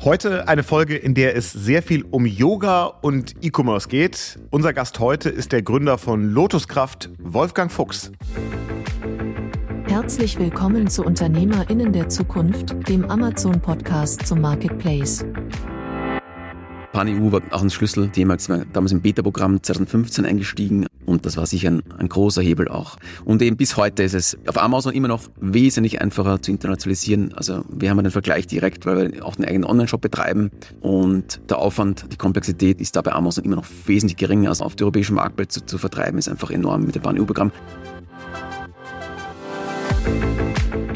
Heute 0.00 0.46
eine 0.48 0.62
Folge, 0.62 0.96
in 0.96 1.14
der 1.14 1.36
es 1.36 1.52
sehr 1.52 1.82
viel 1.82 2.04
um 2.04 2.24
Yoga 2.24 2.86
und 2.86 3.34
E-Commerce 3.42 3.88
geht. 3.88 4.38
Unser 4.50 4.72
Gast 4.72 5.00
heute 5.00 5.28
ist 5.28 5.52
der 5.52 5.62
Gründer 5.62 5.98
von 5.98 6.22
Lotuskraft, 6.22 7.10
Wolfgang 7.18 7.70
Fuchs. 7.70 8.12
Herzlich 9.86 10.38
willkommen 10.38 10.88
zu 10.88 11.04
Unternehmerinnen 11.04 11.92
der 11.92 12.08
Zukunft, 12.08 12.88
dem 12.88 13.10
Amazon-Podcast 13.10 14.26
zum 14.26 14.40
Marketplace. 14.40 15.24
PanEU 16.92 17.32
war 17.32 17.42
auch 17.50 17.62
ein 17.62 17.70
Schlüsselthema. 17.70 18.34
Ich 18.34 18.48
war 18.48 18.64
damals 18.72 18.92
im 18.92 19.00
Beta-Programm 19.00 19.62
2015 19.62 20.24
eingestiegen 20.24 20.86
und 21.06 21.26
das 21.26 21.36
war 21.36 21.46
sicher 21.46 21.70
ein, 21.70 21.82
ein, 21.98 22.08
großer 22.08 22.42
Hebel 22.42 22.68
auch. 22.68 22.96
Und 23.24 23.42
eben 23.42 23.56
bis 23.56 23.76
heute 23.76 24.02
ist 24.02 24.14
es 24.14 24.38
auf 24.46 24.60
Amazon 24.60 24.92
immer 24.92 25.08
noch 25.08 25.22
wesentlich 25.40 26.00
einfacher 26.00 26.40
zu 26.42 26.50
internationalisieren. 26.50 27.32
Also 27.34 27.64
wir 27.68 27.90
haben 27.90 28.02
den 28.02 28.10
Vergleich 28.10 28.46
direkt, 28.46 28.86
weil 28.86 29.12
wir 29.12 29.24
auch 29.24 29.36
einen 29.36 29.46
eigenen 29.46 29.64
Online-Shop 29.64 30.00
betreiben 30.00 30.50
und 30.80 31.40
der 31.48 31.58
Aufwand, 31.58 32.06
die 32.12 32.16
Komplexität 32.16 32.80
ist 32.80 32.96
da 32.96 33.02
bei 33.02 33.12
Amazon 33.12 33.44
immer 33.44 33.56
noch 33.56 33.66
wesentlich 33.86 34.16
geringer 34.16 34.50
als 34.50 34.60
auf 34.60 34.76
der 34.76 34.86
europäischen 34.86 35.14
Marktwelt 35.14 35.52
zu, 35.52 35.64
zu 35.64 35.78
vertreiben, 35.78 36.18
ist 36.18 36.28
einfach 36.28 36.50
enorm 36.50 36.84
mit 36.84 36.94
dem 36.94 37.02
PanEU-Programm. 37.02 37.52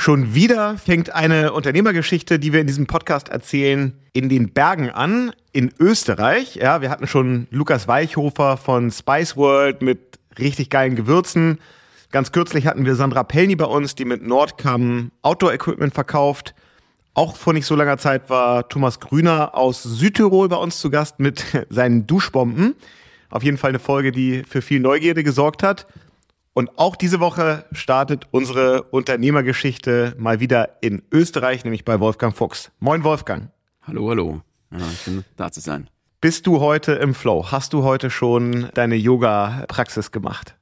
Schon 0.00 0.34
wieder 0.34 0.78
fängt 0.78 1.14
eine 1.14 1.52
Unternehmergeschichte, 1.52 2.38
die 2.38 2.54
wir 2.54 2.62
in 2.62 2.66
diesem 2.66 2.86
Podcast 2.86 3.28
erzählen, 3.28 3.92
in 4.14 4.30
den 4.30 4.50
Bergen 4.54 4.88
an, 4.88 5.30
in 5.52 5.74
Österreich. 5.78 6.54
Ja, 6.54 6.80
wir 6.80 6.88
hatten 6.88 7.06
schon 7.06 7.48
Lukas 7.50 7.86
Weichhofer 7.86 8.56
von 8.56 8.90
Spice 8.90 9.36
World 9.36 9.82
mit 9.82 10.18
richtig 10.38 10.70
geilen 10.70 10.96
Gewürzen. 10.96 11.58
Ganz 12.12 12.32
kürzlich 12.32 12.66
hatten 12.66 12.86
wir 12.86 12.94
Sandra 12.94 13.24
Pellny 13.24 13.56
bei 13.56 13.66
uns, 13.66 13.94
die 13.94 14.06
mit 14.06 14.26
Nordcam 14.26 15.10
Outdoor-Equipment 15.20 15.92
verkauft. 15.92 16.54
Auch 17.12 17.36
vor 17.36 17.52
nicht 17.52 17.66
so 17.66 17.74
langer 17.74 17.98
Zeit 17.98 18.30
war 18.30 18.70
Thomas 18.70 19.00
Grüner 19.00 19.54
aus 19.54 19.82
Südtirol 19.82 20.48
bei 20.48 20.56
uns 20.56 20.80
zu 20.80 20.88
Gast 20.88 21.20
mit 21.20 21.44
seinen 21.68 22.06
Duschbomben. 22.06 22.74
Auf 23.28 23.42
jeden 23.42 23.58
Fall 23.58 23.68
eine 23.68 23.78
Folge, 23.78 24.12
die 24.12 24.44
für 24.48 24.62
viel 24.62 24.80
Neugierde 24.80 25.22
gesorgt 25.22 25.62
hat. 25.62 25.86
Und 26.60 26.78
auch 26.78 26.94
diese 26.94 27.20
Woche 27.20 27.64
startet 27.72 28.26
unsere 28.32 28.82
Unternehmergeschichte 28.82 30.14
mal 30.18 30.40
wieder 30.40 30.76
in 30.82 31.00
Österreich, 31.10 31.64
nämlich 31.64 31.86
bei 31.86 32.00
Wolfgang 32.00 32.36
Fuchs. 32.36 32.70
Moin 32.80 33.02
Wolfgang. 33.02 33.48
Hallo, 33.80 34.10
hallo. 34.10 34.42
Ja, 34.70 34.84
schön 35.02 35.24
da 35.38 35.50
zu 35.50 35.60
sein. 35.60 35.88
Bist 36.20 36.46
du 36.46 36.60
heute 36.60 36.92
im 36.92 37.14
Flow? 37.14 37.50
Hast 37.50 37.72
du 37.72 37.82
heute 37.82 38.10
schon 38.10 38.68
deine 38.74 38.96
Yoga-Praxis 38.96 40.12
gemacht? 40.12 40.54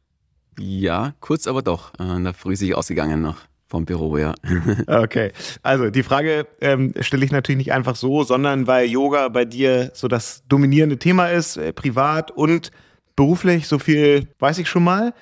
Ja, 0.56 1.14
kurz 1.18 1.48
aber 1.48 1.62
doch. 1.62 1.90
Äh, 1.98 2.05
in 2.05 2.22
der 2.22 2.33
Früh 2.34 2.55
sich 2.55 2.77
ausgegangen 2.77 3.20
noch 3.20 3.38
vom 3.66 3.84
Büro, 3.84 4.18
ja. 4.18 4.36
okay. 4.86 5.33
Also 5.64 5.90
die 5.90 6.05
Frage 6.05 6.46
ähm, 6.60 6.94
stelle 7.00 7.24
ich 7.24 7.33
natürlich 7.33 7.58
nicht 7.58 7.72
einfach 7.72 7.96
so, 7.96 8.22
sondern 8.22 8.68
weil 8.68 8.86
Yoga 8.86 9.30
bei 9.30 9.44
dir 9.44 9.90
so 9.94 10.06
das 10.06 10.44
dominierende 10.48 11.00
Thema 11.00 11.27
ist, 11.27 11.56
äh, 11.56 11.72
privat 11.72 12.30
und 12.30 12.70
beruflich, 13.16 13.66
so 13.66 13.80
viel 13.80 14.28
weiß 14.38 14.58
ich 14.58 14.68
schon 14.68 14.84
mal. 14.84 15.12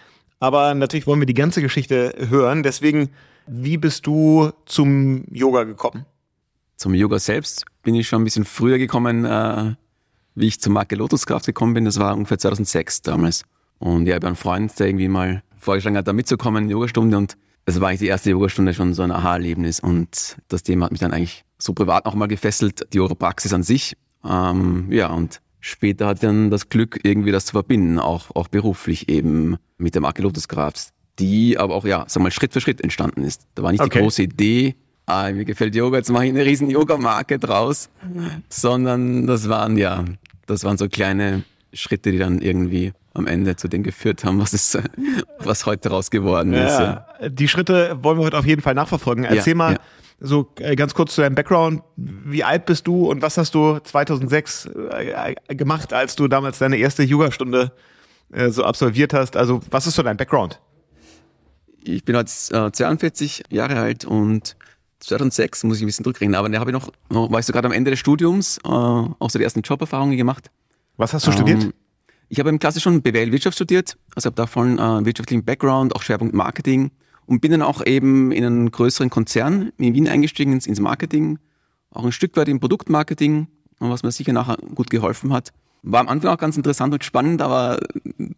Aber 0.47 0.75
natürlich 0.75 1.09
wollen 1.09 1.19
wir 1.19 1.27
die 1.27 1.35
ganze 1.35 1.61
Geschichte 1.61 2.15
hören. 2.29 2.63
Deswegen, 2.63 3.11
wie 3.49 3.79
bist 3.79 4.07
du 4.07 4.53
zum 4.65 5.25
Yoga 5.29 5.65
gekommen? 5.65 6.07
Zum 6.77 6.95
Yoga 6.95 7.19
selbst 7.19 7.65
bin 7.83 7.97
ich 7.97 8.07
schon 8.07 8.23
ein 8.23 8.25
bisschen 8.25 8.45
früher 8.45 8.79
gekommen, 8.79 9.25
äh, 9.25 9.75
wie 10.37 10.47
ich 10.47 10.61
zur 10.61 10.73
Marke 10.73 10.95
Lotuskraft 10.95 11.47
gekommen 11.47 11.75
bin. 11.75 11.85
Das 11.85 11.99
war 11.99 12.15
ungefähr 12.15 12.39
2006 12.39 13.03
damals. 13.03 13.43
Und 13.81 14.07
ja, 14.07 14.11
ich 14.11 14.15
habe 14.15 14.29
einen 14.29 14.37
Freund, 14.37 14.79
der 14.79 14.87
irgendwie 14.87 15.09
mal 15.09 15.43
vorgeschlagen 15.59 15.97
hat, 15.97 16.07
da 16.07 16.13
mitzukommen 16.13 16.71
Yogastunde. 16.71 17.17
Und 17.17 17.37
es 17.65 17.81
war 17.81 17.89
eigentlich 17.89 17.99
die 17.99 18.07
erste 18.07 18.31
Yogastunde 18.31 18.73
schon 18.73 18.95
so 18.95 19.03
ein 19.03 19.11
Aha-Erlebnis. 19.11 19.81
Und 19.81 20.37
das 20.47 20.63
Thema 20.63 20.85
hat 20.85 20.93
mich 20.93 21.01
dann 21.01 21.13
eigentlich 21.13 21.45
so 21.59 21.73
privat 21.73 22.05
nochmal 22.05 22.29
gefesselt, 22.29 22.87
die 22.93 22.99
Yoga-Praxis 22.99 23.53
an 23.53 23.65
sich. 23.65 23.97
Ähm, 24.25 24.93
ja, 24.93 25.09
und 25.09 25.41
später 25.67 26.07
hat 26.07 26.23
dann 26.23 26.51
das 26.51 26.69
Glück, 26.69 27.01
irgendwie 27.03 27.33
das 27.33 27.47
zu 27.47 27.53
verbinden, 27.53 27.99
auch, 27.99 28.35
auch 28.35 28.49
beruflich 28.49 29.09
eben 29.09 29.57
mit 29.79 29.95
der 29.95 30.03
Marke 30.03 30.23
Lotus 30.23 30.49
Crafts, 30.49 30.93
die 31.19 31.59
aber 31.59 31.75
auch, 31.75 31.85
ja, 31.85 32.05
sag 32.07 32.23
mal, 32.23 32.31
Schritt 32.31 32.53
für 32.53 32.61
Schritt 32.61 32.81
entstanden 32.81 33.25
ist. 33.25 33.47
Da 33.55 33.63
war 33.63 33.73
nicht 33.73 33.81
okay. 33.81 33.99
die 33.99 33.99
große 33.99 34.23
Idee, 34.23 34.77
ah, 35.07 35.31
mir 35.33 35.45
gefällt 35.45 35.75
Yoga, 35.75 35.99
jetzt 35.99 36.11
mache 36.11 36.27
ich 36.27 36.31
eine 36.31 36.45
riesen 36.45 36.71
Yoga-Marke 36.71 37.39
draus, 37.39 37.91
sondern 38.49 39.27
das 39.27 39.49
waren, 39.49 39.77
ja, 39.77 40.05
das 40.47 40.65
waren 40.65 40.79
so 40.79 40.89
kleine 40.89 41.43
Schritte, 41.73 42.13
die 42.13 42.19
dann 42.19 42.41
irgendwie 42.41 42.93
am 43.15 43.27
Ende 43.27 43.57
zu 43.57 43.67
dem 43.67 43.83
geführt 43.83 44.25
haben, 44.25 44.41
was 44.41 44.53
ist, 44.53 44.79
was 45.39 45.67
heute 45.67 45.89
raus 45.89 46.11
geworden 46.11 46.53
ja, 46.53 46.67
ist. 46.67 46.79
Ja. 46.79 47.29
Die 47.29 47.49
Schritte 47.49 47.99
wollen 48.03 48.19
wir 48.19 48.25
heute 48.25 48.39
auf 48.39 48.47
jeden 48.47 48.63
Fall 48.63 48.75
nachverfolgen. 48.75 49.25
Erzähl 49.25 49.53
ja, 49.53 49.57
mal, 49.57 49.79
so 50.21 50.53
äh, 50.59 50.77
ganz 50.77 50.95
kurz 50.95 51.15
zu 51.15 51.21
deinem 51.21 51.35
Background. 51.35 51.83
Wie 51.97 52.45
alt 52.45 52.67
bist 52.67 52.87
du 52.87 53.11
und 53.11 53.23
was 53.23 53.37
hast 53.37 53.55
du 53.55 53.79
2006 53.79 54.67
äh, 54.67 55.35
gemacht, 55.55 55.93
als 55.93 56.17
du 56.17 56.29
damals 56.29 56.59
deine 56.59 56.77
erste 56.77 57.03
Yoga-Stunde 57.03 57.73
äh, 58.33 58.51
so 58.51 58.65
absolviert 58.65 59.13
hast? 59.13 59.37
Also 59.37 59.61
was 59.71 59.87
ist 59.87 59.95
so 59.95 60.03
dein 60.03 60.17
Background? 60.17 60.61
Ich 61.85 62.05
bin 62.05 62.17
jetzt 62.17 62.49
42 62.49 63.45
Jahre 63.49 63.79
alt 63.79 64.05
und 64.05 64.57
2006 64.99 65.63
muss 65.65 65.77
ich 65.77 65.85
ein 65.85 65.87
bisschen 65.87 66.05
zurückrechnen, 66.05 66.35
aber 66.35 66.49
da 66.49 66.59
habe 66.59 66.73
ich 66.73 66.75
noch, 66.75 66.91
war 67.09 67.39
ich 67.39 67.47
so 67.47 67.53
gerade 67.53 67.67
am 67.67 67.73
Ende 67.73 67.93
des 67.93 68.01
Studiums, 68.01 68.59
auch 68.65 69.31
so 69.31 69.39
die 69.39 69.45
ersten 69.45 69.61
Joberfahrungen 69.61 70.17
gemacht. 70.17 70.51
Was 70.97 71.13
hast 71.13 71.29
du 71.29 71.31
ähm, 71.31 71.37
studiert? 71.37 71.75
Ich 72.29 72.41
habe 72.41 72.49
im 72.49 72.59
klassischen 72.59 73.03
BWL 73.03 73.31
Wirtschaft 73.31 73.55
studiert, 73.55 73.97
also 74.17 74.27
habe 74.27 74.35
da 74.35 74.49
vollen 74.49 74.81
äh, 74.81 75.05
wirtschaftlichen 75.05 75.45
Background, 75.45 75.95
auch 75.95 76.03
Schwerpunkt 76.03 76.35
Marketing 76.35 76.91
und 77.27 77.41
bin 77.41 77.51
dann 77.51 77.63
auch 77.63 77.85
eben 77.85 78.33
in 78.33 78.45
einen 78.45 78.71
größeren 78.71 79.11
Konzern 79.11 79.73
in 79.79 79.95
Wien 79.95 80.09
eingestiegen 80.09 80.53
ins, 80.53 80.67
ins 80.67 80.81
Marketing, 80.81 81.39
auch 81.91 82.05
ein 82.05 82.13
Stück 82.13 82.37
weit 82.37 82.49
im 82.49 82.61
Produktmarketing, 82.61 83.49
was 83.79 84.03
mir 84.03 84.13
sicher 84.13 84.33
nachher 84.33 84.57
gut 84.75 84.91
geholfen 84.91 85.33
hat. 85.33 85.53
War 85.83 86.01
am 86.01 86.09
Anfang 86.09 86.33
auch 86.33 86.39
ganz 86.39 86.57
interessant 86.57 86.93
und 86.95 87.05
spannend, 87.05 87.43
aber 87.43 87.79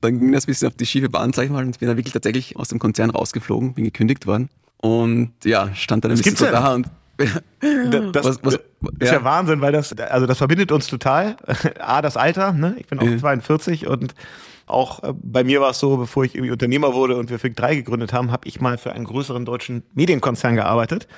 dann 0.01 0.19
ging 0.21 0.33
das 0.33 0.45
ein 0.45 0.49
bisschen 0.49 0.69
auf 0.69 0.75
die 0.75 0.87
schiefe 0.87 1.09
Bahn, 1.09 1.33
sag 1.33 1.45
ich 1.45 1.51
mal, 1.51 1.65
und 1.65 1.79
bin 1.79 1.89
dann 1.89 1.97
wirklich 1.97 2.13
tatsächlich 2.13 2.57
aus 2.57 2.69
dem 2.69 2.79
Konzern 2.79 3.11
rausgeflogen, 3.11 3.75
bin 3.75 3.85
gekündigt 3.85 4.27
worden. 4.27 4.51
Und 4.79 5.33
ja, 5.45 5.75
stand 5.75 6.05
dann 6.05 6.13
ein 6.13 6.19
bisschen 6.19 6.37
so 6.37 6.47
da 6.47 6.75
und 6.75 6.89
das, 7.19 8.25
was, 8.25 8.39
was, 8.45 8.55
ist 8.55 8.63
ja. 9.01 9.15
ja. 9.15 9.25
Wahnsinn, 9.25 9.61
weil 9.61 9.73
das, 9.73 9.93
also 9.93 10.27
das 10.27 10.39
verbindet 10.39 10.71
uns 10.71 10.87
total. 10.87 11.37
A, 11.81 12.01
das 12.01 12.17
Alter, 12.17 12.53
ne? 12.53 12.77
Ich 12.79 12.87
bin 12.87 12.99
auch 13.01 13.05
ja. 13.05 13.19
42 13.19 13.89
und 13.89 14.15
auch 14.71 15.03
äh, 15.03 15.13
bei 15.15 15.45
mir 15.45 15.61
war 15.61 15.71
es 15.71 15.79
so, 15.79 15.97
bevor 15.97 16.25
ich 16.25 16.35
irgendwie 16.35 16.53
Unternehmer 16.53 16.95
wurde 16.95 17.17
und 17.17 17.31
wir 17.31 17.39
Fig 17.39 17.57
3 17.57 17.77
gegründet 17.77 18.13
haben, 18.13 18.31
habe 18.33 18.47
ich 18.49 18.61
mal 18.61 18.79
für 18.79 18.93
einen 18.93 19.05
größeren 19.05 19.45
deutschen 19.45 19.83
Medienkonzern 19.95 20.57
gearbeitet 20.57 21.09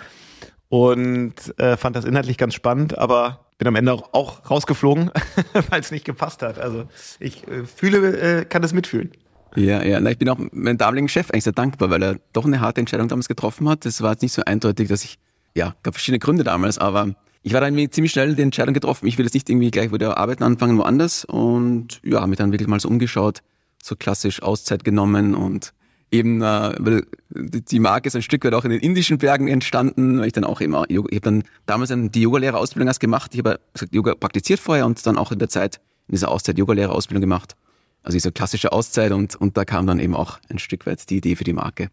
und 0.68 1.34
äh, 1.58 1.76
fand 1.76 1.96
das 1.96 2.04
inhaltlich 2.04 2.38
ganz 2.38 2.54
spannend, 2.54 2.96
aber 2.96 3.46
bin 3.58 3.68
am 3.68 3.76
Ende 3.76 3.92
auch, 3.92 4.50
rausgeflogen, 4.50 5.10
weil 5.70 5.80
es 5.80 5.90
nicht 5.90 6.04
gepasst 6.04 6.42
hat. 6.42 6.58
Also 6.58 6.84
ich 7.18 7.46
äh, 7.46 7.64
fühle, 7.64 8.40
äh, 8.40 8.44
kann 8.44 8.62
das 8.62 8.72
mitfühlen. 8.72 9.12
Ja, 9.56 9.82
ja, 9.82 10.00
Na, 10.00 10.10
ich 10.10 10.18
bin 10.18 10.28
auch 10.28 10.38
meinem 10.38 10.78
damaligen 10.78 11.08
Chef 11.08 11.30
eigentlich 11.30 11.44
sehr 11.44 11.52
dankbar, 11.52 11.90
weil 11.90 12.02
er 12.02 12.16
doch 12.32 12.44
eine 12.44 12.60
harte 12.60 12.80
Entscheidung 12.80 13.08
damals 13.08 13.28
getroffen 13.28 13.68
hat. 13.68 13.84
Es 13.84 14.00
war 14.00 14.12
jetzt 14.12 14.22
nicht 14.22 14.32
so 14.32 14.42
eindeutig, 14.44 14.88
dass 14.88 15.04
ich, 15.04 15.18
ja, 15.54 15.74
gab 15.82 15.94
verschiedene 15.94 16.20
Gründe 16.20 16.44
damals, 16.44 16.78
aber 16.78 17.14
ich 17.42 17.52
war 17.52 17.60
dann 17.60 17.74
ziemlich 17.90 18.12
schnell 18.12 18.34
die 18.34 18.42
Entscheidung 18.42 18.74
getroffen, 18.74 19.06
ich 19.06 19.16
will 19.16 19.24
jetzt 19.24 19.34
nicht 19.34 19.48
irgendwie 19.48 19.70
gleich 19.70 19.92
wieder 19.92 20.18
arbeiten 20.18 20.42
anfangen 20.42 20.76
woanders. 20.78 21.24
Und 21.24 22.00
ja, 22.04 22.18
habe 22.18 22.28
mich 22.28 22.38
dann 22.38 22.52
wirklich 22.52 22.68
mal 22.68 22.80
so 22.80 22.88
umgeschaut, 22.88 23.40
so 23.82 23.96
klassisch 23.96 24.42
Auszeit 24.42 24.84
genommen 24.84 25.34
und 25.34 25.72
eben, 26.10 26.42
äh, 26.42 26.74
weil 26.78 27.06
die 27.30 27.78
Marke 27.78 28.08
ist 28.08 28.16
ein 28.16 28.22
Stück 28.22 28.44
weit 28.44 28.52
auch 28.54 28.64
in 28.64 28.70
den 28.70 28.80
indischen 28.80 29.18
Bergen 29.18 29.48
entstanden, 29.48 30.18
weil 30.18 30.26
ich 30.26 30.32
dann 30.32 30.44
auch 30.44 30.60
immer, 30.60 30.84
ich 30.88 30.98
habe 30.98 31.20
dann 31.20 31.44
damals 31.66 31.92
die 31.94 32.20
Yogalehrerausbildung 32.20 32.88
erst 32.88 33.00
gemacht, 33.00 33.32
ich 33.32 33.38
habe 33.38 33.60
gesagt, 33.72 33.94
Yoga 33.94 34.14
praktiziert 34.14 34.60
vorher 34.60 34.86
und 34.86 35.04
dann 35.06 35.16
auch 35.16 35.32
in 35.32 35.38
der 35.38 35.48
Zeit 35.48 35.80
in 36.08 36.12
dieser 36.12 36.30
Auszeit 36.30 36.58
Yogalehrerausbildung 36.58 37.20
gemacht. 37.20 37.54
Also 38.02 38.16
diese 38.16 38.32
klassische 38.32 38.72
Auszeit 38.72 39.12
und, 39.12 39.36
und 39.36 39.56
da 39.56 39.64
kam 39.64 39.86
dann 39.86 40.00
eben 40.00 40.14
auch 40.14 40.40
ein 40.48 40.58
Stück 40.58 40.86
weit 40.86 41.08
die 41.10 41.18
Idee 41.18 41.36
für 41.36 41.44
die 41.44 41.52
Marke 41.52 41.90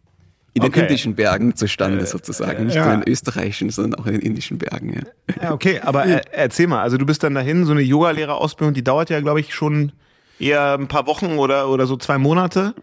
in 0.58 0.64
den 0.64 0.72
okay. 0.72 0.82
indischen 0.82 1.16
Bergen 1.16 1.56
zustande 1.56 2.06
sozusagen. 2.06 2.66
Nicht 2.66 2.76
ja. 2.76 2.86
nur 2.86 2.94
in 2.96 3.12
österreichischen, 3.12 3.70
sondern 3.70 4.00
auch 4.00 4.06
in 4.08 4.14
den 4.14 4.22
indischen 4.22 4.58
Bergen. 4.58 4.94
Ja, 4.94 5.44
ja 5.44 5.54
okay, 5.54 5.80
aber 5.80 6.06
äh, 6.06 6.22
erzähl 6.32 6.68
mal, 6.68 6.82
also 6.82 6.98
du 6.98 7.06
bist 7.06 7.24
dann 7.24 7.36
dahin, 7.36 7.66
so 7.66 7.72
eine 7.72 7.82
Yoga-Lehrerausbildung, 7.82 8.74
die 8.74 8.84
dauert 8.84 9.10
ja, 9.10 9.20
glaube 9.22 9.40
ich, 9.40 9.54
schon 9.54 9.92
eher 10.40 10.74
ein 10.74 10.88
paar 10.88 11.08
Wochen 11.08 11.38
oder, 11.38 11.70
oder 11.70 11.88
so 11.88 11.98
zwei 11.98 12.18
Monate, 12.18 12.74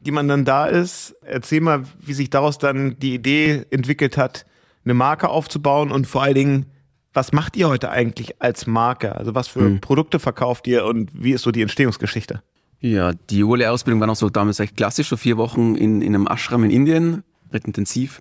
die 0.00 0.10
man 0.10 0.28
dann 0.28 0.44
da 0.44 0.66
ist. 0.66 1.14
Erzähl 1.22 1.60
mal, 1.60 1.84
wie 2.00 2.12
sich 2.12 2.30
daraus 2.30 2.58
dann 2.58 2.98
die 2.98 3.14
Idee 3.14 3.64
entwickelt 3.70 4.16
hat, 4.16 4.46
eine 4.84 4.94
Marke 4.94 5.28
aufzubauen 5.28 5.90
und 5.90 6.06
vor 6.06 6.22
allen 6.22 6.34
Dingen, 6.34 6.66
was 7.12 7.32
macht 7.32 7.56
ihr 7.56 7.68
heute 7.68 7.90
eigentlich 7.90 8.42
als 8.42 8.66
Marke? 8.66 9.14
Also 9.16 9.34
was 9.34 9.48
für 9.48 9.60
hm. 9.60 9.80
Produkte 9.80 10.18
verkauft 10.18 10.66
ihr 10.66 10.84
und 10.84 11.10
wie 11.14 11.32
ist 11.32 11.42
so 11.42 11.52
die 11.52 11.62
Entstehungsgeschichte? 11.62 12.42
Ja, 12.84 13.12
die 13.30 13.42
ULE-Ausbildung 13.42 13.98
war 14.00 14.06
noch 14.06 14.14
so 14.14 14.28
damals 14.28 14.60
recht 14.60 14.76
klassisch, 14.76 15.08
so 15.08 15.16
vier 15.16 15.38
Wochen 15.38 15.74
in, 15.74 16.02
in 16.02 16.14
einem 16.14 16.26
Ashram 16.26 16.64
in 16.64 16.70
Indien, 16.70 17.22
recht 17.50 17.66
intensiv. 17.66 18.20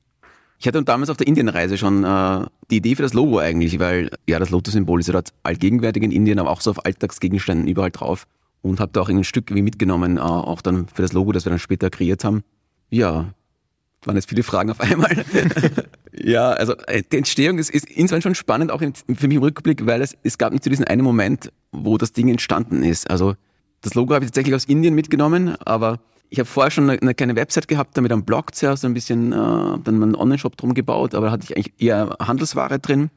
Ich 0.57 0.65
hatte 0.65 0.81
damals 0.81 1.09
auf 1.09 1.17
der 1.17 1.27
Indienreise 1.27 1.77
schon 1.77 2.05
äh, 2.05 2.45
die 2.71 2.77
Idee 2.77 2.95
für 2.95 3.01
das 3.01 3.13
Logo 3.13 3.39
eigentlich, 3.39 3.77
weil 3.79 4.09
ja 4.25 4.39
das 4.39 4.51
Lotus-Symbol 4.51 5.01
ist 5.01 5.07
ja 5.07 5.11
dort 5.11 5.33
allgegenwärtig 5.43 6.01
in 6.01 6.11
Indien, 6.11 6.39
aber 6.39 6.49
auch 6.49 6.61
so 6.61 6.71
auf 6.71 6.85
Alltagsgegenständen 6.85 7.67
überall 7.67 7.91
drauf. 7.91 8.25
Und 8.61 8.79
habe 8.79 8.93
da 8.93 9.01
auch 9.01 9.09
ein 9.09 9.25
Stück 9.25 9.53
wie 9.53 9.61
mitgenommen, 9.61 10.15
äh, 10.15 10.21
auch 10.21 10.61
dann 10.61 10.87
für 10.87 11.01
das 11.01 11.11
Logo, 11.11 11.33
das 11.33 11.45
wir 11.45 11.49
dann 11.49 11.59
später 11.59 11.89
kreiert 11.89 12.23
haben. 12.23 12.45
Ja, 12.89 13.33
waren 14.05 14.15
jetzt 14.15 14.29
viele 14.29 14.43
Fragen 14.43 14.71
auf 14.71 14.79
einmal. 14.79 15.25
ja, 16.13 16.51
also 16.51 16.77
äh, 16.87 17.03
die 17.11 17.17
Entstehung 17.17 17.57
ist, 17.57 17.69
ist 17.69 17.89
insofern 17.89 18.21
schon 18.21 18.35
spannend, 18.35 18.71
auch 18.71 18.79
für 18.79 19.27
mich 19.27 19.35
im 19.35 19.43
Rückblick, 19.43 19.85
weil 19.85 20.01
es, 20.01 20.15
es 20.23 20.37
gab 20.37 20.53
nicht 20.53 20.63
so 20.63 20.69
diesen 20.69 20.85
einen 20.85 21.03
Moment, 21.03 21.51
wo 21.73 21.97
das 21.97 22.13
Ding 22.13 22.29
entstanden 22.29 22.81
ist. 22.81 23.09
Also 23.09 23.35
das 23.83 23.93
Logo 23.93 24.15
habe 24.15 24.25
ich 24.25 24.31
tatsächlich 24.31 24.55
aus 24.55 24.65
Indien 24.65 24.95
mitgenommen, 24.95 25.55
aber 25.65 25.99
ich 26.29 26.39
habe 26.39 26.47
vorher 26.47 26.71
schon 26.71 26.89
eine, 26.89 26.99
eine, 26.99 27.13
kleine 27.13 27.35
Website 27.35 27.67
gehabt, 27.67 27.95
damit 27.95 28.11
am 28.11 28.23
Blog 28.23 28.55
zuerst 28.55 28.83
ein 28.85 28.93
bisschen, 28.93 29.31
äh, 29.31 29.35
dann 29.35 30.01
einen 30.01 30.15
Online-Shop 30.15 30.57
drum 30.57 30.73
gebaut, 30.73 31.13
aber 31.13 31.27
da 31.27 31.31
hatte 31.33 31.43
ich 31.43 31.55
eigentlich 31.55 31.73
eher 31.77 32.15
Handelsware 32.19 32.79
drin 32.79 33.11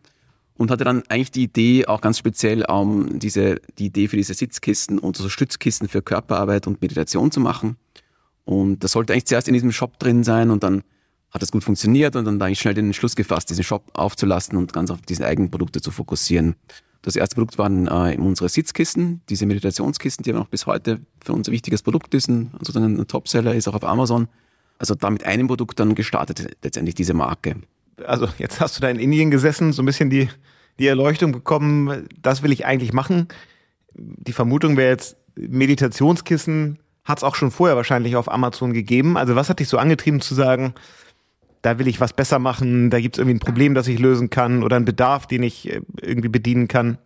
und 0.58 0.70
hatte 0.70 0.84
dann 0.84 1.02
eigentlich 1.08 1.30
die 1.30 1.44
Idee, 1.44 1.86
auch 1.86 2.00
ganz 2.00 2.18
speziell 2.18 2.64
um 2.64 3.18
diese, 3.18 3.60
die 3.78 3.86
Idee 3.86 4.08
für 4.08 4.16
diese 4.16 4.34
Sitzkisten 4.34 4.98
und 4.98 5.16
so 5.16 5.28
Stützkisten 5.28 5.88
für 5.88 6.02
Körperarbeit 6.02 6.66
und 6.66 6.82
Meditation 6.82 7.30
zu 7.30 7.40
machen. 7.40 7.76
Und 8.44 8.84
das 8.84 8.92
sollte 8.92 9.12
eigentlich 9.12 9.26
zuerst 9.26 9.48
in 9.48 9.54
diesem 9.54 9.72
Shop 9.72 9.98
drin 9.98 10.24
sein 10.24 10.50
und 10.50 10.62
dann 10.62 10.82
hat 11.30 11.42
das 11.42 11.52
gut 11.52 11.64
funktioniert 11.64 12.16
und 12.16 12.24
dann 12.24 12.38
da 12.38 12.48
ich 12.48 12.58
schnell 12.58 12.74
den 12.74 12.86
Entschluss 12.86 13.16
gefasst, 13.16 13.50
diesen 13.50 13.64
Shop 13.64 13.90
aufzulassen 13.94 14.56
und 14.56 14.72
ganz 14.72 14.90
auf 14.90 15.00
diese 15.02 15.26
eigenen 15.26 15.50
Produkte 15.50 15.80
zu 15.80 15.90
fokussieren. 15.90 16.56
Das 17.06 17.14
erste 17.14 17.36
Produkt 17.36 17.56
waren 17.56 17.86
äh, 17.86 18.16
unsere 18.18 18.48
Sitzkisten, 18.48 19.20
diese 19.28 19.46
Meditationskisten, 19.46 20.24
die 20.24 20.32
noch 20.32 20.48
bis 20.48 20.66
heute 20.66 20.98
für 21.24 21.34
unser 21.34 21.52
wichtiges 21.52 21.84
Produkt 21.84 22.12
ist, 22.14 22.26
sozusagen 22.26 22.98
ein 22.98 23.06
Topseller 23.06 23.54
ist 23.54 23.68
auch 23.68 23.74
auf 23.74 23.84
Amazon. 23.84 24.26
Also 24.78 24.96
da 24.96 25.08
mit 25.10 25.24
einem 25.24 25.46
Produkt 25.46 25.78
dann 25.78 25.94
gestartet 25.94 26.56
letztendlich 26.64 26.96
diese 26.96 27.14
Marke. 27.14 27.58
Also 28.04 28.26
jetzt 28.38 28.58
hast 28.58 28.76
du 28.76 28.80
da 28.80 28.88
in 28.88 28.98
Indien 28.98 29.30
gesessen, 29.30 29.72
so 29.72 29.82
ein 29.82 29.86
bisschen 29.86 30.10
die, 30.10 30.28
die 30.80 30.88
Erleuchtung 30.88 31.30
bekommen, 31.30 32.08
das 32.20 32.42
will 32.42 32.50
ich 32.50 32.66
eigentlich 32.66 32.92
machen. 32.92 33.28
Die 33.94 34.32
Vermutung 34.32 34.76
wäre 34.76 34.90
jetzt, 34.90 35.16
Meditationskissen 35.36 36.80
hat 37.04 37.18
es 37.18 37.24
auch 37.24 37.36
schon 37.36 37.52
vorher 37.52 37.76
wahrscheinlich 37.76 38.16
auf 38.16 38.28
Amazon 38.28 38.72
gegeben. 38.72 39.16
Also 39.16 39.36
was 39.36 39.48
hat 39.48 39.60
dich 39.60 39.68
so 39.68 39.78
angetrieben 39.78 40.20
zu 40.20 40.34
sagen, 40.34 40.74
da 41.66 41.80
will 41.80 41.88
ich 41.88 42.00
was 42.00 42.12
besser 42.12 42.38
machen, 42.38 42.90
da 42.90 43.00
gibt 43.00 43.16
es 43.16 43.18
irgendwie 43.18 43.34
ein 43.34 43.40
Problem, 43.40 43.74
das 43.74 43.88
ich 43.88 43.98
lösen 43.98 44.30
kann 44.30 44.62
oder 44.62 44.76
einen 44.76 44.84
Bedarf, 44.84 45.26
den 45.26 45.42
ich 45.42 45.68
äh, 45.68 45.80
irgendwie 46.00 46.28
bedienen 46.28 46.68
kann? 46.68 46.98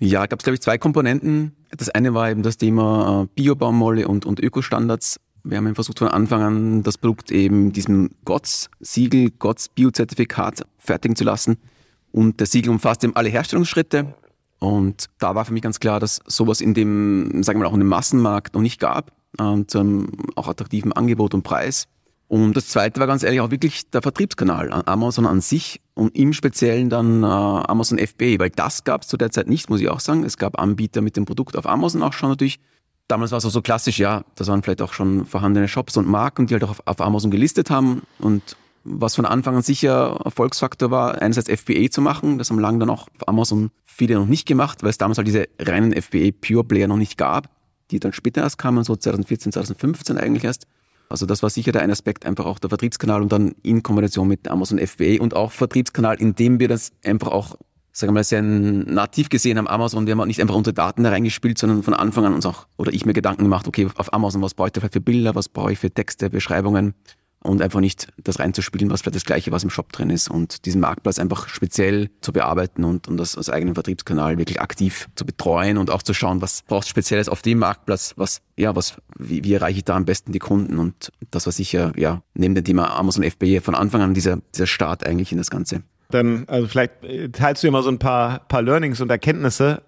Ja, 0.00 0.24
gab 0.24 0.40
es 0.40 0.44
glaube 0.44 0.54
ich 0.54 0.62
zwei 0.62 0.78
Komponenten. 0.78 1.52
Das 1.76 1.90
eine 1.90 2.14
war 2.14 2.30
eben 2.30 2.42
das 2.42 2.56
Thema 2.56 3.24
äh, 3.24 3.28
Biobaumwolle 3.34 4.08
und, 4.08 4.24
und 4.24 4.40
Ökostandards. 4.40 5.20
Wir 5.44 5.58
haben 5.58 5.74
versucht 5.74 5.98
von 5.98 6.08
Anfang 6.08 6.42
an 6.42 6.82
das 6.82 6.96
Produkt 6.96 7.30
eben 7.30 7.72
diesem 7.72 8.08
GOTS-Siegel, 8.24 9.32
GOTS-Biozertifikat 9.38 10.62
fertigen 10.78 11.14
zu 11.14 11.24
lassen. 11.24 11.58
Und 12.10 12.40
das 12.40 12.52
Siegel 12.52 12.70
umfasst 12.70 13.04
eben 13.04 13.14
alle 13.14 13.28
Herstellungsschritte. 13.28 14.14
Und 14.60 15.10
da 15.18 15.34
war 15.34 15.44
für 15.44 15.52
mich 15.52 15.62
ganz 15.62 15.78
klar, 15.78 16.00
dass 16.00 16.20
sowas 16.26 16.62
in 16.62 16.72
dem, 16.72 17.42
sagen 17.42 17.58
wir 17.58 17.64
mal, 17.64 17.68
auch 17.68 17.74
in 17.74 17.80
dem 17.80 17.88
Massenmarkt 17.88 18.54
noch 18.54 18.62
nicht 18.62 18.80
gab, 18.80 19.12
äh, 19.38 19.62
zu 19.66 19.78
einem 19.78 20.08
auch 20.36 20.48
attraktiven 20.48 20.94
Angebot 20.94 21.34
und 21.34 21.42
Preis. 21.42 21.86
Und 22.28 22.56
das 22.56 22.68
zweite 22.68 22.98
war 22.98 23.06
ganz 23.06 23.22
ehrlich 23.22 23.40
auch 23.40 23.50
wirklich 23.50 23.88
der 23.90 24.02
Vertriebskanal, 24.02 24.82
Amazon 24.86 25.26
an 25.26 25.40
sich 25.40 25.80
und 25.94 26.16
im 26.16 26.32
Speziellen 26.32 26.90
dann 26.90 27.22
äh, 27.22 27.26
Amazon 27.26 27.98
FBA, 27.98 28.38
weil 28.38 28.50
das 28.50 28.82
gab 28.82 29.02
es 29.02 29.08
zu 29.08 29.16
der 29.16 29.30
Zeit 29.30 29.48
nicht, 29.48 29.70
muss 29.70 29.80
ich 29.80 29.88
auch 29.88 30.00
sagen. 30.00 30.24
Es 30.24 30.36
gab 30.36 30.58
Anbieter 30.58 31.02
mit 31.02 31.16
dem 31.16 31.24
Produkt 31.24 31.56
auf 31.56 31.66
Amazon 31.66 32.02
auch 32.02 32.12
schon 32.12 32.30
natürlich. 32.30 32.58
Damals 33.06 33.30
war 33.30 33.38
es 33.38 33.44
auch 33.44 33.50
so 33.50 33.62
klassisch, 33.62 33.98
ja, 33.98 34.24
das 34.34 34.48
waren 34.48 34.64
vielleicht 34.64 34.82
auch 34.82 34.92
schon 34.92 35.24
vorhandene 35.24 35.68
Shops 35.68 35.96
und 35.96 36.08
Marken, 36.08 36.48
die 36.48 36.54
halt 36.54 36.64
auch 36.64 36.70
auf, 36.70 36.82
auf 36.84 37.00
Amazon 37.00 37.30
gelistet 37.30 37.70
haben. 37.70 38.02
Und 38.18 38.56
was 38.82 39.14
von 39.14 39.26
Anfang 39.26 39.56
an 39.56 39.62
sicher 39.62 40.20
Erfolgsfaktor 40.24 40.90
war, 40.90 41.20
einerseits 41.20 41.48
FBA 41.48 41.90
zu 41.90 42.00
machen. 42.00 42.38
Das 42.38 42.50
haben 42.50 42.58
lange 42.58 42.78
dann 42.78 42.90
auch 42.90 43.08
auf 43.18 43.28
Amazon 43.28 43.70
viele 43.84 44.14
noch 44.14 44.26
nicht 44.26 44.46
gemacht, 44.46 44.82
weil 44.82 44.90
es 44.90 44.98
damals 44.98 45.18
halt 45.18 45.28
diese 45.28 45.48
reinen 45.60 45.92
FBA 45.92 46.30
Pure 46.40 46.64
Player 46.64 46.88
noch 46.88 46.96
nicht 46.96 47.16
gab, 47.18 47.48
die 47.90 48.00
dann 48.00 48.12
später 48.12 48.42
erst 48.42 48.58
kamen, 48.58 48.84
so 48.84 48.96
2014, 48.96 49.52
2015 49.52 50.18
eigentlich 50.18 50.44
erst. 50.44 50.66
Also 51.08 51.26
das 51.26 51.42
war 51.42 51.50
sicher 51.50 51.72
der 51.72 51.82
ein 51.82 51.90
Aspekt, 51.90 52.26
einfach 52.26 52.46
auch 52.46 52.58
der 52.58 52.68
Vertriebskanal 52.68 53.22
und 53.22 53.30
dann 53.30 53.54
in 53.62 53.82
Kombination 53.82 54.28
mit 54.28 54.48
Amazon 54.48 54.78
FBA 54.78 55.20
und 55.20 55.34
auch 55.34 55.52
Vertriebskanal, 55.52 56.16
indem 56.20 56.58
wir 56.58 56.68
das 56.68 56.92
einfach 57.04 57.28
auch, 57.28 57.56
sagen 57.92 58.10
wir 58.10 58.20
mal, 58.20 58.24
sehr 58.24 58.42
nativ 58.42 59.28
gesehen 59.28 59.58
haben, 59.58 59.68
Amazon, 59.68 60.06
wir 60.06 60.12
haben 60.12 60.20
auch 60.20 60.26
nicht 60.26 60.40
einfach 60.40 60.54
unsere 60.54 60.74
Daten 60.74 61.04
da 61.04 61.10
reingespielt, 61.10 61.58
sondern 61.58 61.82
von 61.82 61.94
Anfang 61.94 62.24
an 62.24 62.34
uns 62.34 62.44
auch, 62.44 62.66
oder 62.76 62.92
ich 62.92 63.06
mir 63.06 63.12
Gedanken 63.12 63.44
gemacht, 63.44 63.68
okay, 63.68 63.88
auf 63.96 64.12
Amazon, 64.12 64.42
was 64.42 64.54
brauche 64.54 64.68
ich 64.68 64.72
da 64.72 64.80
für 64.80 65.00
Bilder, 65.00 65.34
was 65.34 65.48
brauche 65.48 65.72
ich 65.72 65.78
für 65.78 65.90
Texte, 65.90 66.28
Beschreibungen, 66.28 66.94
und 67.42 67.62
einfach 67.62 67.80
nicht 67.80 68.08
das 68.22 68.38
reinzuspielen, 68.38 68.90
was 68.90 69.02
vielleicht 69.02 69.16
das 69.16 69.24
Gleiche, 69.24 69.52
was 69.52 69.62
im 69.62 69.70
Shop 69.70 69.92
drin 69.92 70.10
ist 70.10 70.28
und 70.28 70.66
diesen 70.66 70.80
Marktplatz 70.80 71.18
einfach 71.18 71.48
speziell 71.48 72.10
zu 72.20 72.32
bearbeiten 72.32 72.84
und, 72.84 73.08
und 73.08 73.16
das 73.16 73.36
als 73.36 73.50
eigenen 73.50 73.74
Vertriebskanal 73.74 74.38
wirklich 74.38 74.60
aktiv 74.60 75.08
zu 75.14 75.24
betreuen 75.24 75.78
und 75.78 75.90
auch 75.90 76.02
zu 76.02 76.14
schauen, 76.14 76.42
was 76.42 76.62
braucht 76.62 76.88
Spezielles 76.88 77.28
auf 77.28 77.42
dem 77.42 77.58
Marktplatz, 77.58 78.14
was, 78.16 78.40
ja, 78.56 78.74
was, 78.74 78.96
wie, 79.18 79.44
wie 79.44 79.54
erreiche 79.54 79.78
ich 79.78 79.84
da 79.84 79.96
am 79.96 80.04
besten 80.04 80.32
die 80.32 80.38
Kunden 80.38 80.78
und 80.78 81.12
das 81.30 81.46
war 81.46 81.52
sicher, 81.52 81.92
ja, 81.96 82.22
neben 82.34 82.54
dem 82.54 82.64
Thema 82.64 82.96
Amazon 82.96 83.24
FBA 83.24 83.60
von 83.60 83.74
Anfang 83.74 84.02
an 84.02 84.14
dieser, 84.14 84.38
dieser 84.54 84.66
Start 84.66 85.06
eigentlich 85.06 85.32
in 85.32 85.38
das 85.38 85.50
Ganze. 85.50 85.82
Dann, 86.10 86.44
also 86.48 86.68
vielleicht 86.68 87.04
äh, 87.04 87.28
teilst 87.30 87.62
du 87.62 87.68
immer 87.68 87.82
so 87.82 87.90
ein 87.90 87.98
paar, 87.98 88.40
paar 88.40 88.62
Learnings 88.62 89.00
und 89.00 89.10
Erkenntnisse, 89.10 89.82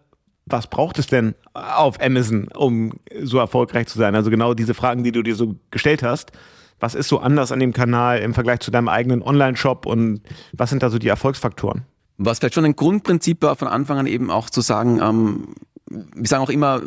was 0.50 0.66
braucht 0.66 0.98
es 0.98 1.06
denn 1.06 1.34
auf 1.52 2.00
Amazon, 2.00 2.48
um 2.54 2.92
so 3.22 3.38
erfolgreich 3.38 3.86
zu 3.86 3.98
sein? 3.98 4.14
Also 4.14 4.30
genau 4.30 4.54
diese 4.54 4.74
Fragen, 4.74 5.04
die 5.04 5.12
du 5.12 5.22
dir 5.22 5.34
so 5.34 5.56
gestellt 5.70 6.02
hast. 6.02 6.32
Was 6.80 6.94
ist 6.94 7.08
so 7.08 7.18
anders 7.18 7.52
an 7.52 7.60
dem 7.60 7.72
Kanal 7.72 8.20
im 8.20 8.34
Vergleich 8.34 8.60
zu 8.60 8.70
deinem 8.70 8.88
eigenen 8.88 9.22
Online-Shop 9.22 9.86
und 9.86 10.20
was 10.52 10.70
sind 10.70 10.82
da 10.82 10.90
so 10.90 10.98
die 10.98 11.08
Erfolgsfaktoren? 11.08 11.82
Was 12.18 12.38
vielleicht 12.38 12.54
schon 12.54 12.64
ein 12.64 12.76
Grundprinzip 12.76 13.42
war, 13.42 13.56
von 13.56 13.68
Anfang 13.68 13.98
an 13.98 14.06
eben 14.06 14.30
auch 14.30 14.50
zu 14.50 14.60
sagen, 14.60 15.00
ähm, 15.00 15.54
wir 15.88 16.26
sagen 16.26 16.42
auch 16.42 16.50
immer, 16.50 16.82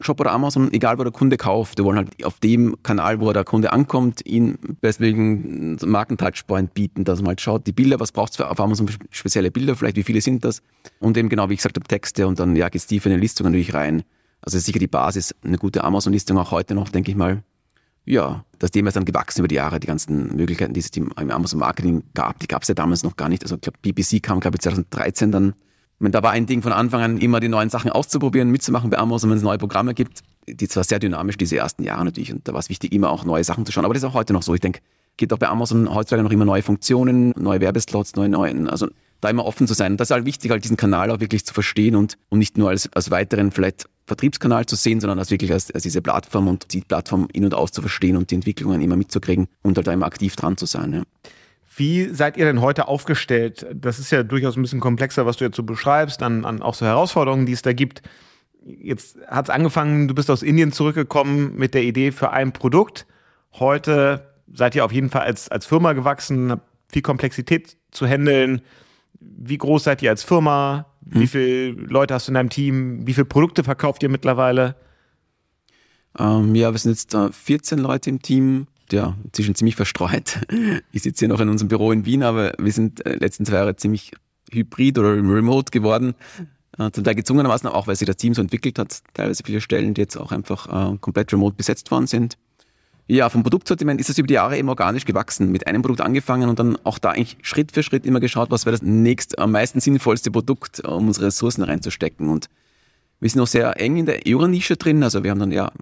Shop 0.00 0.18
oder 0.18 0.32
Amazon, 0.32 0.72
egal 0.72 0.98
wo 0.98 1.02
der 1.02 1.12
Kunde 1.12 1.36
kauft, 1.36 1.76
wir 1.76 1.84
wollen 1.84 1.98
halt 1.98 2.24
auf 2.24 2.40
dem 2.40 2.82
Kanal, 2.82 3.20
wo 3.20 3.30
der 3.32 3.44
Kunde 3.44 3.72
ankommt, 3.72 4.24
ihn 4.24 4.58
deswegen 4.82 5.76
Markentouchpoint 5.84 6.72
bieten, 6.72 7.04
dass 7.04 7.20
man 7.20 7.28
halt 7.28 7.40
schaut, 7.42 7.66
die 7.66 7.72
Bilder, 7.72 8.00
was 8.00 8.10
braucht 8.10 8.32
es 8.32 8.40
auf 8.40 8.58
Amazon 8.58 8.88
für 8.88 8.98
spezielle 9.10 9.50
Bilder, 9.50 9.76
vielleicht 9.76 9.96
wie 9.96 10.02
viele 10.02 10.22
sind 10.22 10.44
das 10.44 10.62
und 11.00 11.16
eben 11.18 11.28
genau, 11.28 11.50
wie 11.50 11.54
ich 11.54 11.58
gesagt 11.58 11.76
habe, 11.76 11.86
Texte 11.86 12.26
und 12.26 12.40
dann 12.40 12.56
ja, 12.56 12.70
geht's 12.70 12.86
tief 12.86 13.04
in 13.04 13.12
die 13.12 13.18
Listung 13.18 13.44
natürlich 13.44 13.74
rein. 13.74 14.02
Also 14.40 14.58
sicher 14.58 14.78
die 14.78 14.86
Basis, 14.86 15.34
eine 15.44 15.58
gute 15.58 15.84
Amazon-Listung 15.84 16.38
auch 16.38 16.50
heute 16.50 16.74
noch, 16.74 16.88
denke 16.88 17.10
ich 17.10 17.16
mal, 17.16 17.42
ja, 18.10 18.44
das 18.58 18.70
Thema 18.70 18.88
ist 18.88 18.96
dann 18.96 19.04
gewachsen 19.04 19.40
über 19.40 19.48
die 19.48 19.54
Jahre, 19.54 19.80
die 19.80 19.86
ganzen 19.86 20.36
Möglichkeiten, 20.36 20.74
die 20.74 20.80
es 20.80 20.90
im 20.96 21.12
Amazon 21.16 21.60
Marketing 21.60 22.02
gab, 22.14 22.38
die 22.40 22.46
gab 22.46 22.62
es 22.62 22.68
ja 22.68 22.74
damals 22.74 23.02
noch 23.02 23.16
gar 23.16 23.28
nicht. 23.28 23.42
Also 23.42 23.54
ich 23.54 23.60
glaube, 23.62 23.78
BBC 23.82 24.22
kam, 24.22 24.40
glaube 24.40 24.56
ich, 24.56 24.62
2013 24.62 25.32
dann. 25.32 25.54
meine, 25.98 26.12
da 26.12 26.22
war 26.22 26.32
ein 26.32 26.46
Ding 26.46 26.62
von 26.62 26.72
Anfang 26.72 27.02
an, 27.02 27.18
immer 27.18 27.40
die 27.40 27.48
neuen 27.48 27.70
Sachen 27.70 27.90
auszuprobieren, 27.90 28.50
mitzumachen 28.50 28.90
bei 28.90 28.98
Amazon, 28.98 29.30
wenn 29.30 29.38
es 29.38 29.42
neue 29.42 29.58
Programme 29.58 29.94
gibt. 29.94 30.20
Die 30.48 30.68
zwar 30.68 30.84
sehr 30.84 30.98
dynamisch, 30.98 31.36
diese 31.36 31.56
ersten 31.56 31.84
Jahre 31.84 32.04
natürlich, 32.04 32.32
und 32.32 32.46
da 32.48 32.52
war 32.52 32.60
es 32.60 32.68
wichtig, 32.68 32.92
immer 32.92 33.10
auch 33.10 33.24
neue 33.24 33.44
Sachen 33.44 33.64
zu 33.64 33.72
schauen. 33.72 33.84
Aber 33.84 33.94
das 33.94 34.02
ist 34.02 34.08
auch 34.08 34.14
heute 34.14 34.32
noch 34.32 34.42
so. 34.42 34.54
Ich 34.54 34.60
denke, 34.60 34.80
gibt 35.16 35.32
auch 35.32 35.38
bei 35.38 35.48
Amazon 35.48 35.94
heutzutage 35.94 36.22
noch 36.22 36.32
immer 36.32 36.44
neue 36.44 36.62
Funktionen, 36.62 37.32
neue 37.36 37.60
Werbeslots, 37.60 38.16
neue, 38.16 38.28
neuen, 38.28 38.68
also 38.68 38.88
da 39.20 39.28
immer 39.28 39.44
offen 39.44 39.66
zu 39.66 39.74
sein. 39.74 39.92
Und 39.92 40.00
das 40.00 40.08
ist 40.08 40.14
halt 40.14 40.26
wichtig, 40.26 40.50
halt 40.50 40.64
diesen 40.64 40.76
Kanal 40.76 41.10
auch 41.10 41.20
wirklich 41.20 41.44
zu 41.44 41.54
verstehen 41.54 41.96
und, 41.96 42.16
und 42.28 42.38
nicht 42.38 42.56
nur 42.58 42.70
als, 42.70 42.90
als 42.92 43.10
weiteren 43.10 43.50
vielleicht 43.50 43.86
Vertriebskanal 44.06 44.66
zu 44.66 44.76
sehen, 44.76 45.00
sondern 45.00 45.18
als 45.18 45.30
wirklich 45.30 45.52
als, 45.52 45.70
als 45.70 45.84
diese 45.84 46.02
Plattform 46.02 46.48
und 46.48 46.72
die 46.72 46.80
Plattform 46.80 47.28
in- 47.32 47.44
und 47.44 47.54
aus 47.54 47.70
zu 47.70 47.80
verstehen 47.80 48.16
und 48.16 48.30
die 48.30 48.34
Entwicklungen 48.34 48.80
immer 48.80 48.96
mitzukriegen 48.96 49.46
und 49.62 49.76
halt 49.76 49.86
da 49.86 49.92
immer 49.92 50.06
aktiv 50.06 50.34
dran 50.36 50.56
zu 50.56 50.66
sein. 50.66 50.92
Ja. 50.92 51.02
Wie 51.76 52.08
seid 52.12 52.36
ihr 52.36 52.44
denn 52.44 52.60
heute 52.60 52.88
aufgestellt? 52.88 53.66
Das 53.72 53.98
ist 53.98 54.10
ja 54.10 54.22
durchaus 54.22 54.56
ein 54.56 54.62
bisschen 54.62 54.80
komplexer, 54.80 55.26
was 55.26 55.36
du 55.36 55.44
jetzt 55.44 55.56
so 55.56 55.62
beschreibst, 55.62 56.22
an, 56.22 56.44
an 56.44 56.60
auch 56.60 56.74
so 56.74 56.84
Herausforderungen, 56.84 57.46
die 57.46 57.52
es 57.52 57.62
da 57.62 57.72
gibt. 57.72 58.02
Jetzt 58.64 59.16
hat 59.28 59.46
es 59.46 59.50
angefangen, 59.50 60.08
du 60.08 60.14
bist 60.14 60.30
aus 60.30 60.42
Indien 60.42 60.72
zurückgekommen 60.72 61.54
mit 61.56 61.74
der 61.74 61.84
Idee 61.84 62.12
für 62.12 62.32
ein 62.32 62.52
Produkt. 62.52 63.06
Heute 63.52 64.26
seid 64.52 64.74
ihr 64.74 64.84
auf 64.84 64.92
jeden 64.92 65.08
Fall 65.10 65.22
als, 65.22 65.48
als 65.48 65.66
Firma 65.66 65.92
gewachsen, 65.92 66.50
habt 66.50 66.68
viel 66.88 67.02
Komplexität 67.02 67.76
zu 67.92 68.06
handeln. 68.06 68.62
Wie 69.20 69.58
groß 69.58 69.84
seid 69.84 70.02
ihr 70.02 70.10
als 70.10 70.22
Firma? 70.22 70.86
Wie 71.02 71.20
hm. 71.20 71.28
viele 71.28 71.70
Leute 71.70 72.14
hast 72.14 72.28
du 72.28 72.30
in 72.30 72.34
deinem 72.34 72.50
Team? 72.50 73.06
Wie 73.06 73.14
viele 73.14 73.26
Produkte 73.26 73.64
verkauft 73.64 74.02
ihr 74.02 74.08
mittlerweile? 74.08 74.76
Ähm, 76.18 76.54
ja, 76.54 76.72
wir 76.72 76.78
sind 76.78 76.92
jetzt 76.92 77.14
äh, 77.14 77.30
14 77.30 77.78
Leute 77.78 78.10
im 78.10 78.22
Team. 78.22 78.66
Ja, 78.90 79.16
inzwischen 79.24 79.54
ziemlich 79.54 79.76
verstreut. 79.76 80.40
Ich 80.92 81.02
sitze 81.02 81.20
hier 81.20 81.28
noch 81.28 81.40
in 81.40 81.48
unserem 81.48 81.68
Büro 81.68 81.92
in 81.92 82.04
Wien, 82.04 82.24
aber 82.24 82.52
wir 82.58 82.72
sind 82.72 83.04
äh, 83.06 83.14
letzten 83.14 83.44
zwei 83.44 83.56
Jahre 83.56 83.76
ziemlich 83.76 84.12
hybrid 84.52 84.98
oder 84.98 85.14
remote 85.14 85.70
geworden. 85.70 86.14
Äh, 86.78 86.90
zum 86.90 87.04
Teil 87.04 87.14
gezwungenermaßen 87.14 87.68
auch, 87.68 87.86
weil 87.86 87.96
sich 87.96 88.06
das 88.06 88.16
Team 88.16 88.34
so 88.34 88.40
entwickelt 88.40 88.78
hat. 88.78 89.02
Teilweise 89.14 89.42
viele 89.44 89.60
Stellen, 89.60 89.94
die 89.94 90.00
jetzt 90.00 90.16
auch 90.16 90.32
einfach 90.32 90.66
äh, 90.94 90.96
komplett 90.98 91.32
remote 91.32 91.56
besetzt 91.56 91.90
worden 91.90 92.06
sind. 92.06 92.36
Ja, 93.10 93.28
vom 93.28 93.42
Produktsortiment 93.42 94.00
ist 94.00 94.08
es 94.08 94.18
über 94.18 94.28
die 94.28 94.34
Jahre 94.34 94.56
eben 94.56 94.68
organisch 94.68 95.04
gewachsen. 95.04 95.50
Mit 95.50 95.66
einem 95.66 95.82
Produkt 95.82 96.00
angefangen 96.00 96.48
und 96.48 96.60
dann 96.60 96.78
auch 96.84 97.00
da 97.00 97.10
eigentlich 97.10 97.38
Schritt 97.42 97.72
für 97.72 97.82
Schritt 97.82 98.06
immer 98.06 98.20
geschaut, 98.20 98.52
was 98.52 98.66
wäre 98.66 98.72
das 98.76 98.82
nächst 98.82 99.36
am 99.40 99.50
meisten 99.50 99.80
sinnvollste 99.80 100.30
Produkt, 100.30 100.78
um 100.86 101.08
unsere 101.08 101.26
Ressourcen 101.26 101.64
reinzustecken. 101.64 102.28
Und 102.28 102.48
Wir 103.18 103.28
sind 103.28 103.40
noch 103.40 103.48
sehr 103.48 103.80
eng 103.80 103.96
in 103.96 104.06
der 104.06 104.28
Yoga-Nische 104.28 104.76
drin. 104.76 105.02
Also 105.02 105.24
wir 105.24 105.32
haben 105.32 105.40
dann 105.40 105.50
ja 105.50 105.72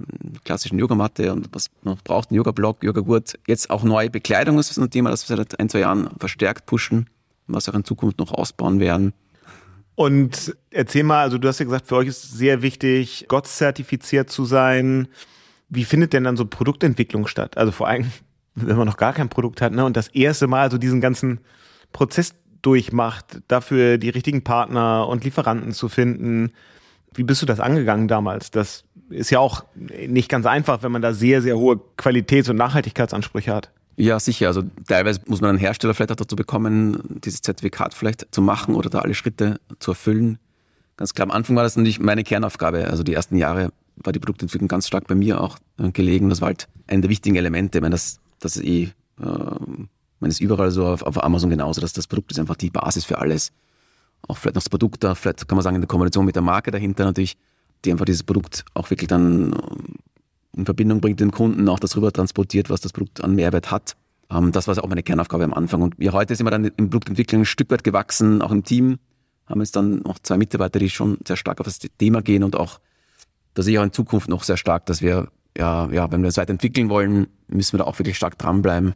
klassischen 0.44 0.78
Yogamatte 0.78 1.30
und 1.34 1.50
was 1.52 1.68
man 1.82 1.98
braucht, 2.02 2.30
einen 2.30 2.38
Yoga-Block, 2.38 2.82
Yoga-Gurt. 2.82 3.38
Jetzt 3.46 3.68
auch 3.68 3.82
neue 3.82 4.08
Bekleidung, 4.08 4.58
ist 4.58 4.78
ein 4.78 4.88
Thema, 4.88 5.10
das 5.10 5.28
wir 5.28 5.36
seit 5.36 5.60
ein, 5.60 5.68
zwei 5.68 5.80
Jahren 5.80 6.08
verstärkt 6.18 6.64
pushen, 6.64 7.10
was 7.46 7.68
auch 7.68 7.74
in 7.74 7.84
Zukunft 7.84 8.18
noch 8.18 8.32
ausbauen 8.32 8.80
werden. 8.80 9.12
Und 9.96 10.56
erzähl 10.70 11.02
mal, 11.02 11.24
also 11.24 11.36
du 11.36 11.46
hast 11.46 11.58
ja 11.58 11.66
gesagt, 11.66 11.88
für 11.88 11.96
euch 11.96 12.08
ist 12.08 12.38
sehr 12.38 12.62
wichtig, 12.62 13.26
Gott 13.28 13.48
zertifiziert 13.48 14.30
zu 14.30 14.46
sein. 14.46 15.08
Wie 15.68 15.84
findet 15.84 16.12
denn 16.12 16.24
dann 16.24 16.36
so 16.36 16.46
Produktentwicklung 16.46 17.26
statt? 17.26 17.56
Also 17.56 17.72
vor 17.72 17.88
allem, 17.88 18.10
wenn 18.54 18.76
man 18.76 18.86
noch 18.86 18.96
gar 18.96 19.12
kein 19.12 19.28
Produkt 19.28 19.60
hat, 19.60 19.72
ne? 19.72 19.84
Und 19.84 19.96
das 19.96 20.08
erste 20.08 20.46
Mal 20.46 20.70
so 20.70 20.78
diesen 20.78 21.00
ganzen 21.00 21.40
Prozess 21.92 22.34
durchmacht, 22.62 23.40
dafür 23.48 23.98
die 23.98 24.08
richtigen 24.08 24.42
Partner 24.42 25.06
und 25.08 25.24
Lieferanten 25.24 25.72
zu 25.72 25.88
finden. 25.88 26.52
Wie 27.14 27.22
bist 27.22 27.40
du 27.40 27.46
das 27.46 27.60
angegangen 27.60 28.08
damals? 28.08 28.50
Das 28.50 28.84
ist 29.10 29.30
ja 29.30 29.38
auch 29.38 29.64
nicht 29.86 30.28
ganz 30.28 30.44
einfach, 30.46 30.82
wenn 30.82 30.92
man 30.92 31.02
da 31.02 31.12
sehr, 31.12 31.40
sehr 31.40 31.56
hohe 31.56 31.80
Qualitäts- 31.96 32.50
und 32.50 32.56
Nachhaltigkeitsansprüche 32.56 33.54
hat. 33.54 33.70
Ja, 33.96 34.20
sicher. 34.20 34.46
Also 34.48 34.62
teilweise 34.86 35.20
muss 35.26 35.40
man 35.40 35.50
einen 35.50 35.58
Hersteller 35.58 35.94
vielleicht 35.94 36.12
auch 36.12 36.16
dazu 36.16 36.36
bekommen, 36.36 37.20
dieses 37.24 37.42
Zertifikat 37.42 37.94
vielleicht 37.94 38.26
zu 38.32 38.40
machen 38.42 38.74
oder 38.74 38.90
da 38.90 39.00
alle 39.00 39.14
Schritte 39.14 39.58
zu 39.80 39.92
erfüllen. 39.92 40.38
Ganz 40.96 41.14
klar, 41.14 41.26
am 41.26 41.32
Anfang 41.32 41.56
war 41.56 41.64
das 41.64 41.76
natürlich 41.76 41.98
meine 41.98 42.22
Kernaufgabe. 42.22 42.88
Also 42.88 43.02
die 43.02 43.14
ersten 43.14 43.36
Jahre 43.36 43.70
war 44.04 44.12
die 44.12 44.18
Produktentwicklung 44.18 44.68
ganz 44.68 44.86
stark 44.86 45.06
bei 45.06 45.14
mir 45.14 45.40
auch 45.40 45.58
äh, 45.78 45.90
gelegen. 45.90 46.28
Das 46.28 46.40
war 46.40 46.46
halt 46.46 46.68
ein 46.86 47.02
der 47.02 47.10
wichtigen 47.10 47.36
Elemente. 47.36 47.78
Ich 47.78 47.82
meine, 47.82 47.92
das, 47.92 48.20
das 48.40 48.56
ist 48.56 48.64
eh, 48.64 48.82
äh, 48.82 48.90
man 50.20 50.30
ist 50.30 50.40
überall 50.40 50.70
so 50.70 50.86
auf, 50.86 51.02
auf 51.02 51.22
Amazon 51.22 51.50
genauso, 51.50 51.80
dass 51.80 51.92
das 51.92 52.06
Produkt 52.06 52.32
ist 52.32 52.38
einfach 52.38 52.56
die 52.56 52.70
Basis 52.70 53.04
für 53.04 53.18
alles. 53.18 53.52
Auch 54.26 54.36
vielleicht 54.36 54.56
noch 54.56 54.62
das 54.62 54.68
Produkt 54.68 55.04
da, 55.04 55.14
vielleicht 55.14 55.46
kann 55.46 55.56
man 55.56 55.62
sagen, 55.62 55.76
in 55.76 55.82
der 55.82 55.88
Kombination 55.88 56.24
mit 56.24 56.34
der 56.34 56.42
Marke 56.42 56.70
dahinter 56.70 57.04
natürlich, 57.04 57.36
die 57.84 57.92
einfach 57.92 58.04
dieses 58.04 58.24
Produkt 58.24 58.64
auch 58.74 58.90
wirklich 58.90 59.08
dann 59.08 59.54
in 60.56 60.64
Verbindung 60.64 61.00
bringt 61.00 61.20
den 61.20 61.30
Kunden, 61.30 61.68
auch 61.68 61.78
das 61.78 61.96
rüber 61.96 62.12
transportiert, 62.12 62.68
was 62.68 62.80
das 62.80 62.92
Produkt 62.92 63.22
an 63.22 63.34
Mehrwert 63.34 63.70
hat. 63.70 63.96
Ähm, 64.30 64.52
das 64.52 64.66
war 64.66 64.76
auch 64.82 64.88
meine 64.88 65.02
Kernaufgabe 65.02 65.44
am 65.44 65.54
Anfang. 65.54 65.82
Und 65.82 65.94
ja, 65.98 66.12
heute 66.12 66.34
sind 66.34 66.46
wir 66.46 66.50
dann 66.50 66.64
im 66.64 66.90
Produktentwicklung 66.90 67.42
ein 67.42 67.46
Stück 67.46 67.70
weit 67.70 67.84
gewachsen, 67.84 68.42
auch 68.42 68.50
im 68.50 68.64
Team. 68.64 68.98
Haben 69.46 69.60
jetzt 69.60 69.76
dann 69.76 70.00
noch 70.00 70.18
zwei 70.18 70.36
Mitarbeiter, 70.36 70.78
die 70.78 70.90
schon 70.90 71.18
sehr 71.26 71.36
stark 71.36 71.60
auf 71.60 71.64
das 71.64 71.78
Thema 71.78 72.22
gehen 72.22 72.42
und 72.42 72.56
auch, 72.56 72.80
da 73.58 73.62
sehe 73.62 73.72
ich 73.74 73.78
auch 73.78 73.84
in 73.84 73.92
Zukunft 73.92 74.28
noch 74.28 74.44
sehr 74.44 74.56
stark, 74.56 74.86
dass 74.86 75.02
wir, 75.02 75.28
ja, 75.56 75.88
ja, 75.90 76.10
wenn 76.12 76.22
wir 76.22 76.28
es 76.28 76.36
weiterentwickeln 76.36 76.88
wollen, 76.88 77.26
müssen 77.48 77.74
wir 77.74 77.78
da 77.78 77.84
auch 77.84 77.98
wirklich 77.98 78.16
stark 78.16 78.38
dranbleiben 78.38 78.94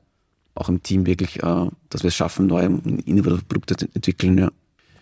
auch 0.54 0.69
im 0.69 0.83
Team 0.83 1.07
wirklich, 1.07 1.42
äh, 1.42 1.66
dass 1.90 2.02
wir 2.02 2.09
es 2.09 2.14
schaffen, 2.14 2.47
neue 2.47 2.66
innovative 3.07 3.42
Produkte 3.42 3.76
zu 3.76 3.87
entwickeln. 3.95 4.38
Ja. 4.38 4.50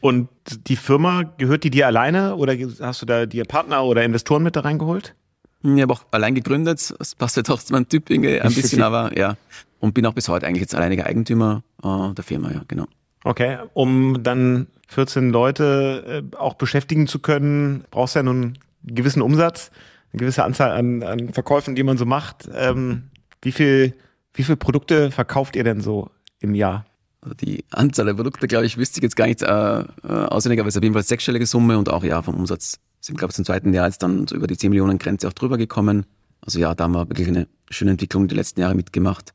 Und 0.01 0.29
die 0.67 0.77
Firma, 0.77 1.23
gehört 1.39 1.65
die 1.65 1.71
dir 1.71 1.87
alleine 1.87 2.37
oder 2.37 2.55
hast 2.81 3.03
du 3.03 3.07
da 3.07 3.27
dir 3.27 3.45
Partner 3.45 3.85
oder 3.85 4.03
Investoren 4.03 4.43
mit 4.43 4.57
da 4.57 4.61
reingeholt? 4.61 5.15
Ich 5.63 5.83
habe 5.83 5.93
auch 5.93 6.05
allein 6.11 6.35
gegründet. 6.35 6.95
Das 6.99 7.15
passt 7.15 7.37
ja 7.37 7.43
doch 7.43 7.63
zu 7.63 7.73
meinem 7.73 7.89
Typ 7.89 8.09
irgendwie 8.09 8.41
ein 8.41 8.55
bisschen, 8.55 8.83
aber 8.83 9.17
ja. 9.19 9.37
Und 9.79 9.95
bin 9.95 10.07
auch 10.07 10.15
bis 10.15 10.29
heute 10.29 10.47
eigentlich 10.47 10.63
jetzt 10.63 10.75
alleiniger 10.75 11.07
Eigentümer 11.07 11.63
äh, 11.83 12.15
der 12.15 12.25
Firma, 12.25 12.51
ja, 12.51 12.63
genau. 12.69 12.87
Okay, 13.25 13.59
um 13.75 14.23
dann 14.23 14.69
14 14.89 15.31
Leute 15.31 16.23
äh, 16.33 16.37
auch 16.37 16.55
beschäftigen 16.55 17.07
zu 17.07 17.19
können, 17.19 17.85
brauchst 17.91 18.15
du 18.15 18.21
ja 18.21 18.23
nun 18.23 18.55
gewissen 18.85 19.23
Umsatz, 19.23 19.71
eine 20.13 20.21
gewisse 20.21 20.45
Anzahl 20.45 20.73
an, 20.73 21.03
an 21.03 21.33
Verkäufen, 21.33 21.75
die 21.75 21.83
man 21.83 21.99
so 21.99 22.07
macht. 22.07 22.49
Ähm, 22.53 23.11
wie 23.43 23.53
viel 23.53 23.95
wie 24.35 24.45
viele 24.45 24.57
Produkte 24.57 25.11
verkauft 25.11 25.57
ihr 25.57 25.65
denn 25.65 25.81
so 25.81 26.11
im 26.39 26.55
Jahr? 26.55 26.87
Also 27.23 27.35
die 27.35 27.65
Anzahl 27.71 28.07
der 28.07 28.15
Produkte, 28.15 28.49
glaube 28.49 28.67
ich, 28.67 28.79
wüsste 28.79 28.99
ich 28.99 29.03
jetzt 29.03 29.17
gar 29.17 29.27
nicht 29.27 29.43
äh, 29.43 29.81
äh, 29.81 29.85
auswendig, 30.05 30.61
aber 30.61 30.69
es 30.69 30.75
ist 30.75 30.79
auf 30.79 30.83
jeden 30.83 30.95
Fall 30.95 31.03
sechsstellige 31.03 31.47
Summe 31.47 31.77
und 31.77 31.91
auch 31.91 32.05
ja 32.05 32.23
vom 32.23 32.37
Umsatz 32.37 32.79
sind, 33.01 33.19
glaube 33.19 33.31
ich, 33.31 33.37
zum 33.37 33.45
zweiten 33.45 33.75
Jahr 33.75 33.87
jetzt 33.87 34.03
dann 34.03 34.27
so 34.27 34.37
über 34.37 34.47
die 34.47 34.57
10 34.57 34.71
Millionen 34.71 34.99
Grenze 34.99 35.29
auch 35.29 35.33
drüber 35.33 35.59
gekommen. 35.59 36.07
Also 36.41 36.59
ja, 36.59 36.75
da 36.75 36.85
haben 36.85 36.93
wir 36.93 37.09
wirklich 37.09 37.29
eine 37.29 37.49
schöne 37.71 37.91
Entwicklung 37.93 38.29
die 38.29 38.35
letzten 38.35 38.61
Jahre 38.61 38.75
mitgemacht. 38.75 39.35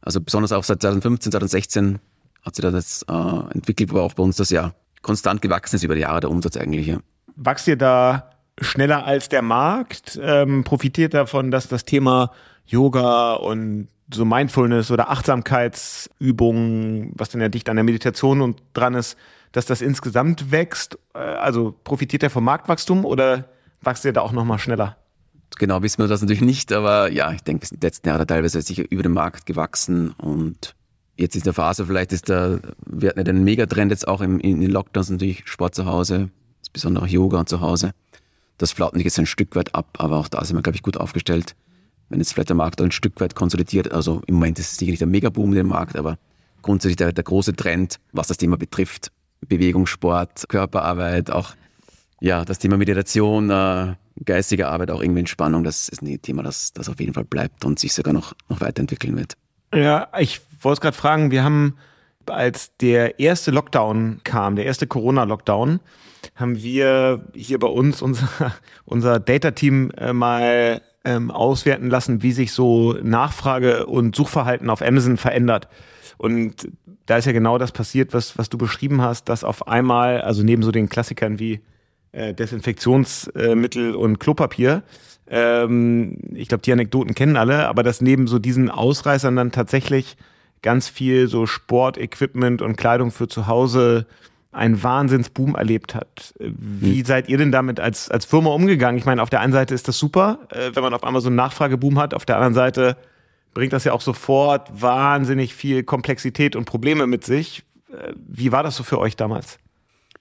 Also 0.00 0.20
besonders 0.20 0.52
auch 0.52 0.64
seit 0.64 0.80
2015, 0.80 1.32
2016 1.32 1.98
hat 2.42 2.54
sich 2.54 2.62
das 2.62 3.04
äh, 3.08 3.52
entwickelt, 3.54 3.92
wo 3.92 3.98
auch 3.98 4.14
bei 4.14 4.22
uns 4.22 4.36
das 4.36 4.50
ja 4.50 4.72
konstant 5.02 5.42
gewachsen 5.42 5.76
ist 5.76 5.82
über 5.82 5.94
die 5.94 6.02
Jahre 6.02 6.20
der 6.20 6.30
Umsatz 6.30 6.56
eigentlich. 6.56 6.86
Ja. 6.86 7.00
Wachst 7.34 7.68
ihr 7.68 7.76
da 7.76 8.30
schneller 8.60 9.04
als 9.04 9.28
der 9.28 9.42
Markt? 9.42 10.18
Ähm, 10.22 10.64
profitiert 10.64 11.14
davon, 11.14 11.50
dass 11.50 11.68
das 11.68 11.84
Thema 11.84 12.32
Yoga 12.66 13.34
und 13.34 13.88
so 14.12 14.24
Mindfulness 14.24 14.90
oder 14.90 15.10
Achtsamkeitsübungen, 15.10 17.12
was 17.14 17.30
dann 17.30 17.40
ja 17.40 17.48
dicht 17.48 17.68
an 17.68 17.76
der 17.76 17.84
Meditation 17.84 18.40
und 18.40 18.62
dran 18.72 18.94
ist, 18.94 19.16
dass 19.52 19.66
das 19.66 19.82
insgesamt 19.82 20.52
wächst? 20.52 20.98
Äh, 21.14 21.18
also 21.18 21.74
profitiert 21.84 22.22
er 22.22 22.30
vom 22.30 22.44
Marktwachstum 22.44 23.04
oder 23.04 23.44
wächst 23.80 24.04
er 24.04 24.12
da 24.12 24.22
auch 24.22 24.32
nochmal 24.32 24.58
schneller? 24.58 24.96
Genau 25.58 25.82
wissen 25.82 26.02
wir 26.02 26.08
das 26.08 26.20
natürlich 26.20 26.42
nicht, 26.42 26.72
aber 26.72 27.10
ja, 27.10 27.32
ich 27.32 27.42
denke, 27.42 27.66
in 27.70 27.78
den 27.78 27.86
letzten 27.86 28.08
Jahren 28.08 28.26
teilweise 28.26 28.60
sicher 28.60 28.84
über 28.90 29.02
den 29.02 29.12
Markt 29.12 29.46
gewachsen 29.46 30.10
und 30.10 30.74
jetzt 31.16 31.36
ist 31.36 31.46
der 31.46 31.52
Phase, 31.52 31.86
vielleicht 31.86 32.12
ist 32.12 32.28
der, 32.28 32.60
wir 32.84 33.10
hatten 33.10 33.20
ja 33.20 33.24
den 33.24 33.44
Megatrend 33.44 33.90
jetzt 33.90 34.06
auch 34.06 34.20
im, 34.20 34.38
in 34.40 34.60
den 34.60 34.70
Lockdowns 34.70 35.10
natürlich 35.10 35.42
Sport 35.46 35.74
zu 35.74 35.86
Hause, 35.86 36.30
insbesondere 36.60 37.04
auch 37.04 37.08
Yoga 37.08 37.38
und 37.38 37.48
zu 37.48 37.60
Hause. 37.60 37.92
Das 38.58 38.72
flaut 38.72 38.94
mich 38.94 39.04
jetzt 39.04 39.18
ein 39.18 39.26
Stück 39.26 39.54
weit 39.56 39.74
ab, 39.74 39.96
aber 39.98 40.16
auch 40.16 40.28
da 40.28 40.44
sind 40.44 40.56
wir, 40.56 40.62
glaube 40.62 40.76
ich, 40.76 40.82
gut 40.82 40.96
aufgestellt 40.96 41.54
wenn 42.08 42.20
jetzt 42.20 42.32
vielleicht 42.32 42.50
der 42.50 42.56
Markt 42.56 42.80
ein 42.80 42.92
Stück 42.92 43.20
weit 43.20 43.34
konsolidiert, 43.34 43.92
also 43.92 44.22
im 44.26 44.34
Moment 44.34 44.58
ist 44.58 44.72
es 44.72 44.78
sicher 44.78 44.90
nicht 44.90 45.00
der 45.00 45.08
Megaboom 45.08 45.50
in 45.50 45.56
dem 45.56 45.68
Markt, 45.68 45.96
aber 45.96 46.18
grundsätzlich 46.62 46.96
der, 46.96 47.12
der 47.12 47.24
große 47.24 47.54
Trend, 47.54 47.98
was 48.12 48.28
das 48.28 48.36
Thema 48.36 48.56
betrifft, 48.56 49.10
Bewegung, 49.46 49.86
Sport, 49.86 50.48
Körperarbeit, 50.48 51.30
auch 51.30 51.54
ja, 52.20 52.44
das 52.44 52.58
Thema 52.58 52.76
Meditation, 52.76 53.50
äh, 53.50 53.94
geistige 54.24 54.68
Arbeit, 54.68 54.90
auch 54.90 55.02
irgendwie 55.02 55.20
Entspannung, 55.20 55.64
das 55.64 55.88
ist 55.88 56.02
ein 56.02 56.22
Thema, 56.22 56.42
das, 56.42 56.72
das 56.72 56.88
auf 56.88 56.98
jeden 57.00 57.12
Fall 57.12 57.24
bleibt 57.24 57.64
und 57.64 57.78
sich 57.78 57.92
sogar 57.92 58.14
noch, 58.14 58.32
noch 58.48 58.60
weiterentwickeln 58.60 59.16
wird. 59.16 59.34
Ja, 59.74 60.08
ich 60.18 60.40
wollte 60.60 60.80
gerade 60.80 60.96
fragen, 60.96 61.30
wir 61.30 61.44
haben, 61.44 61.76
als 62.26 62.74
der 62.78 63.20
erste 63.20 63.50
Lockdown 63.50 64.20
kam, 64.24 64.56
der 64.56 64.64
erste 64.64 64.86
Corona-Lockdown, 64.86 65.80
haben 66.34 66.62
wir 66.62 67.26
hier 67.34 67.58
bei 67.58 67.68
uns 67.68 68.02
unser, 68.02 68.28
unser 68.84 69.20
Data-Team 69.20 69.90
äh, 69.96 70.12
mal 70.12 70.82
ähm, 71.04 71.30
auswerten 71.30 71.88
lassen, 71.88 72.22
wie 72.22 72.32
sich 72.32 72.52
so 72.52 72.94
Nachfrage 73.02 73.86
und 73.86 74.16
Suchverhalten 74.16 74.70
auf 74.70 74.82
Amazon 74.82 75.16
verändert. 75.16 75.68
Und 76.18 76.68
da 77.06 77.18
ist 77.18 77.26
ja 77.26 77.32
genau 77.32 77.58
das 77.58 77.72
passiert, 77.72 78.12
was, 78.12 78.36
was 78.38 78.48
du 78.48 78.58
beschrieben 78.58 79.02
hast, 79.02 79.28
dass 79.28 79.44
auf 79.44 79.68
einmal, 79.68 80.20
also 80.20 80.42
neben 80.42 80.62
so 80.62 80.72
den 80.72 80.88
Klassikern 80.88 81.38
wie 81.38 81.60
äh, 82.12 82.34
Desinfektionsmittel 82.34 83.94
und 83.94 84.18
Klopapier, 84.18 84.82
ähm, 85.28 86.18
ich 86.34 86.48
glaube, 86.48 86.62
die 86.62 86.72
Anekdoten 86.72 87.14
kennen 87.14 87.36
alle, 87.36 87.68
aber 87.68 87.82
dass 87.82 88.00
neben 88.00 88.26
so 88.26 88.38
diesen 88.38 88.70
Ausreißern 88.70 89.36
dann 89.36 89.52
tatsächlich 89.52 90.16
ganz 90.62 90.88
viel 90.88 91.28
so 91.28 91.46
Sportequipment 91.46 92.62
und 92.62 92.76
Kleidung 92.76 93.10
für 93.10 93.28
zu 93.28 93.46
Hause 93.46 94.06
einen 94.56 94.82
Wahnsinnsboom 94.82 95.54
erlebt 95.54 95.94
hat. 95.94 96.34
Wie 96.38 96.98
hm. 96.98 97.04
seid 97.04 97.28
ihr 97.28 97.38
denn 97.38 97.52
damit 97.52 97.78
als, 97.78 98.10
als 98.10 98.24
Firma 98.24 98.50
umgegangen? 98.50 98.98
Ich 98.98 99.04
meine, 99.04 99.22
auf 99.22 99.30
der 99.30 99.40
einen 99.40 99.52
Seite 99.52 99.74
ist 99.74 99.88
das 99.88 99.98
super, 99.98 100.40
äh, 100.50 100.70
wenn 100.74 100.82
man 100.82 100.94
auf 100.94 101.04
einmal 101.04 101.22
so 101.22 101.28
einen 101.28 101.36
Nachfrageboom 101.36 101.98
hat, 101.98 102.14
auf 102.14 102.24
der 102.24 102.36
anderen 102.36 102.54
Seite 102.54 102.96
bringt 103.54 103.72
das 103.72 103.84
ja 103.84 103.92
auch 103.92 104.00
sofort 104.00 104.68
wahnsinnig 104.82 105.54
viel 105.54 105.82
Komplexität 105.82 106.56
und 106.56 106.64
Probleme 106.66 107.06
mit 107.06 107.24
sich. 107.24 107.64
Äh, 107.90 108.12
wie 108.16 108.52
war 108.52 108.62
das 108.62 108.76
so 108.76 108.82
für 108.82 108.98
euch 108.98 109.16
damals? 109.16 109.58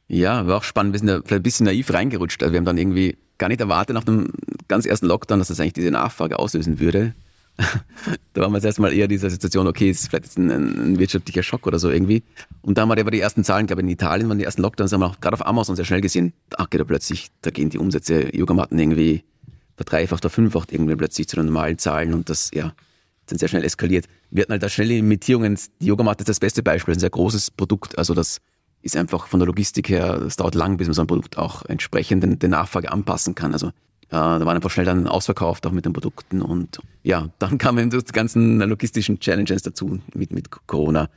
Ja, 0.07 0.45
war 0.47 0.57
auch 0.57 0.63
spannend. 0.63 0.93
Wir 0.93 0.99
sind 0.99 1.07
da 1.07 1.15
vielleicht 1.15 1.31
ein 1.31 1.43
bisschen 1.43 1.65
naiv 1.65 1.91
reingerutscht. 1.91 2.43
Also 2.43 2.53
wir 2.53 2.59
haben 2.59 2.65
dann 2.65 2.77
irgendwie 2.77 3.17
gar 3.37 3.47
nicht 3.49 3.59
erwartet 3.59 3.93
nach 3.93 4.03
dem 4.03 4.29
ganz 4.67 4.85
ersten 4.85 5.07
Lockdown, 5.07 5.39
dass 5.39 5.49
das 5.49 5.59
eigentlich 5.59 5.73
diese 5.73 5.91
Nachfrage 5.91 6.39
auslösen 6.39 6.79
würde. 6.79 7.13
da 8.33 8.41
waren 8.41 8.51
wir 8.51 8.57
das 8.57 8.65
erste 8.65 8.81
Mal 8.81 8.93
eher 8.93 9.07
dieser 9.07 9.29
Situation, 9.29 9.67
okay, 9.67 9.89
es 9.89 10.01
ist 10.01 10.09
vielleicht 10.09 10.37
ein, 10.37 10.49
ein, 10.51 10.99
wirtschaftlicher 10.99 11.43
Schock 11.43 11.67
oder 11.67 11.79
so 11.79 11.89
irgendwie. 11.89 12.23
Und 12.61 12.77
dann 12.77 12.89
waren 12.89 12.99
aber 12.99 13.11
die 13.11 13.19
ersten 13.19 13.43
Zahlen, 13.43 13.67
glaube 13.67 13.81
ich, 13.81 13.85
in 13.85 13.91
Italien 13.91 14.27
waren 14.29 14.37
die 14.37 14.43
ersten 14.43 14.61
Lockdowns, 14.61 14.91
haben 14.91 15.01
wir 15.01 15.07
auch 15.07 15.19
gerade 15.19 15.35
auf 15.35 15.45
Amazon 15.45 15.75
sehr 15.75 15.85
schnell 15.85 16.01
gesehen, 16.01 16.33
ach, 16.57 16.69
geht 16.69 16.81
da 16.81 16.85
plötzlich, 16.85 17.29
da 17.41 17.51
gehen 17.51 17.69
die 17.69 17.77
Umsätze 17.77 18.35
Yogamatten 18.35 18.77
irgendwie 18.77 19.23
verdreifacht 19.77 20.23
oder 20.23 20.29
fünffacht 20.29 20.71
irgendwie 20.71 20.95
plötzlich 20.95 21.27
zu 21.27 21.35
den 21.37 21.45
normalen 21.45 21.77
Zahlen 21.77 22.13
und 22.13 22.29
das, 22.29 22.51
ja, 22.53 22.73
sind 23.27 23.39
sehr 23.39 23.47
schnell 23.47 23.63
eskaliert. 23.63 24.05
Wir 24.29 24.43
hatten 24.43 24.51
halt 24.51 24.63
da 24.63 24.69
schnelle 24.69 24.95
Limitierungen. 24.95 25.57
Die 25.81 25.87
Yogamatte 25.87 26.21
ist 26.21 26.29
das 26.29 26.39
beste 26.39 26.61
Beispiel, 26.61 26.93
ein 26.93 26.99
sehr 26.99 27.09
großes 27.09 27.51
Produkt, 27.51 27.97
also 27.97 28.13
das 28.13 28.39
ist 28.81 28.95
einfach 28.95 29.27
von 29.27 29.39
der 29.39 29.47
Logistik 29.47 29.89
her, 29.89 30.21
es 30.21 30.35
dauert 30.35 30.53
lang, 30.53 30.77
bis 30.77 30.87
man 30.87 30.93
so 30.93 31.01
ein 31.01 31.07
Produkt 31.07 31.37
auch 31.37 31.65
entsprechend 31.65 32.43
den 32.43 32.51
Nachfrage 32.51 32.91
anpassen 32.91 33.33
kann. 33.33 33.51
Also 33.51 33.71
da 34.09 34.45
waren 34.45 34.55
einfach 34.55 34.69
schnell 34.69 34.85
dann 34.85 35.07
ausverkauft, 35.07 35.65
auch 35.65 35.71
mit 35.71 35.85
den 35.85 35.93
Produkten. 35.93 36.41
Und 36.41 36.79
ja, 37.03 37.29
dann 37.39 37.57
kamen 37.57 37.89
die 37.89 37.99
ganzen 38.11 38.59
logistischen 38.59 39.19
Challenges 39.19 39.63
dazu 39.63 39.99
mit, 40.13 40.31
mit 40.31 40.49
Corona, 40.67 41.09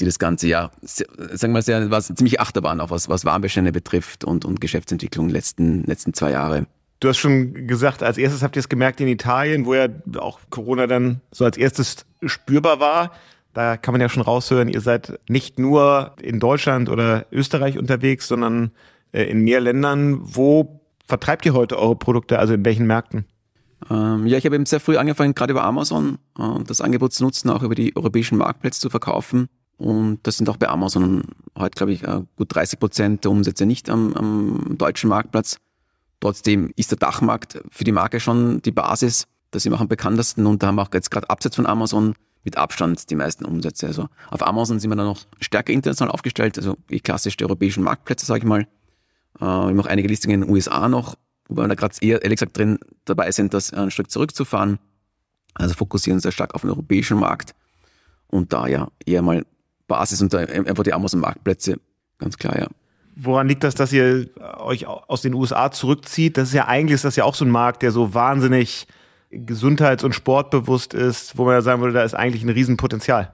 die 0.00 0.04
das 0.04 0.18
ganze 0.18 0.48
Jahr, 0.48 0.70
sagen 0.82 1.08
wir 1.40 1.48
mal, 1.48 1.62
sehr, 1.62 1.90
war 1.90 2.00
ziemlich 2.02 2.40
Achterbahn, 2.40 2.80
auch 2.80 2.90
was, 2.90 3.08
was 3.08 3.24
Warenbestände 3.24 3.72
betrifft 3.72 4.24
und, 4.24 4.44
und 4.44 4.60
Geschäftsentwicklung 4.60 5.28
letzten, 5.28 5.84
letzten 5.84 6.12
zwei 6.12 6.32
Jahre. 6.32 6.66
Du 7.00 7.08
hast 7.08 7.18
schon 7.18 7.66
gesagt, 7.66 8.02
als 8.02 8.16
erstes 8.16 8.42
habt 8.42 8.56
ihr 8.56 8.60
es 8.60 8.68
gemerkt 8.68 9.00
in 9.00 9.08
Italien, 9.08 9.66
wo 9.66 9.74
ja 9.74 9.88
auch 10.16 10.40
Corona 10.50 10.86
dann 10.86 11.20
so 11.30 11.44
als 11.44 11.58
erstes 11.58 12.06
spürbar 12.24 12.80
war. 12.80 13.12
Da 13.52 13.76
kann 13.76 13.92
man 13.92 14.00
ja 14.00 14.08
schon 14.08 14.22
raushören, 14.22 14.68
ihr 14.68 14.80
seid 14.80 15.18
nicht 15.28 15.58
nur 15.58 16.14
in 16.20 16.40
Deutschland 16.40 16.88
oder 16.88 17.26
Österreich 17.32 17.78
unterwegs, 17.78 18.28
sondern 18.28 18.70
äh, 19.12 19.24
in 19.24 19.40
mehr 19.44 19.60
Ländern. 19.60 20.18
Wo 20.22 20.80
vertreibt 21.06 21.46
ihr 21.46 21.54
heute 21.54 21.78
eure 21.78 21.96
Produkte, 21.96 22.38
also 22.38 22.54
in 22.54 22.64
welchen 22.64 22.86
Märkten? 22.86 23.24
Ähm, 23.90 24.26
ja, 24.26 24.38
ich 24.38 24.44
habe 24.44 24.54
eben 24.56 24.66
sehr 24.66 24.80
früh 24.80 24.96
angefangen, 24.96 25.34
gerade 25.34 25.52
über 25.52 25.64
Amazon 25.64 26.18
äh, 26.38 26.62
das 26.66 26.80
Angebot 26.80 27.12
zu 27.12 27.24
nutzen, 27.24 27.50
auch 27.50 27.62
über 27.62 27.74
die 27.74 27.94
europäischen 27.94 28.38
Marktplätze 28.38 28.80
zu 28.80 28.90
verkaufen. 28.90 29.48
Und 29.76 30.20
das 30.26 30.38
sind 30.38 30.48
auch 30.48 30.56
bei 30.56 30.68
Amazon 30.68 31.22
heute, 31.56 31.76
glaube 31.76 31.92
ich, 31.92 32.02
äh, 32.02 32.22
gut 32.36 32.54
30 32.54 32.78
Prozent 32.78 33.24
der 33.24 33.30
Umsätze 33.30 33.66
nicht 33.66 33.90
am, 33.90 34.14
am 34.14 34.78
deutschen 34.78 35.10
Marktplatz. 35.10 35.58
Trotzdem 36.20 36.72
ist 36.76 36.90
der 36.90 36.98
Dachmarkt 36.98 37.62
für 37.70 37.84
die 37.84 37.92
Marke 37.92 38.20
schon 38.20 38.62
die 38.62 38.72
Basis. 38.72 39.26
Das 39.50 39.62
sind 39.62 39.74
auch 39.74 39.80
am 39.80 39.88
bekanntesten 39.88 40.46
und 40.46 40.62
da 40.62 40.68
haben 40.68 40.76
wir 40.76 40.82
auch 40.82 40.94
jetzt 40.94 41.10
gerade 41.10 41.28
abseits 41.28 41.56
von 41.56 41.66
Amazon 41.66 42.14
mit 42.42 42.56
Abstand 42.56 43.10
die 43.10 43.16
meisten 43.16 43.44
Umsätze. 43.44 43.86
Also 43.86 44.08
auf 44.30 44.46
Amazon 44.46 44.78
sind 44.80 44.90
wir 44.90 44.96
dann 44.96 45.06
noch 45.06 45.20
stärker 45.40 45.72
international 45.72 46.12
aufgestellt, 46.12 46.56
also 46.56 46.76
die 46.88 47.00
klassisch 47.00 47.36
die 47.36 47.44
europäischen 47.44 47.82
Marktplätze, 47.82 48.24
sage 48.24 48.38
ich 48.38 48.44
mal. 48.44 48.66
Äh, 49.36 49.44
wir 49.44 49.48
haben 49.48 49.80
auch 49.80 49.86
einige 49.86 50.08
Listungen 50.08 50.34
in 50.34 50.40
den 50.42 50.50
USA 50.50 50.88
noch, 50.88 51.16
wobei 51.48 51.62
wir 51.64 51.68
da 51.68 51.74
gerade 51.74 51.94
eher, 52.00 52.22
ehrlich 52.22 52.38
gesagt, 52.38 52.56
drin 52.56 52.78
dabei 53.04 53.30
sind, 53.32 53.54
das 53.54 53.72
ein 53.72 53.90
Stück 53.90 54.10
zurückzufahren. 54.10 54.78
Also 55.54 55.74
fokussieren 55.74 56.20
sehr 56.20 56.32
stark 56.32 56.54
auf 56.54 56.60
den 56.62 56.70
europäischen 56.70 57.18
Markt 57.18 57.54
und 58.28 58.52
da 58.52 58.66
ja 58.66 58.88
eher 59.04 59.22
mal 59.22 59.44
Basis 59.86 60.20
und 60.20 60.34
einfach 60.34 60.84
die 60.84 60.92
Amazon-Marktplätze, 60.92 61.78
ganz 62.18 62.36
klar, 62.36 62.58
ja. 62.58 62.66
Woran 63.18 63.48
liegt 63.48 63.64
das, 63.64 63.74
dass 63.74 63.92
ihr 63.92 64.28
euch 64.58 64.86
aus 64.86 65.22
den 65.22 65.32
USA 65.32 65.70
zurückzieht? 65.70 66.36
Das 66.36 66.48
ist 66.48 66.54
ja 66.54 66.66
eigentlich 66.66 66.96
ist 66.96 67.04
das 67.04 67.16
ja 67.16 67.24
auch 67.24 67.34
so 67.34 67.46
ein 67.46 67.50
Markt, 67.50 67.82
der 67.82 67.90
so 67.90 68.12
wahnsinnig 68.12 68.86
gesundheits- 69.30 70.04
und 70.04 70.14
sportbewusst 70.14 70.92
ist, 70.92 71.38
wo 71.38 71.46
man 71.46 71.54
ja 71.54 71.62
sagen 71.62 71.80
würde, 71.80 71.94
da 71.94 72.02
ist 72.02 72.14
eigentlich 72.14 72.42
ein 72.42 72.50
Riesenpotenzial. 72.50 73.32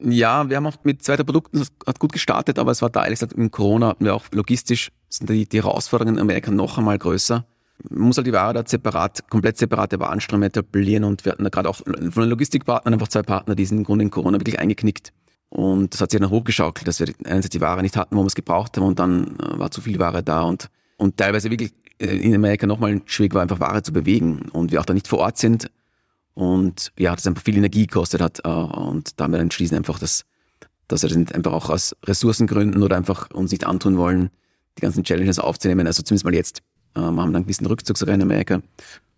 Ja, 0.00 0.48
wir 0.48 0.56
haben 0.56 0.66
auch 0.66 0.76
mit 0.82 1.02
zweiter 1.02 1.24
Produkten, 1.24 1.64
hat 1.86 2.00
gut 2.00 2.12
gestartet, 2.12 2.58
aber 2.58 2.72
es 2.72 2.82
war 2.82 2.90
da 2.90 3.04
ehrlich 3.04 3.20
gesagt 3.20 3.38
in 3.38 3.50
Corona 3.50 3.88
hatten 3.88 4.04
wir 4.04 4.14
auch 4.14 4.24
logistisch 4.32 4.90
sind 5.08 5.30
die, 5.30 5.48
die 5.48 5.62
Herausforderungen 5.62 6.16
in 6.16 6.20
Amerika 6.20 6.50
noch 6.50 6.78
einmal 6.78 6.98
größer. 6.98 7.46
Man 7.88 8.02
muss 8.08 8.16
halt 8.16 8.26
die 8.26 8.32
Ware 8.32 8.54
da 8.54 8.64
separat, 8.66 9.28
komplett 9.30 9.58
separate 9.58 10.00
Warenströme 10.00 10.46
etablieren 10.46 11.04
und 11.04 11.24
wir 11.24 11.32
hatten 11.32 11.44
da 11.44 11.50
gerade 11.50 11.68
auch 11.68 11.76
von 11.76 11.94
den 11.94 12.30
Logistikpartnern 12.30 12.94
einfach 12.94 13.08
zwei 13.08 13.22
Partner, 13.22 13.54
die 13.54 13.64
sind 13.64 13.78
im 13.78 13.84
Grunde 13.84 14.04
in 14.04 14.10
Corona 14.10 14.38
wirklich 14.38 14.58
eingeknickt. 14.58 15.12
Und 15.48 15.94
das 15.94 16.00
hat 16.00 16.10
sich 16.10 16.20
dann 16.20 16.30
hochgeschaukelt, 16.30 16.88
dass 16.88 16.98
wir 16.98 17.12
einerseits 17.24 17.50
die 17.50 17.60
Ware 17.60 17.82
nicht 17.82 17.96
hatten, 17.96 18.16
wo 18.16 18.22
wir 18.22 18.26
es 18.26 18.34
gebraucht 18.34 18.76
haben 18.76 18.84
und 18.84 18.98
dann 18.98 19.38
äh, 19.38 19.58
war 19.58 19.70
zu 19.70 19.80
viel 19.80 20.00
Ware 20.00 20.22
da 20.22 20.42
und, 20.42 20.68
und 20.96 21.16
teilweise 21.16 21.50
wirklich 21.50 21.72
äh, 21.98 22.06
in 22.06 22.34
Amerika 22.34 22.66
nochmal 22.66 23.00
schwierig 23.06 23.34
war, 23.34 23.42
einfach 23.42 23.60
Ware 23.60 23.82
zu 23.82 23.92
bewegen 23.92 24.48
und 24.52 24.72
wir 24.72 24.80
auch 24.80 24.86
da 24.86 24.94
nicht 24.94 25.06
vor 25.06 25.20
Ort 25.20 25.38
sind 25.38 25.70
und 26.34 26.92
ja, 26.98 27.14
das 27.14 27.26
einfach 27.26 27.42
viel 27.42 27.56
Energie 27.56 27.86
gekostet 27.86 28.20
hat 28.20 28.40
äh, 28.44 28.48
und 28.48 29.18
da 29.18 29.24
haben 29.24 29.32
wir 29.32 29.40
entschließen 29.40 29.76
einfach, 29.76 29.98
dass, 29.98 30.24
dass 30.88 31.02
wir 31.02 31.08
das 31.08 31.32
einfach 31.32 31.52
auch 31.52 31.70
aus 31.70 31.96
Ressourcengründen 32.04 32.82
oder 32.82 32.96
einfach 32.96 33.30
uns 33.30 33.52
nicht 33.52 33.66
antun 33.66 33.96
wollen, 33.96 34.30
die 34.78 34.82
ganzen 34.82 35.04
Challenges 35.04 35.38
aufzunehmen, 35.38 35.86
also 35.86 36.02
zumindest 36.02 36.24
mal 36.24 36.34
jetzt. 36.34 36.62
Wir 36.96 37.02
haben 37.02 37.16
dann 37.16 37.36
ein 37.36 37.44
bisschen 37.44 37.66
Rückzugsrennen 37.66 38.20
in 38.20 38.26
Amerika. 38.26 38.62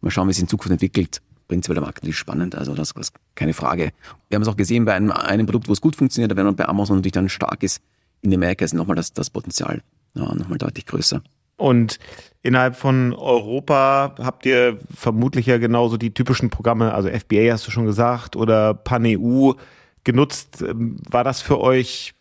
Mal 0.00 0.10
schauen, 0.10 0.28
wie 0.28 0.30
es 0.30 0.38
in 0.38 0.48
Zukunft 0.48 0.70
entwickelt 0.70 1.20
prinzipiell 1.48 1.74
der 1.74 1.84
Markt 1.84 2.06
ist 2.06 2.16
spannend, 2.16 2.54
also 2.54 2.74
das 2.74 2.92
ist 2.92 3.12
keine 3.34 3.54
Frage. 3.54 3.92
Wir 4.28 4.36
haben 4.36 4.42
es 4.42 4.48
auch 4.48 4.56
gesehen 4.56 4.84
bei 4.84 4.94
einem, 4.94 5.12
einem 5.12 5.46
Produkt, 5.46 5.68
wo 5.68 5.72
es 5.72 5.80
gut 5.80 5.96
funktioniert, 5.96 6.34
wenn 6.36 6.44
man 6.44 6.56
bei 6.56 6.66
Amazon 6.66 6.96
natürlich 6.96 7.12
dann 7.12 7.28
stark 7.28 7.62
ist, 7.62 7.80
in 8.22 8.34
Amerika 8.34 8.64
ist 8.64 8.74
nochmal 8.74 8.96
das, 8.96 9.12
das 9.12 9.30
Potenzial 9.30 9.82
ja, 10.14 10.34
nochmal 10.34 10.58
deutlich 10.58 10.86
größer. 10.86 11.22
Und 11.56 11.98
innerhalb 12.42 12.76
von 12.76 13.14
Europa 13.14 14.14
habt 14.18 14.46
ihr 14.46 14.78
vermutlich 14.94 15.46
ja 15.46 15.58
genauso 15.58 15.96
die 15.96 16.12
typischen 16.12 16.50
Programme, 16.50 16.94
also 16.94 17.08
FBA 17.08 17.52
hast 17.52 17.66
du 17.66 17.70
schon 17.70 17.86
gesagt, 17.86 18.36
oder 18.36 18.74
PanEU 18.74 19.54
genutzt. 20.04 20.62
Ähm, 20.62 20.96
war 21.08 21.24
das 21.24 21.40
für 21.40 21.60
euch 21.60 22.14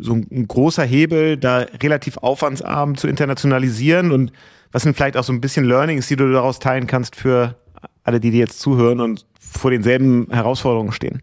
so 0.00 0.14
ein 0.14 0.46
großer 0.46 0.84
Hebel, 0.84 1.36
da 1.36 1.66
relativ 1.82 2.18
aufwandsarm 2.18 2.96
zu 2.96 3.08
internationalisieren? 3.08 4.12
Und 4.12 4.32
was 4.72 4.82
sind 4.82 4.96
vielleicht 4.96 5.16
auch 5.16 5.24
so 5.24 5.32
ein 5.32 5.40
bisschen 5.40 5.64
Learnings, 5.64 6.08
die 6.08 6.16
du 6.16 6.30
daraus 6.30 6.58
teilen 6.58 6.86
kannst 6.86 7.16
für 7.16 7.56
alle, 8.04 8.20
die 8.20 8.30
dir 8.30 8.40
jetzt 8.40 8.60
zuhören 8.60 9.00
und 9.00 9.26
vor 9.38 9.70
denselben 9.70 10.28
Herausforderungen 10.30 10.92
stehen. 10.92 11.22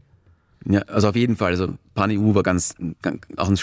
Ja, 0.66 0.82
also 0.82 1.10
auf 1.10 1.16
jeden 1.16 1.36
Fall. 1.36 1.52
Also 1.52 1.76
PanEU 1.94 2.36
war 2.36 2.44
ganz, 2.44 2.76
ganz 3.02 3.22
auch 3.38 3.50
ein 3.50 3.58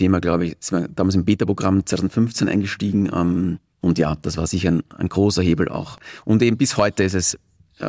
Schlüsselthema, 0.00 0.20
glaube 0.20 0.46
ich. 0.46 0.56
Sind 0.60 0.80
wir 0.80 0.88
damals 0.88 1.14
im 1.14 1.24
Beta-Programm 1.24 1.84
2015 1.84 2.48
eingestiegen. 2.48 3.10
Ähm, 3.12 3.58
und 3.80 3.98
ja, 3.98 4.16
das 4.20 4.36
war 4.36 4.46
sicher 4.46 4.70
ein, 4.70 4.82
ein, 4.96 5.08
großer 5.08 5.42
Hebel 5.42 5.68
auch. 5.68 5.98
Und 6.24 6.42
eben 6.42 6.56
bis 6.56 6.76
heute 6.76 7.02
ist 7.02 7.14
es 7.14 7.38
äh, 7.78 7.84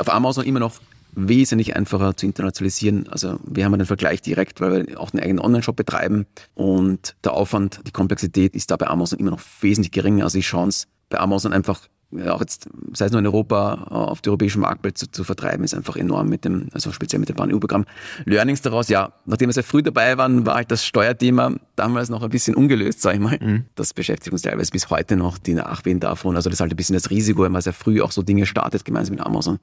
auf 0.00 0.12
Amazon 0.12 0.44
immer 0.44 0.60
noch 0.60 0.80
wesentlich 1.12 1.74
einfacher 1.74 2.16
zu 2.16 2.26
internationalisieren. 2.26 3.08
Also 3.08 3.38
wir 3.44 3.64
haben 3.64 3.74
einen 3.74 3.86
Vergleich 3.86 4.20
direkt, 4.20 4.60
weil 4.60 4.86
wir 4.86 5.00
auch 5.00 5.12
einen 5.12 5.22
eigenen 5.22 5.40
Online-Shop 5.40 5.74
betreiben 5.74 6.26
und 6.54 7.16
der 7.24 7.32
Aufwand, 7.32 7.80
die 7.86 7.92
Komplexität 7.92 8.54
ist 8.54 8.70
da 8.70 8.76
bei 8.76 8.86
Amazon 8.86 9.18
immer 9.18 9.30
noch 9.30 9.40
wesentlich 9.60 9.90
geringer. 9.90 10.24
Also 10.24 10.38
die 10.38 10.44
Chance 10.44 10.86
bei 11.08 11.18
Amazon 11.18 11.52
einfach 11.52 11.80
auch 12.26 12.40
jetzt, 12.40 12.68
sei 12.94 13.06
es 13.06 13.12
nur 13.12 13.18
in 13.18 13.26
Europa, 13.26 13.86
äh, 13.90 13.94
auf 13.94 14.22
die 14.22 14.30
europäischen 14.30 14.60
Marktplätze 14.60 15.06
zu, 15.06 15.12
zu, 15.12 15.24
vertreiben, 15.24 15.62
ist 15.62 15.74
einfach 15.74 15.96
enorm 15.96 16.28
mit 16.28 16.44
dem, 16.44 16.68
also 16.72 16.90
speziell 16.90 17.20
mit 17.20 17.28
dem 17.28 17.36
Bahn-EU-Programm. 17.36 17.84
Learnings 18.24 18.62
daraus, 18.62 18.88
ja, 18.88 19.12
nachdem 19.26 19.50
wir 19.50 19.52
sehr 19.52 19.62
früh 19.62 19.82
dabei 19.82 20.16
waren, 20.16 20.46
war 20.46 20.54
halt 20.54 20.70
das 20.70 20.86
Steuerthema 20.86 21.54
damals 21.76 22.08
noch 22.08 22.22
ein 22.22 22.30
bisschen 22.30 22.54
ungelöst, 22.54 23.02
sag 23.02 23.14
ich 23.14 23.20
mal. 23.20 23.38
Mhm. 23.38 23.66
Das 23.74 23.92
beschäftigt 23.92 24.32
uns 24.32 24.42
teilweise 24.42 24.70
bis 24.70 24.88
heute 24.88 25.16
noch, 25.16 25.36
die 25.36 25.54
Nachwehen 25.54 26.00
davon. 26.00 26.34
Also 26.34 26.48
das 26.48 26.56
ist 26.56 26.60
halt 26.60 26.72
ein 26.72 26.76
bisschen 26.76 26.94
das 26.94 27.10
Risiko, 27.10 27.42
wenn 27.42 27.52
man 27.52 27.60
sehr 27.60 27.74
früh 27.74 28.00
auch 28.00 28.12
so 28.12 28.22
Dinge 28.22 28.46
startet, 28.46 28.86
gemeinsam 28.86 29.16
mit 29.16 29.26
Amazon, 29.26 29.58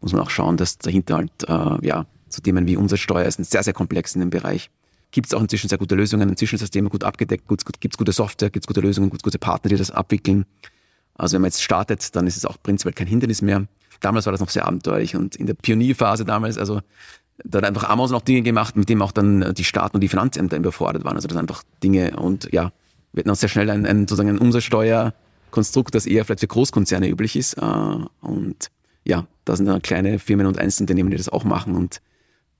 muss 0.00 0.12
man 0.12 0.22
auch 0.22 0.30
schauen, 0.30 0.56
dass 0.56 0.78
dahinter 0.78 1.16
halt, 1.16 1.30
äh, 1.46 1.86
ja, 1.86 2.06
so 2.30 2.40
Themen 2.40 2.66
wie 2.66 2.78
Umsatzsteuer 2.78 3.26
ist 3.26 3.44
sehr, 3.44 3.62
sehr 3.62 3.74
komplex 3.74 4.14
in 4.14 4.20
dem 4.20 4.30
Bereich. 4.30 4.70
Gibt 5.10 5.26
es 5.26 5.34
auch 5.34 5.42
inzwischen 5.42 5.68
sehr 5.68 5.76
gute 5.76 5.94
Lösungen, 5.94 6.30
inzwischen 6.30 6.54
ist 6.54 6.62
das 6.62 6.70
Thema 6.70 6.88
gut 6.88 7.04
abgedeckt, 7.04 7.46
gibt 7.46 7.94
es 7.94 7.98
gute 7.98 8.12
Software, 8.12 8.48
gibt 8.48 8.64
es 8.64 8.66
gute 8.66 8.80
Lösungen, 8.80 9.10
gibt 9.10 9.20
es 9.20 9.24
gute 9.24 9.38
Partner, 9.38 9.68
die 9.68 9.76
das 9.76 9.90
abwickeln. 9.90 10.46
Also 11.14 11.34
wenn 11.34 11.42
man 11.42 11.48
jetzt 11.48 11.62
startet, 11.62 12.14
dann 12.16 12.26
ist 12.26 12.36
es 12.36 12.44
auch 12.44 12.56
prinzipiell 12.62 12.94
kein 12.94 13.06
Hindernis 13.06 13.42
mehr. 13.42 13.66
Damals 14.00 14.26
war 14.26 14.32
das 14.32 14.40
noch 14.40 14.50
sehr 14.50 14.66
abenteuerlich 14.66 15.14
und 15.16 15.36
in 15.36 15.46
der 15.46 15.54
Pionierphase 15.54 16.24
damals, 16.24 16.58
also 16.58 16.80
da 17.44 17.58
hat 17.58 17.64
einfach 17.64 17.88
Amazon 17.88 18.16
auch 18.16 18.22
Dinge 18.22 18.42
gemacht, 18.42 18.76
mit 18.76 18.88
denen 18.88 19.02
auch 19.02 19.12
dann 19.12 19.54
die 19.54 19.64
Staaten 19.64 19.96
und 19.96 20.00
die 20.00 20.08
Finanzämter 20.08 20.56
überfordert 20.56 21.04
waren. 21.04 21.16
Also 21.16 21.28
das 21.28 21.34
sind 21.34 21.40
einfach 21.40 21.62
Dinge 21.82 22.16
und 22.16 22.48
ja, 22.52 22.72
wir 23.12 23.20
hatten 23.20 23.30
auch 23.30 23.36
sehr 23.36 23.48
schnell 23.48 23.70
ein, 23.70 23.86
ein 23.86 24.00
sozusagen 24.08 24.30
ein 24.30 24.38
Umsatzsteuerkonstrukt, 24.38 25.94
das 25.94 26.06
eher 26.06 26.24
vielleicht 26.24 26.40
für 26.40 26.46
Großkonzerne 26.46 27.08
üblich 27.08 27.36
ist. 27.36 27.54
Äh, 27.54 27.60
und 28.20 28.70
ja, 29.04 29.26
da 29.44 29.56
sind 29.56 29.66
dann 29.66 29.82
kleine 29.82 30.18
Firmen 30.18 30.46
und 30.46 30.58
Einzelunternehmen, 30.58 31.10
die 31.10 31.16
das 31.16 31.28
auch 31.28 31.44
machen 31.44 31.74
und 31.74 32.00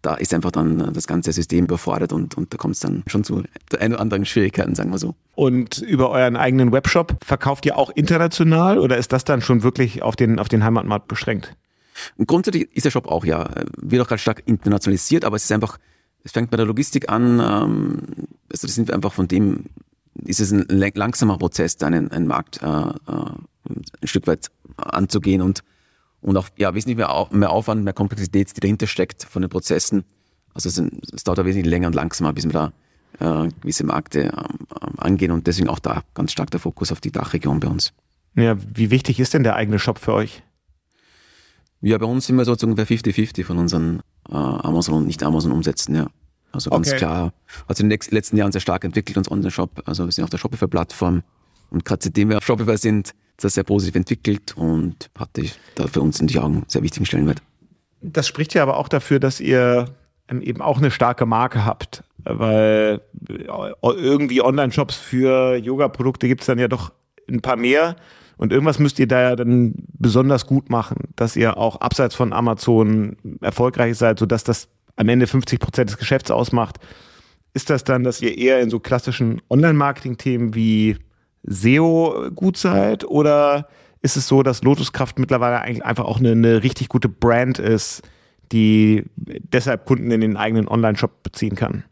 da 0.03 0.15
ist 0.15 0.35
einfach 0.35 0.51
dann 0.51 0.93
das 0.93 1.07
ganze 1.07 1.33
System 1.33 1.65
überfordert 1.65 2.13
und, 2.13 2.37
und 2.37 2.53
da 2.53 2.59
kommt 2.59 2.75
es 2.75 2.81
dann 2.81 3.05
schon 3.07 3.23
zu 3.23 3.45
ein 3.79 3.93
oder 3.93 4.01
anderen 4.01 4.27
Schwierigkeiten, 4.27 4.75
sagen 4.75 4.91
wir 4.91 4.99
so. 4.99 5.15
Und 5.37 5.79
über 5.79 6.11
euren 6.11 6.37
eigenen 6.37 6.73
Webshop 6.73 7.17
verkauft 7.25 7.65
ihr 7.67 7.79
auch 7.79 7.91
international 7.91 8.79
oder 8.79 8.97
ist 8.97 9.13
das 9.13 9.25
dann 9.25 9.41
schon 9.41 9.63
wirklich 9.63 10.03
auf 10.03 10.17
den, 10.17 10.41
auf 10.41 10.49
den 10.49 10.65
Heimatmarkt 10.65 11.07
beschränkt? 11.07 11.57
Grundsätzlich 12.27 12.75
ist 12.75 12.85
der 12.85 12.91
Shop 12.91 13.07
auch 13.07 13.25
ja, 13.25 13.49
wird 13.77 14.03
auch 14.03 14.09
gerade 14.09 14.21
stark 14.21 14.43
internationalisiert, 14.47 15.25
aber 15.25 15.37
es 15.37 15.45
ist 15.45 15.53
einfach, 15.53 15.79
es 16.25 16.33
fängt 16.33 16.51
bei 16.51 16.57
der 16.57 16.67
Logistik 16.67 17.09
an, 17.09 17.39
ähm, 17.39 17.99
also 18.51 18.67
das 18.67 18.75
sind 18.75 18.91
einfach 18.91 19.13
von 19.13 19.29
dem, 19.29 19.67
ist 20.25 20.41
es 20.41 20.51
ein 20.51 20.67
langsamer 20.69 21.39
Prozess, 21.39 21.81
einen, 21.83 22.11
einen 22.11 22.27
Markt 22.27 22.61
äh, 22.63 22.67
äh, 22.67 23.31
ein 23.65 23.85
Stück 24.09 24.27
weit 24.27 24.51
anzugehen 24.77 25.43
und 25.43 25.63
und 26.23 26.37
auch 26.37 26.49
ja, 26.57 26.75
wesentlich 26.75 26.97
mehr, 26.97 27.29
mehr 27.31 27.51
Aufwand, 27.51 27.85
mehr 27.85 27.93
Komplexität, 27.93 28.57
die 28.57 28.61
dahinter 28.61 28.87
steckt 28.87 29.25
von 29.25 29.43
den 29.43 29.51
Prozessen. 29.51 30.05
Also 30.55 30.69
es, 30.69 30.79
es 31.13 31.25
dauert 31.25 31.45
wesentlich 31.45 31.67
länger 31.67 31.89
und 31.89 31.95
langsamer, 31.95 32.33
bis 32.33 32.45
wir 32.45 32.53
da 32.53 32.73
äh, 33.19 33.49
gewisse 33.61 33.85
Märkte 33.85 34.29
äh, 34.29 34.33
angehen 34.99 35.33
und 35.33 35.47
deswegen 35.47 35.69
auch 35.69 35.79
da 35.79 36.03
ganz 36.15 36.33
stark 36.33 36.51
der 36.51 36.61
Fokus 36.61 36.93
auf 36.93 37.01
die 37.01 37.11
Dachregion 37.11 37.61
bei 37.61 37.69
uns. 37.69 37.93
Ja, 38.35 38.57
wie 38.75 38.91
wichtig 38.91 39.21
ist 39.21 39.35
denn 39.35 39.43
der 39.43 39.57
eigene 39.57 39.79
Shop 39.79 39.99
für 39.99 40.15
euch? 40.15 40.43
Ja, 41.83 41.99
bei 41.99 42.07
uns 42.07 42.27
sind 42.27 42.37
wir 42.37 42.45
so 42.45 42.53
ungefähr 42.65 42.87
50-50 42.87 43.45
von 43.45 43.59
unseren 43.59 44.01
äh, 44.29 44.35
Amazon 44.35 44.95
und 44.95 45.07
Nicht-Amazon-Umsätzen, 45.07 45.95
ja. 45.95 46.07
Also 46.53 46.71
ganz 46.71 46.89
okay. 46.89 46.99
klar, 46.99 47.33
hat 47.67 47.77
sich 47.77 47.85
in 47.85 47.91
den 47.91 47.99
letzten 48.11 48.37
Jahren 48.37 48.53
sehr 48.53 48.61
stark 48.61 48.85
entwickelt, 48.85 49.17
unser 49.17 49.33
Online-Shop. 49.33 49.83
Also 49.87 50.05
wir 50.05 50.13
sind 50.13 50.25
auf 50.25 50.31
der 50.31 50.39
Shopify-Plattform 50.39 51.23
und 51.73 51.85
gerade 51.85 52.05
seitdem 52.05 52.29
wir 52.29 52.39
auf 52.39 52.45
Shopify 52.45 52.77
sind, 52.77 53.15
das 53.39 53.55
sehr 53.55 53.65
positiv 53.65 53.97
entwickelt 53.97 54.57
und 54.57 55.11
hatte 55.19 55.45
da 55.75 55.87
für 55.87 56.01
uns 56.01 56.21
in 56.21 56.27
die 56.27 56.39
Augen 56.39 56.65
sehr 56.69 56.83
wichtigen 56.83 57.07
Stellenwert. 57.07 57.43
Das 58.01 58.29
spricht 58.29 58.55
ja 58.55 58.63
aber 58.63 58.77
auch 58.77 58.89
dafür, 58.89 59.21
dass 59.21 59.41
ihr 59.41 59.87
eben 60.31 60.63
auch 60.63 60.79
eine 60.79 60.91
starke 60.91 61.27
Marke 61.27 61.65
habt, 61.65 62.05
weil 62.25 63.01
äh, 63.29 63.73
irgendwie 63.83 64.43
Online-Shops 64.43 64.97
für 64.97 65.57
Yoga-Produkte 65.57 66.29
gibt 66.29 66.43
es 66.43 66.47
dann 66.47 66.59
ja 66.59 66.69
doch 66.69 66.93
ein 67.29 67.41
paar 67.41 67.57
mehr. 67.57 67.97
Und 68.37 68.53
irgendwas 68.53 68.79
müsst 68.79 68.99
ihr 68.99 69.07
da 69.07 69.21
ja 69.21 69.37
dann 69.37 69.75
besonders 69.99 70.47
gut 70.47 70.71
machen, 70.71 71.09
dass 71.17 71.37
ihr 71.37 71.57
auch 71.57 71.77
abseits 71.77 72.15
von 72.15 72.33
Amazon 72.33 73.17
erfolgreich 73.41 73.97
seid, 73.97 74.19
sodass 74.19 74.43
das 74.43 74.69
am 74.97 75.09
Ende 75.09 75.27
50 75.27 75.61
Prozent 75.61 75.91
des 75.91 75.99
Geschäfts 75.99 76.31
ausmacht. 76.31 76.79
Ist 77.55 77.71
das 77.71 77.85
dann, 77.85 78.03
dass 78.03 78.21
ihr 78.23 78.37
eher 78.37 78.61
in 78.61 78.71
so 78.71 78.81
klassischen 78.81 79.43
Online-Marketing-Themen 79.49 80.55
wie 80.55 80.97
SEO 81.45 82.31
gut 82.35 82.57
seid? 82.57 83.05
Oder 83.05 83.69
ist 84.01 84.17
es 84.17 84.29
so, 84.29 84.43
dass 84.43 84.63
Lotuskraft 84.63 85.19
mittlerweile 85.19 85.61
eigentlich 85.61 85.85
einfach 85.85 86.05
auch 86.05 86.19
eine, 86.19 86.33
eine 86.33 86.63
richtig 86.63 86.89
gute 86.89 87.09
Brand 87.09 87.59
ist, 87.59 88.03
die 88.51 89.05
deshalb 89.17 89.87
Kunden 89.87 90.11
in 90.11 90.21
den 90.21 90.37
eigenen 90.37 90.69
Online-Shop 90.69 91.23
beziehen 91.23 91.55
kann? 91.55 91.85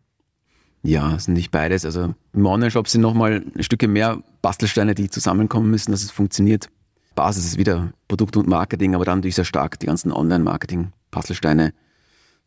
Ja, 0.82 1.14
es 1.14 1.24
sind 1.24 1.34
nicht 1.34 1.50
beides. 1.50 1.84
Also 1.84 2.14
im 2.32 2.46
Online-Shop 2.46 2.88
sind 2.88 3.00
nochmal 3.00 3.44
ein 3.54 3.62
Stückchen 3.62 3.92
mehr 3.92 4.22
Bastelsteine, 4.42 4.94
die 4.94 5.10
zusammenkommen 5.10 5.70
müssen, 5.70 5.92
dass 5.92 6.02
es 6.02 6.10
funktioniert. 6.10 6.68
Basis 7.14 7.44
ist 7.44 7.58
wieder 7.58 7.92
Produkt 8.08 8.36
und 8.36 8.48
Marketing, 8.48 8.94
aber 8.94 9.04
dann 9.04 9.18
natürlich 9.18 9.34
sehr 9.34 9.44
stark 9.44 9.78
die 9.78 9.86
ganzen 9.86 10.12
Online-Marketing-Bastelsteine. 10.12 11.72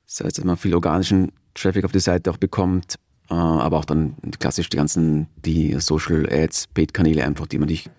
Das 0.07 0.21
heißt, 0.25 0.37
dass 0.37 0.45
man 0.45 0.57
viel 0.57 0.73
organischen 0.73 1.31
Traffic 1.53 1.85
auf 1.85 1.91
die 1.91 1.99
Seite 1.99 2.31
auch 2.31 2.37
bekommt, 2.37 2.95
aber 3.33 3.77
auch 3.77 3.85
dann 3.85 4.15
klassisch 4.39 4.69
die 4.69 4.77
ganzen, 4.77 5.27
die 5.45 5.79
Social 5.79 6.27
Ads, 6.31 6.67
Paid-Kanäle 6.67 7.23
einfach, 7.23 7.47
die 7.47 7.59
man 7.59 7.69
nicht 7.69 7.89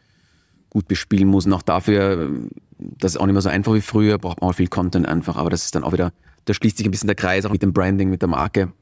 gut 0.71 0.89
bespielen 0.89 1.29
muss. 1.29 1.47
Und 1.47 1.53
auch 1.53 1.63
dafür, 1.63 2.31
das 2.79 3.13
ist 3.13 3.21
auch 3.21 3.27
nicht 3.27 3.35
mehr 3.35 3.43
so 3.43 3.49
einfach 3.49 3.75
wie 3.75 3.81
früher, 3.81 4.19
braucht 4.19 4.41
man 4.41 4.51
auch 4.51 4.55
viel 4.55 4.69
Content 4.69 5.07
einfach, 5.07 5.37
aber 5.37 5.51
das 5.51 5.65
ist 5.65 5.75
dann 5.75 5.85
auch 5.85 5.93
wieder, 5.93 6.13
da 6.45 6.55
schließt 6.55 6.77
sich 6.77 6.87
ein 6.87 6.91
bisschen 6.91 7.07
der 7.07 7.17
Kreis 7.17 7.47
auch 7.47 7.53
mit 7.53 7.63
dem 7.63 7.73
Branding, 7.73 8.11
mit 8.11 8.23
der 8.23 8.29
Marke 8.29 8.73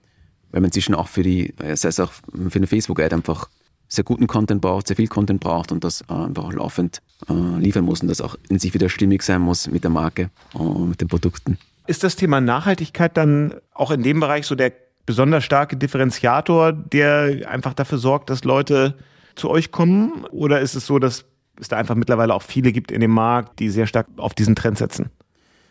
weil 0.53 0.61
man 0.61 0.69
inzwischen 0.69 0.95
auch 0.95 1.09
für 1.09 1.23
die, 1.23 1.55
sei 1.75 1.89
es 1.89 1.99
auch 1.99 2.13
für 2.13 2.57
eine 2.57 2.67
Facebook-Ad 2.67 3.15
einfach 3.15 3.49
sehr 3.89 4.05
guten 4.05 4.27
Content 4.27 4.61
braucht, 4.61 4.87
sehr 4.87 4.97
viel 4.97 5.09
Content 5.09 5.41
braucht 5.41 5.73
und 5.73 5.85
das 5.85 6.03
äh, 6.03 6.13
einfach 6.13 6.45
auch 6.45 6.53
laufend 6.53 7.03
äh, 7.29 7.59
liefern 7.59 7.85
muss 7.85 8.01
und 8.01 8.09
das 8.09 8.21
auch 8.21 8.37
in 8.49 8.59
sich 8.59 8.73
wieder 8.73 8.89
stimmig 8.89 9.23
sein 9.23 9.43
muss 9.43 9.67
mit 9.67 9.83
der 9.83 9.91
Marke 9.91 10.31
und 10.55 10.91
mit 10.91 11.01
den 11.01 11.09
Produkten. 11.09 11.59
Ist 11.87 12.05
das 12.05 12.17
Thema 12.17 12.41
Nachhaltigkeit 12.41 13.17
dann 13.17 13.55
auch 13.75 13.91
in 13.91 14.03
dem 14.03 14.21
Bereich 14.21 14.47
so 14.47 14.55
der 14.55 14.73
besonders 15.07 15.45
starke 15.45 15.77
Differenziator, 15.77 16.73
der 16.73 17.49
einfach 17.49 17.75
dafür 17.75 17.99
sorgt, 17.99 18.31
dass 18.31 18.45
Leute 18.45 18.97
zu 19.35 19.51
euch 19.51 19.71
kommen? 19.71 20.25
Oder 20.31 20.61
ist 20.61 20.75
es 20.75 20.87
so, 20.87 20.99
dass 20.99 21.25
es 21.61 21.69
da 21.69 21.77
einfach 21.77 21.95
mittlerweile 21.95 22.35
auch 22.35 22.43
viele 22.43 22.73
gibt 22.73 22.91
in 22.91 23.01
dem 23.01 23.11
Markt, 23.11 23.59
die 23.59 23.71
sehr 23.71 23.87
stark 23.87 24.07
auf 24.17 24.35
diesen 24.35 24.55
Trend 24.55 24.79
setzen? 24.79 25.11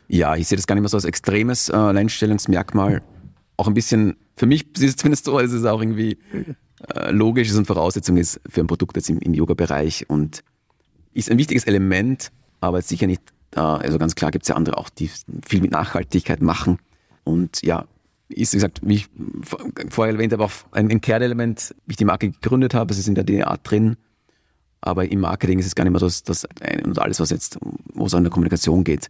Ja, 0.07 0.35
ich 0.35 0.47
sehe 0.47 0.57
das 0.57 0.67
gar 0.67 0.75
nicht 0.75 0.81
mehr 0.81 0.89
so 0.89 0.97
als 0.97 1.05
extremes 1.05 1.69
äh, 1.69 1.73
Alleinstellungsmerkmal 1.73 3.01
auch 3.57 3.67
ein 3.67 3.73
bisschen, 3.73 4.17
für 4.35 4.45
mich 4.45 4.65
ist 4.75 4.83
es 4.83 4.95
zumindest 4.97 5.25
so, 5.25 5.39
dass 5.39 5.51
es 5.51 5.65
auch 5.65 5.81
irgendwie 5.81 6.17
äh, 6.95 7.11
logisch 7.11 7.49
ist 7.49 7.57
und 7.57 7.65
Voraussetzung 7.65 8.17
ist 8.17 8.41
für 8.49 8.61
ein 8.61 8.67
Produkt 8.67 8.95
jetzt 8.97 9.09
im, 9.09 9.19
im 9.19 9.33
Yoga-Bereich 9.33 10.09
und 10.09 10.43
ist 11.13 11.29
ein 11.29 11.37
wichtiges 11.37 11.65
Element, 11.65 12.31
aber 12.59 12.81
sicher 12.81 13.07
nicht, 13.07 13.21
äh, 13.55 13.59
also 13.59 13.97
ganz 13.99 14.15
klar 14.15 14.31
gibt 14.31 14.43
es 14.43 14.49
ja 14.49 14.55
andere 14.55 14.77
auch, 14.77 14.89
die 14.89 15.09
viel 15.45 15.61
mit 15.61 15.71
Nachhaltigkeit 15.71 16.41
machen 16.41 16.79
und 17.23 17.61
ja, 17.61 17.85
ist, 18.33 18.53
wie 18.53 18.57
gesagt, 18.57 18.81
wie 18.83 18.95
ich 18.95 19.09
vorher 19.89 20.13
erwähnt 20.13 20.33
habe, 20.33 20.43
auch 20.43 20.51
ein, 20.71 21.01
Kernelement, 21.01 21.75
wie 21.85 21.91
ich 21.91 21.97
die 21.97 22.05
Marke 22.05 22.31
gegründet 22.31 22.73
habe, 22.73 22.93
es 22.93 22.99
ist 22.99 23.07
in 23.07 23.15
der 23.15 23.25
DNA 23.25 23.57
drin, 23.63 23.97
aber 24.81 25.09
im 25.09 25.19
Marketing 25.19 25.59
ist 25.59 25.67
es 25.67 25.75
gar 25.75 25.83
nicht 25.83 25.91
mehr 25.91 25.99
das, 25.99 26.23
das 26.23 26.47
und 26.83 26.99
alles, 26.99 27.19
was 27.19 27.29
jetzt, 27.29 27.59
wo 27.93 28.05
es 28.05 28.13
an 28.13 28.23
der 28.23 28.31
Kommunikation 28.31 28.83
geht. 28.83 29.09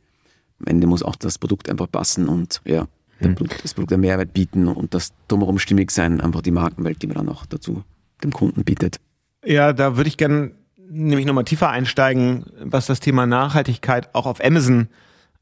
Am 0.59 0.67
Ende 0.67 0.87
muss 0.87 1.03
auch 1.03 1.15
das 1.15 1.37
Produkt 1.37 1.69
einfach 1.69 1.89
passen 1.91 2.27
und 2.27 2.61
ja, 2.65 2.87
mhm. 3.19 3.35
das 3.61 3.73
Produkt 3.73 3.93
einen 3.93 4.01
Mehrwert 4.01 4.33
bieten 4.33 4.67
und 4.67 4.93
das 4.93 5.13
drumherum 5.27 5.59
stimmig 5.59 5.91
sein, 5.91 6.21
einfach 6.21 6.41
die 6.41 6.51
Markenwelt, 6.51 7.01
die 7.01 7.07
man 7.07 7.17
dann 7.17 7.29
auch 7.29 7.45
dazu 7.45 7.83
dem 8.23 8.31
Kunden 8.31 8.63
bietet. 8.63 8.97
Ja, 9.43 9.73
da 9.73 9.97
würde 9.97 10.07
ich 10.07 10.17
gerne 10.17 10.51
nämlich 10.89 11.25
nochmal 11.25 11.45
tiefer 11.45 11.69
einsteigen, 11.69 12.45
was 12.59 12.85
das 12.85 12.99
Thema 12.99 13.25
Nachhaltigkeit 13.25 14.13
auch 14.13 14.25
auf 14.25 14.43
Amazon 14.43 14.89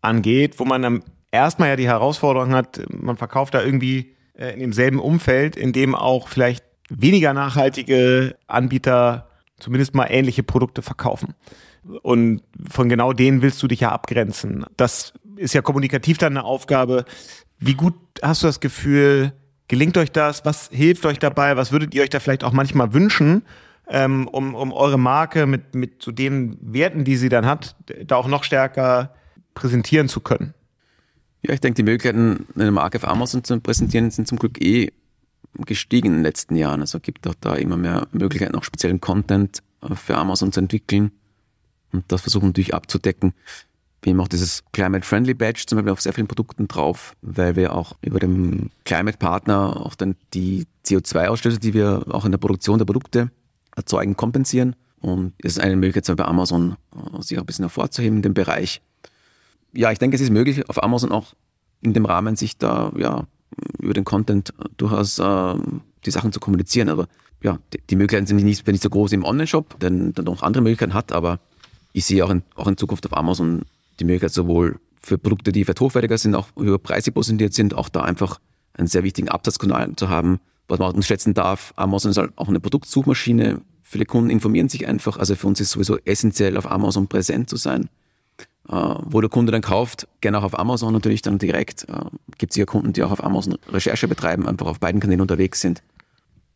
angeht, 0.01 0.59
wo 0.59 0.65
man 0.65 0.81
dann 0.81 1.03
erstmal 1.31 1.69
ja 1.69 1.75
die 1.75 1.87
Herausforderung 1.87 2.53
hat, 2.53 2.81
man 2.89 3.17
verkauft 3.17 3.53
da 3.53 3.63
irgendwie 3.63 4.15
äh, 4.33 4.53
in 4.53 4.59
demselben 4.59 4.99
Umfeld, 4.99 5.55
in 5.55 5.73
dem 5.73 5.95
auch 5.95 6.27
vielleicht 6.27 6.63
weniger 6.89 7.33
nachhaltige 7.33 8.35
Anbieter 8.47 9.29
zumindest 9.59 9.93
mal 9.93 10.07
ähnliche 10.07 10.43
Produkte 10.43 10.81
verkaufen. 10.81 11.35
Und 12.01 12.41
von 12.69 12.89
genau 12.89 13.13
denen 13.13 13.41
willst 13.41 13.61
du 13.61 13.67
dich 13.67 13.81
ja 13.81 13.91
abgrenzen. 13.91 14.65
Das 14.77 15.13
ist 15.35 15.53
ja 15.53 15.61
kommunikativ 15.61 16.17
dann 16.17 16.37
eine 16.37 16.45
Aufgabe, 16.45 17.05
wie 17.59 17.73
gut 17.73 17.95
hast 18.21 18.43
du 18.43 18.47
das 18.47 18.59
Gefühl, 18.59 19.33
gelingt 19.67 19.97
euch 19.97 20.11
das? 20.11 20.45
Was 20.45 20.69
hilft 20.71 21.05
euch 21.05 21.19
dabei? 21.19 21.57
Was 21.57 21.71
würdet 21.71 21.93
ihr 21.93 22.03
euch 22.03 22.09
da 22.09 22.19
vielleicht 22.19 22.43
auch 22.43 22.53
manchmal 22.53 22.93
wünschen, 22.93 23.43
ähm, 23.89 24.27
um, 24.27 24.55
um 24.55 24.71
eure 24.71 24.97
Marke 24.97 25.45
mit, 25.45 25.75
mit 25.75 26.01
zu 26.01 26.11
den 26.11 26.57
Werten, 26.61 27.03
die 27.03 27.17
sie 27.17 27.29
dann 27.29 27.45
hat, 27.45 27.75
da 28.05 28.15
auch 28.15 28.27
noch 28.27 28.43
stärker 28.43 29.13
präsentieren 29.55 30.07
zu 30.07 30.21
können? 30.21 30.53
Ja, 31.41 31.53
ich 31.53 31.61
denke, 31.61 31.75
die 31.75 31.83
Möglichkeiten, 31.83 32.47
eine 32.55 32.71
Marke 32.71 32.97
auf 32.97 33.07
Amazon 33.07 33.43
zu 33.43 33.59
präsentieren, 33.59 34.11
sind 34.11 34.27
zum 34.27 34.39
Glück 34.39 34.61
eh 34.61 34.91
gestiegen 35.65 36.07
in 36.07 36.13
den 36.15 36.23
letzten 36.23 36.55
Jahren. 36.55 36.81
Also 36.81 36.99
gibt 36.99 37.27
auch 37.27 37.35
da 37.39 37.55
immer 37.55 37.77
mehr 37.77 38.07
Möglichkeiten, 38.11 38.55
auch 38.55 38.63
speziellen 38.63 38.99
Content 38.99 39.63
für 39.95 40.17
Amazon 40.17 40.51
zu 40.51 40.59
entwickeln 40.59 41.11
und 41.91 42.05
das 42.07 42.21
versuchen 42.21 42.47
natürlich 42.47 42.73
abzudecken. 42.73 43.33
Wir 44.01 44.13
haben 44.13 44.21
auch 44.21 44.27
dieses 44.29 44.63
Climate 44.71 45.05
Friendly 45.05 45.33
Badge 45.33 45.65
zum 45.67 45.77
Beispiel 45.77 45.91
auf 45.91 46.01
sehr 46.01 46.13
vielen 46.13 46.27
Produkten 46.27 46.67
drauf, 46.67 47.15
weil 47.21 47.55
wir 47.55 47.75
auch 47.75 47.97
über 48.01 48.19
den 48.19 48.71
Climate 48.85 49.17
Partner 49.17 49.85
auch 49.85 49.95
dann 49.95 50.15
die 50.33 50.67
CO2-Ausstöße, 50.85 51.59
die 51.59 51.73
wir 51.73 52.05
auch 52.09 52.23
in 52.23 52.31
der 52.31 52.37
Produktion 52.37 52.77
der 52.77 52.85
Produkte 52.85 53.29
erzeugen, 53.75 54.15
kompensieren. 54.15 54.75
Und 55.01 55.33
es 55.39 55.53
ist 55.53 55.59
eine 55.59 55.75
Möglichkeit, 55.75 56.15
bei 56.15 56.25
Amazon 56.25 56.77
äh, 56.93 57.21
sich 57.21 57.37
auch 57.37 57.43
ein 57.43 57.45
bisschen 57.45 57.63
hervorzuheben 57.63 58.17
in 58.17 58.21
dem 58.21 58.33
Bereich. 58.33 58.81
Ja, 59.73 59.91
ich 59.91 59.99
denke, 59.99 60.15
es 60.15 60.21
ist 60.21 60.31
möglich, 60.31 60.67
auf 60.69 60.81
Amazon 60.81 61.11
auch 61.11 61.33
in 61.81 61.93
dem 61.93 62.05
Rahmen 62.05 62.35
sich 62.35 62.57
da 62.57 62.91
ja 62.97 63.25
über 63.79 63.93
den 63.93 64.05
Content 64.05 64.53
durchaus 64.77 65.19
äh, 65.19 65.55
die 66.05 66.11
Sachen 66.11 66.31
zu 66.31 66.39
kommunizieren. 66.39 66.89
Aber 66.89 67.07
ja, 67.41 67.59
die, 67.73 67.81
die 67.89 67.95
Möglichkeiten 67.95 68.27
sind 68.27 68.43
nicht, 68.43 68.67
nicht 68.67 68.83
so 68.83 68.89
groß 68.89 69.11
im 69.13 69.23
Online-Shop, 69.23 69.79
denn 69.79 70.13
dann 70.13 70.25
noch 70.25 70.43
andere 70.43 70.63
Möglichkeiten 70.63 70.93
hat, 70.93 71.11
aber 71.11 71.39
ich 71.93 72.05
sehe 72.05 72.23
auch 72.23 72.29
in, 72.29 72.43
auch 72.55 72.67
in 72.67 72.77
Zukunft 72.77 73.05
auf 73.05 73.17
Amazon 73.17 73.63
die 73.99 74.05
Möglichkeit 74.05 74.33
sowohl 74.33 74.79
für 75.01 75.17
Produkte, 75.17 75.51
die 75.51 75.63
vielleicht 75.63 75.79
hochwertiger 75.79 76.17
sind, 76.17 76.35
auch 76.35 76.47
höher 76.57 76.77
preisig 76.77 77.13
positioniert 77.13 77.53
sind, 77.53 77.73
auch 77.73 77.89
da 77.89 78.01
einfach 78.01 78.39
einen 78.73 78.87
sehr 78.87 79.03
wichtigen 79.03 79.29
Absatzkanal 79.29 79.95
zu 79.95 80.09
haben. 80.09 80.39
Was 80.67 80.79
man 80.79 80.95
auch 80.95 81.03
schätzen 81.03 81.33
darf, 81.33 81.73
Amazon 81.77 82.11
ist 82.11 82.17
halt 82.17 82.31
auch 82.35 82.47
eine 82.47 82.59
Produktsuchmaschine. 82.59 83.61
Viele 83.81 84.05
Kunden 84.05 84.29
informieren 84.29 84.69
sich 84.69 84.87
einfach. 84.87 85.17
Also 85.17 85.35
für 85.35 85.47
uns 85.47 85.59
ist 85.59 85.71
sowieso 85.71 85.97
essentiell, 86.05 86.57
auf 86.57 86.69
Amazon 86.69 87.07
präsent 87.07 87.49
zu 87.49 87.55
sein. 87.55 87.89
Äh, 88.69 88.95
wo 89.05 89.21
der 89.21 89.29
Kunde 89.29 89.51
dann 89.51 89.61
kauft, 89.61 90.07
gerne 90.21 90.39
auch 90.39 90.43
auf 90.43 90.59
Amazon 90.59 90.93
natürlich 90.93 91.21
dann 91.21 91.37
direkt. 91.37 91.87
Äh, 91.89 92.05
Gibt 92.37 92.53
es 92.53 92.57
ja 92.57 92.65
Kunden, 92.65 92.93
die 92.93 93.03
auch 93.03 93.11
auf 93.11 93.23
Amazon 93.23 93.57
Recherche 93.69 94.07
betreiben, 94.07 94.47
einfach 94.47 94.67
auf 94.67 94.79
beiden 94.79 95.01
Kanälen 95.01 95.21
unterwegs 95.21 95.61
sind. 95.61 95.81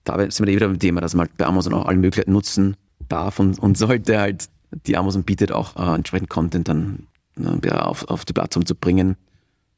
Da 0.04 0.19
sind 0.19 0.45
wir 0.45 0.56
wieder 0.56 0.67
beim 0.67 0.80
Thema, 0.80 1.02
dass 1.02 1.13
man 1.15 1.28
halt 1.28 1.38
bei 1.38 1.45
Amazon 1.45 1.73
auch 1.73 1.86
alle 1.86 1.97
Möglichkeiten 1.97 2.34
nutzen 2.34 2.76
darf 3.10 3.39
und, 3.39 3.58
und 3.58 3.78
sollte 3.78 4.19
halt, 4.19 4.49
die 4.86 4.97
Amazon 4.97 5.23
bietet 5.23 5.52
auch 5.52 5.76
äh, 5.76 5.95
entsprechend 5.95 6.30
Content 6.30 6.67
dann 6.67 7.08
Ne, 7.36 7.60
auf, 7.84 8.08
auf 8.10 8.26
die 8.26 8.34
Plattform 8.34 8.65
zu 8.65 8.76
bringen 8.76 9.17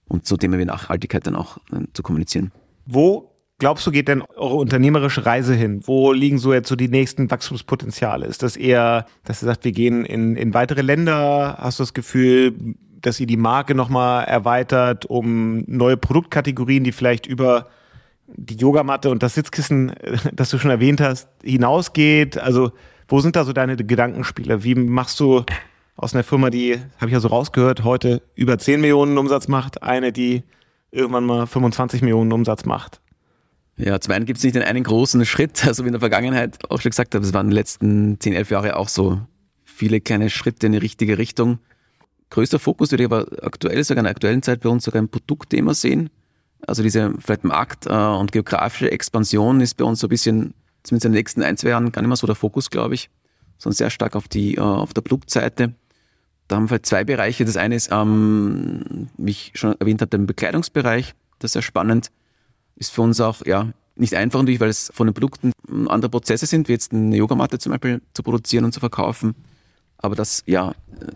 und 0.09 0.27
so 0.27 0.35
Themen 0.35 0.59
wie 0.59 0.65
Nachhaltigkeit 0.65 1.25
dann 1.25 1.35
auch 1.35 1.57
äh, 1.71 1.85
zu 1.93 2.03
kommunizieren. 2.03 2.51
Wo 2.85 3.31
glaubst 3.59 3.85
du, 3.87 3.91
geht 3.91 4.07
denn 4.07 4.21
eure 4.21 4.55
unternehmerische 4.55 5.25
Reise 5.25 5.53
hin? 5.53 5.81
Wo 5.85 6.11
liegen 6.11 6.37
so 6.37 6.53
jetzt 6.53 6.69
so 6.69 6.75
die 6.75 6.87
nächsten 6.87 7.29
Wachstumspotenziale? 7.29 8.25
Ist 8.25 8.43
das 8.43 8.57
eher, 8.57 9.05
dass 9.23 9.41
ihr 9.41 9.47
sagt, 9.47 9.65
wir 9.65 9.71
gehen 9.71 10.05
in, 10.05 10.35
in 10.35 10.53
weitere 10.53 10.81
Länder? 10.81 11.57
Hast 11.59 11.79
du 11.79 11.83
das 11.83 11.93
Gefühl, 11.93 12.53
dass 13.01 13.19
ihr 13.19 13.27
die 13.27 13.37
Marke 13.37 13.75
nochmal 13.75 14.25
erweitert, 14.25 15.05
um 15.05 15.63
neue 15.67 15.97
Produktkategorien, 15.97 16.83
die 16.83 16.91
vielleicht 16.91 17.27
über 17.27 17.67
die 18.27 18.55
Yogamatte 18.55 19.11
und 19.11 19.21
das 19.23 19.35
Sitzkissen, 19.35 19.93
das 20.33 20.49
du 20.49 20.57
schon 20.57 20.71
erwähnt 20.71 21.01
hast, 21.01 21.29
hinausgeht? 21.43 22.37
Also, 22.37 22.71
wo 23.07 23.19
sind 23.19 23.35
da 23.35 23.45
so 23.45 23.53
deine 23.53 23.75
Gedankenspiele? 23.75 24.63
Wie 24.63 24.75
machst 24.75 25.19
du 25.19 25.43
aus 25.95 26.13
einer 26.13 26.23
Firma, 26.23 26.49
die, 26.49 26.73
habe 26.97 27.07
ich 27.07 27.13
ja 27.13 27.19
so 27.19 27.29
rausgehört, 27.29 27.83
heute 27.83 28.21
über 28.35 28.57
10 28.57 28.81
Millionen 28.81 29.17
Umsatz 29.17 29.47
macht, 29.47 29.81
eine, 29.83 30.11
die 30.11 30.43
irgendwann 30.91 31.25
mal 31.25 31.45
25 31.45 32.01
Millionen 32.01 32.31
Umsatz 32.31 32.65
macht. 32.65 33.01
Ja, 33.77 33.99
zum 33.99 34.13
einen 34.13 34.25
gibt 34.25 34.38
es 34.38 34.43
nicht 34.43 34.55
den 34.55 34.63
einen 34.63 34.83
großen 34.83 35.25
Schritt, 35.25 35.65
also 35.67 35.83
wie 35.83 35.88
in 35.88 35.93
der 35.93 35.99
Vergangenheit 35.99 36.69
auch 36.69 36.79
schon 36.81 36.91
gesagt 36.91 37.13
habe, 37.13 37.25
es 37.25 37.33
waren 37.33 37.47
den 37.47 37.53
letzten 37.53 38.19
10, 38.19 38.33
11 38.33 38.51
Jahre 38.51 38.77
auch 38.77 38.89
so 38.89 39.19
viele 39.63 39.99
kleine 39.99 40.29
Schritte 40.29 40.67
in 40.67 40.71
die 40.71 40.77
richtige 40.77 41.17
Richtung. 41.17 41.59
Größter 42.29 42.59
Fokus 42.59 42.91
würde 42.91 43.03
ich 43.03 43.11
aber 43.11 43.27
aktuell, 43.43 43.83
sogar 43.83 43.99
in 44.01 44.05
der 44.05 44.11
aktuellen 44.11 44.41
Zeit 44.41 44.61
bei 44.61 44.69
uns 44.69 44.85
sogar 44.85 45.01
ein 45.01 45.09
Produktthema 45.09 45.73
sehen. 45.73 46.09
Also 46.65 46.81
diese 46.83 47.13
vielleicht 47.19 47.43
Markt- 47.43 47.85
äh, 47.85 47.91
und 47.91 48.31
geografische 48.31 48.91
Expansion 48.91 49.61
ist 49.61 49.75
bei 49.75 49.85
uns 49.85 49.99
so 49.99 50.07
ein 50.07 50.09
bisschen, 50.09 50.53
zumindest 50.83 51.05
in 51.05 51.11
den 51.11 51.17
nächsten 51.17 51.43
ein, 51.43 51.57
zwei 51.57 51.69
Jahren, 51.69 51.91
gar 51.91 52.01
nicht 52.01 52.07
mehr 52.07 52.15
so 52.15 52.27
der 52.27 52.35
Fokus, 52.35 52.69
glaube 52.69 52.95
ich, 52.95 53.09
sondern 53.57 53.75
sehr 53.75 53.89
stark 53.89 54.15
auf, 54.15 54.27
die, 54.27 54.55
äh, 54.55 54.61
auf 54.61 54.93
der 54.93 55.01
Produktseite. 55.01 55.75
Da 56.47 56.55
haben 56.55 56.67
wir 56.67 56.71
halt 56.71 56.85
zwei 56.85 57.03
Bereiche. 57.03 57.43
Das 57.43 57.57
eine 57.57 57.75
ist, 57.75 57.89
ähm, 57.91 59.09
wie 59.17 59.31
ich 59.31 59.51
schon 59.55 59.79
erwähnt 59.79 60.01
habe, 60.01 60.09
der 60.09 60.19
Bekleidungsbereich. 60.19 61.13
Das 61.39 61.49
ist 61.49 61.53
sehr 61.53 61.61
spannend. 61.61 62.11
Ist 62.75 62.91
für 62.91 63.01
uns 63.01 63.19
auch, 63.21 63.45
ja, 63.45 63.69
nicht 63.95 64.13
einfach 64.15 64.39
natürlich, 64.39 64.59
weil 64.59 64.69
es 64.69 64.91
von 64.93 65.07
den 65.07 65.13
Produkten 65.13 65.53
andere 65.88 66.09
Prozesse 66.09 66.45
sind, 66.45 66.67
wie 66.67 66.73
jetzt 66.73 66.93
eine 66.93 67.15
Yogamatte 67.15 67.59
zum 67.59 67.71
Beispiel 67.71 68.01
zu 68.13 68.23
produzieren 68.23 68.65
und 68.65 68.73
zu 68.73 68.79
verkaufen. 68.79 69.35
Aber 69.97 70.15
das, 70.15 70.43
ja, 70.45 70.73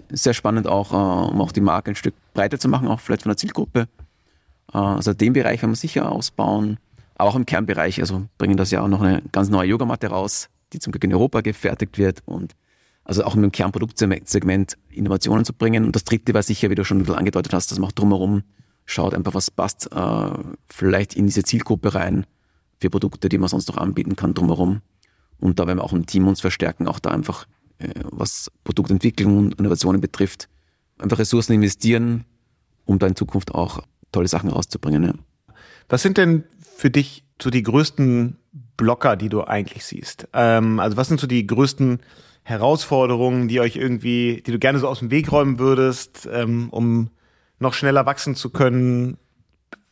ist 0.08 0.24
sehr 0.24 0.34
spannend 0.34 0.68
auch, 0.68 0.94
äh, 0.94 1.32
um 1.32 1.42
auch 1.42 1.52
die 1.52 1.62
Marke 1.62 1.92
ein 1.92 1.96
Stück 1.96 2.16
breiter 2.34 2.60
zu 2.60 2.70
machen, 2.70 2.88
auch 2.88 3.00
vielleicht 3.00 3.24
von 3.24 3.30
der 3.30 3.38
Zielgruppe. 3.38 3.88
Äh, 4.74 4.78
also 4.78 5.14
den 5.14 5.34
Bereich 5.34 5.62
werden 5.62 5.72
wir 5.72 5.76
sicher 5.76 6.12
ausbauen. 6.12 6.78
Auch 7.18 7.36
im 7.36 7.46
Kernbereich, 7.46 8.00
also 8.00 8.26
bringen 8.38 8.56
das 8.56 8.72
ja 8.72 8.82
auch 8.82 8.88
noch 8.88 9.02
eine 9.02 9.22
ganz 9.34 9.50
neue 9.50 9.68
Yogamatte 9.68 10.08
raus, 10.08 10.50
die 10.72 10.80
zum 10.80 10.92
Glück 10.92 11.04
in 11.04 11.14
Europa 11.14 11.42
gefertigt 11.42 11.98
wird 11.98 12.24
und 12.26 12.56
also 13.04 13.24
auch 13.24 13.36
im 13.36 13.52
Kernproduktsegment 13.52 14.78
Innovationen 14.90 15.44
zu 15.44 15.54
bringen. 15.54 15.84
Und 15.84 15.96
das 15.96 16.06
dritte 16.06 16.34
war 16.34 16.44
sicher, 16.44 16.70
wie 16.70 16.76
du 16.76 16.86
schon 16.86 16.98
ein 16.98 17.02
bisschen 17.02 17.16
angedeutet 17.16 17.54
hast, 17.54 17.72
dass 17.72 17.80
man 17.80 17.90
auch 17.90 17.94
drumherum 17.94 18.44
schaut, 18.90 19.14
einfach 19.14 19.34
was 19.34 19.52
passt 19.52 19.92
äh, 19.92 20.32
vielleicht 20.68 21.16
in 21.16 21.26
diese 21.26 21.44
Zielgruppe 21.44 21.94
rein, 21.94 22.26
für 22.80 22.90
Produkte, 22.90 23.30
die 23.30 23.38
man 23.38 23.50
sonst 23.50 23.68
noch 23.68 23.78
anbieten 23.78 24.16
kann 24.16 24.34
drumherum. 24.34 24.82
Und 25.40 25.60
da 25.60 25.68
werden 25.68 25.80
wir 25.80 25.84
auch 25.84 25.94
im 25.94 26.06
Team 26.06 26.28
uns 26.28 26.42
verstärken, 26.42 26.88
auch 26.88 27.00
da 27.00 27.12
einfach, 27.12 27.46
äh, 27.78 27.90
was 28.04 28.52
Produktentwicklung 28.64 29.38
und 29.38 29.60
Innovationen 29.60 30.02
betrifft, 30.02 30.50
einfach 30.98 31.20
Ressourcen 31.20 31.54
investieren, 31.54 32.26
um 32.86 33.00
da 33.00 33.08
in 33.08 33.16
Zukunft 33.16 33.54
auch 33.54 33.84
tolle 34.12 34.28
Sachen 34.28 34.50
rauszubringen. 34.50 35.04
Ja. 35.04 35.14
Was 35.88 36.02
sind 36.02 36.18
denn 36.18 36.44
für 36.62 36.90
dich 36.90 37.24
so 37.42 37.50
die 37.50 37.64
größten 37.64 38.38
Blocker, 38.78 39.16
die 39.16 39.30
du 39.30 39.44
eigentlich 39.44 39.86
siehst? 39.86 40.28
Ähm, 40.34 40.80
also 40.80 40.98
was 40.98 41.08
sind 41.08 41.20
so 41.20 41.28
die 41.28 41.46
größten 41.46 42.00
Herausforderungen, 42.44 43.48
die 43.48 43.60
euch 43.60 43.76
irgendwie, 43.76 44.42
die 44.46 44.52
du 44.52 44.60
gerne 44.60 44.80
so 44.80 44.88
aus 44.88 45.00
dem 45.00 45.12
Weg 45.12 45.32
räumen 45.32 45.60
würdest, 45.60 46.28
ähm, 46.32 46.70
um 46.72 47.10
noch 47.60 47.74
schneller 47.74 48.06
wachsen 48.06 48.36
zu 48.36 48.50
können, 48.50 49.18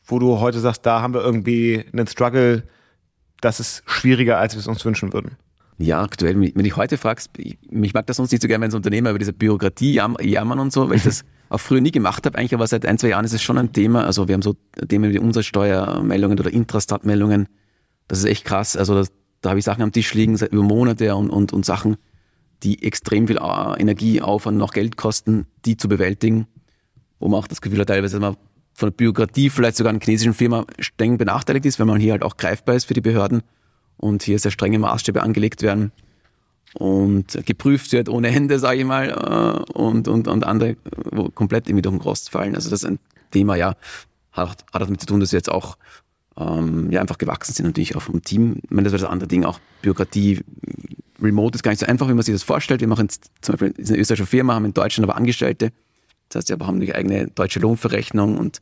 wo 0.06 0.20
du 0.20 0.40
heute 0.40 0.60
sagst, 0.60 0.86
da 0.86 1.02
haben 1.02 1.14
wir 1.14 1.22
irgendwie 1.22 1.86
einen 1.92 2.08
Struggle, 2.08 2.64
das 3.42 3.60
ist 3.60 3.84
schwieriger, 3.86 4.40
als 4.40 4.56
wir 4.56 4.60
es 4.60 4.68
uns 4.68 4.84
wünschen 4.86 5.14
würden? 5.14 5.38
Ja, 5.80 6.02
aktuell, 6.02 6.40
wenn 6.56 6.66
ich 6.66 6.76
heute 6.76 6.98
fragst, 6.98 7.32
mich 7.70 7.94
mag 7.94 8.08
das 8.08 8.18
sonst 8.18 8.32
nicht 8.32 8.42
so 8.42 8.48
gerne, 8.48 8.64
wenn 8.64 8.72
so 8.72 8.78
Unternehmer 8.78 9.12
über 9.12 9.20
diese 9.20 9.34
Bürokratie 9.34 9.94
jammern 9.94 10.60
und 10.60 10.74
so, 10.74 10.90
weil 10.90 10.98
ich 10.98 11.04
das 11.04 11.24
auch 11.50 11.60
früher 11.60 11.82
nie 11.82 11.92
gemacht 11.92 12.26
habe 12.26 12.38
eigentlich, 12.38 12.56
aber 12.56 12.66
seit 12.66 12.86
ein, 12.86 12.98
zwei 12.98 13.10
Jahren 13.10 13.26
ist 13.26 13.34
es 13.34 13.44
schon 13.44 13.60
ein 13.60 13.74
Thema. 13.74 14.06
Also 14.06 14.28
wir 14.28 14.34
haben 14.34 14.42
so 14.42 14.56
Themen 14.88 15.14
wie 15.14 15.20
Umsatzsteuermeldungen 15.20 16.40
oder 16.40 16.52
Intrastat-Meldungen. 16.52 17.48
Das 18.08 18.20
ist 18.20 18.26
echt 18.26 18.46
krass. 18.46 18.76
Also 18.76 18.96
das, 18.96 19.12
da 19.42 19.50
habe 19.50 19.60
ich 19.60 19.66
Sachen 19.66 19.84
am 19.84 19.92
Tisch 19.92 20.14
liegen 20.16 20.36
seit 20.36 20.52
über 20.52 20.64
Monate 20.64 21.16
und, 21.16 21.30
und, 21.30 21.54
und 21.54 21.64
Sachen, 21.64 21.98
die 22.64 22.82
extrem 22.84 23.28
viel 23.28 23.38
äh, 23.38 23.80
Energie, 23.80 24.22
Aufwand 24.22 24.58
und 24.58 24.64
auch 24.64 24.74
Geld 24.74 24.98
kosten, 24.98 25.46
die 25.66 25.78
zu 25.78 25.88
bewältigen. 25.88 26.48
Wo 27.20 27.28
man 27.28 27.40
auch 27.40 27.48
das 27.48 27.62
Gefühl 27.62 27.80
hat, 27.80 27.88
teilweise 27.88 28.20
man 28.20 28.38
von 28.74 28.90
der 28.90 28.96
Bürokratie 28.96 29.50
vielleicht 29.50 29.78
sogar 29.78 29.90
einer 29.92 30.00
chinesischen 30.00 30.34
Firma 30.34 30.66
streng 30.80 31.18
benachteiligt 31.18 31.66
ist, 31.66 31.80
weil 31.80 31.88
man 31.88 32.00
hier 32.00 32.12
halt 32.12 32.24
auch 32.24 32.38
greifbar 32.38 32.76
ist 32.76 32.86
für 32.86 32.94
die 32.94 33.02
Behörden 33.02 33.42
und 33.98 34.24
hier 34.24 34.38
sehr 34.38 34.52
strenge 34.52 34.78
Maßstäbe 34.78 35.24
angelegt 35.24 35.64
werden 35.64 35.92
und 36.76 37.40
geprüft 37.46 37.92
wird 37.92 38.10
ohne 38.10 38.28
Ende, 38.30 38.60
sage 38.60 38.80
ich 38.80 38.86
mal, 38.86 39.10
äh, 39.10 39.72
und, 39.74 40.08
und, 40.08 40.28
und 40.28 40.44
andere 40.44 40.78
wo 41.12 41.30
komplett 41.30 41.68
irgendwie 41.68 41.82
durch 41.82 41.96
den 41.96 42.02
Rost 42.02 42.30
fallen. 42.30 42.56
Also 42.56 42.70
das 42.70 42.84
ist 42.84 42.90
ein 42.90 43.00
Thema, 43.32 43.56
ja, 43.56 43.76
hat, 44.32 44.64
hat 44.72 44.82
damit 44.82 45.00
zu 45.02 45.08
tun, 45.08 45.20
dass 45.20 45.32
wir 45.32 45.38
jetzt 45.38 45.52
auch 45.52 45.78
ähm, 46.38 46.92
ja, 46.92 47.02
einfach 47.02 47.18
gewachsen 47.18 47.54
sind, 47.54 47.66
natürlich 47.66 47.96
auch 47.96 48.02
vom 48.02 48.22
Team. 48.22 48.58
Ich 48.64 48.70
meine, 48.70 48.84
das 48.84 48.94
war 48.94 49.00
das 49.00 49.10
andere 49.10 49.28
Ding, 49.28 49.44
auch 49.44 49.60
Bürokratie. 49.82 50.44
Remote 51.20 51.56
ist 51.56 51.64
gar 51.64 51.72
nicht 51.72 51.80
so 51.80 51.88
einfach, 51.88 52.08
wie 52.10 52.14
man 52.14 52.22
sich 52.22 52.36
das 52.36 52.44
vorstellt. 52.44 52.82
Wir 52.82 52.88
machen 52.88 53.06
jetzt 53.06 53.32
zum 53.42 53.56
Beispiel 53.56 53.74
eine 53.76 53.98
österreichische 53.98 54.28
Firma, 54.28 54.54
haben 54.54 54.66
in 54.66 54.74
Deutschland 54.74 55.10
aber 55.10 55.18
Angestellte. 55.18 55.72
Das 56.30 56.42
heißt, 56.42 56.50
wir 56.50 56.66
haben 56.66 56.82
eine 56.82 56.96
eigene 56.96 57.28
deutsche 57.28 57.60
Lohnverrechnung 57.60 58.38
und 58.38 58.62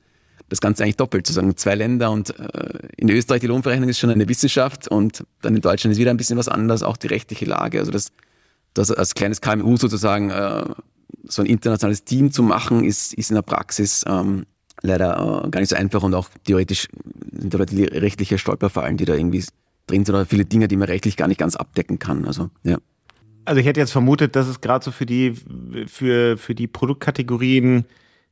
das 0.50 0.62
Ganze 0.62 0.84
eigentlich 0.84 0.98
doppelt, 0.98 1.26
sozusagen 1.26 1.58
zwei 1.58 1.76
Länder 1.76 2.12
und 2.12 2.38
äh, 2.40 2.80
in 2.98 3.10
Österreich 3.10 3.42
die 3.42 3.48
Lohnverrechnung 3.48 3.90
ist 3.90 4.00
schon 4.00 4.12
eine 4.12 4.30
Wissenschaft 4.30 4.88
und 4.88 5.26
dann 5.42 5.56
in 5.56 5.62
Deutschland 5.62 5.94
ist 5.94 6.00
wieder 6.00 6.12
ein 6.12 6.18
bisschen 6.18 6.38
was 6.38 6.48
anderes, 6.48 6.84
auch 6.84 6.98
die 6.98 7.08
rechtliche 7.08 7.46
Lage. 7.46 7.80
Also 7.80 7.92
das, 7.92 8.12
das 8.74 8.92
als 8.92 9.16
kleines 9.16 9.42
KMU 9.42 9.78
sozusagen 9.78 10.30
äh, 10.30 10.66
so 11.24 11.42
ein 11.42 11.48
internationales 11.48 12.04
Team 12.04 12.32
zu 12.32 12.44
machen, 12.44 12.84
ist, 12.84 13.14
ist 13.14 13.32
in 13.32 13.36
der 13.36 13.42
Praxis 13.42 14.04
ähm, 14.08 14.46
leider 14.82 15.44
äh, 15.46 15.50
gar 15.50 15.60
nicht 15.60 15.70
so 15.70 15.76
einfach 15.76 16.04
und 16.04 16.14
auch 16.14 16.30
theoretisch 16.46 16.88
sind 17.32 17.54
da 17.54 17.66
die 17.66 17.86
rechtliche 17.86 18.38
Stolperfallen, 18.38 18.98
die 18.98 19.06
da 19.06 19.16
irgendwie 19.16 19.44
drin 19.88 20.06
sind 20.06 20.16
oder 20.16 20.26
viele 20.26 20.46
Dinge, 20.46 20.68
die 20.68 20.78
man 20.78 20.88
rechtlich 20.88 21.18
gar 21.18 21.28
nicht 21.28 21.40
ganz 21.40 21.56
abdecken 21.56 21.98
kann. 21.98 22.26
Also 22.26 22.50
ja. 22.64 22.78
Also 23.46 23.62
ich 23.62 23.68
hätte 23.68 23.80
jetzt 23.80 23.92
vermutet, 23.92 24.36
dass 24.36 24.48
es 24.48 24.62
gerade 24.62 24.84
so 24.84 24.92
für 24.92 25.06
die 25.06 25.36
für 25.88 26.38
für 26.38 26.56
die 26.56 26.68
Produktkategorien 26.68 27.86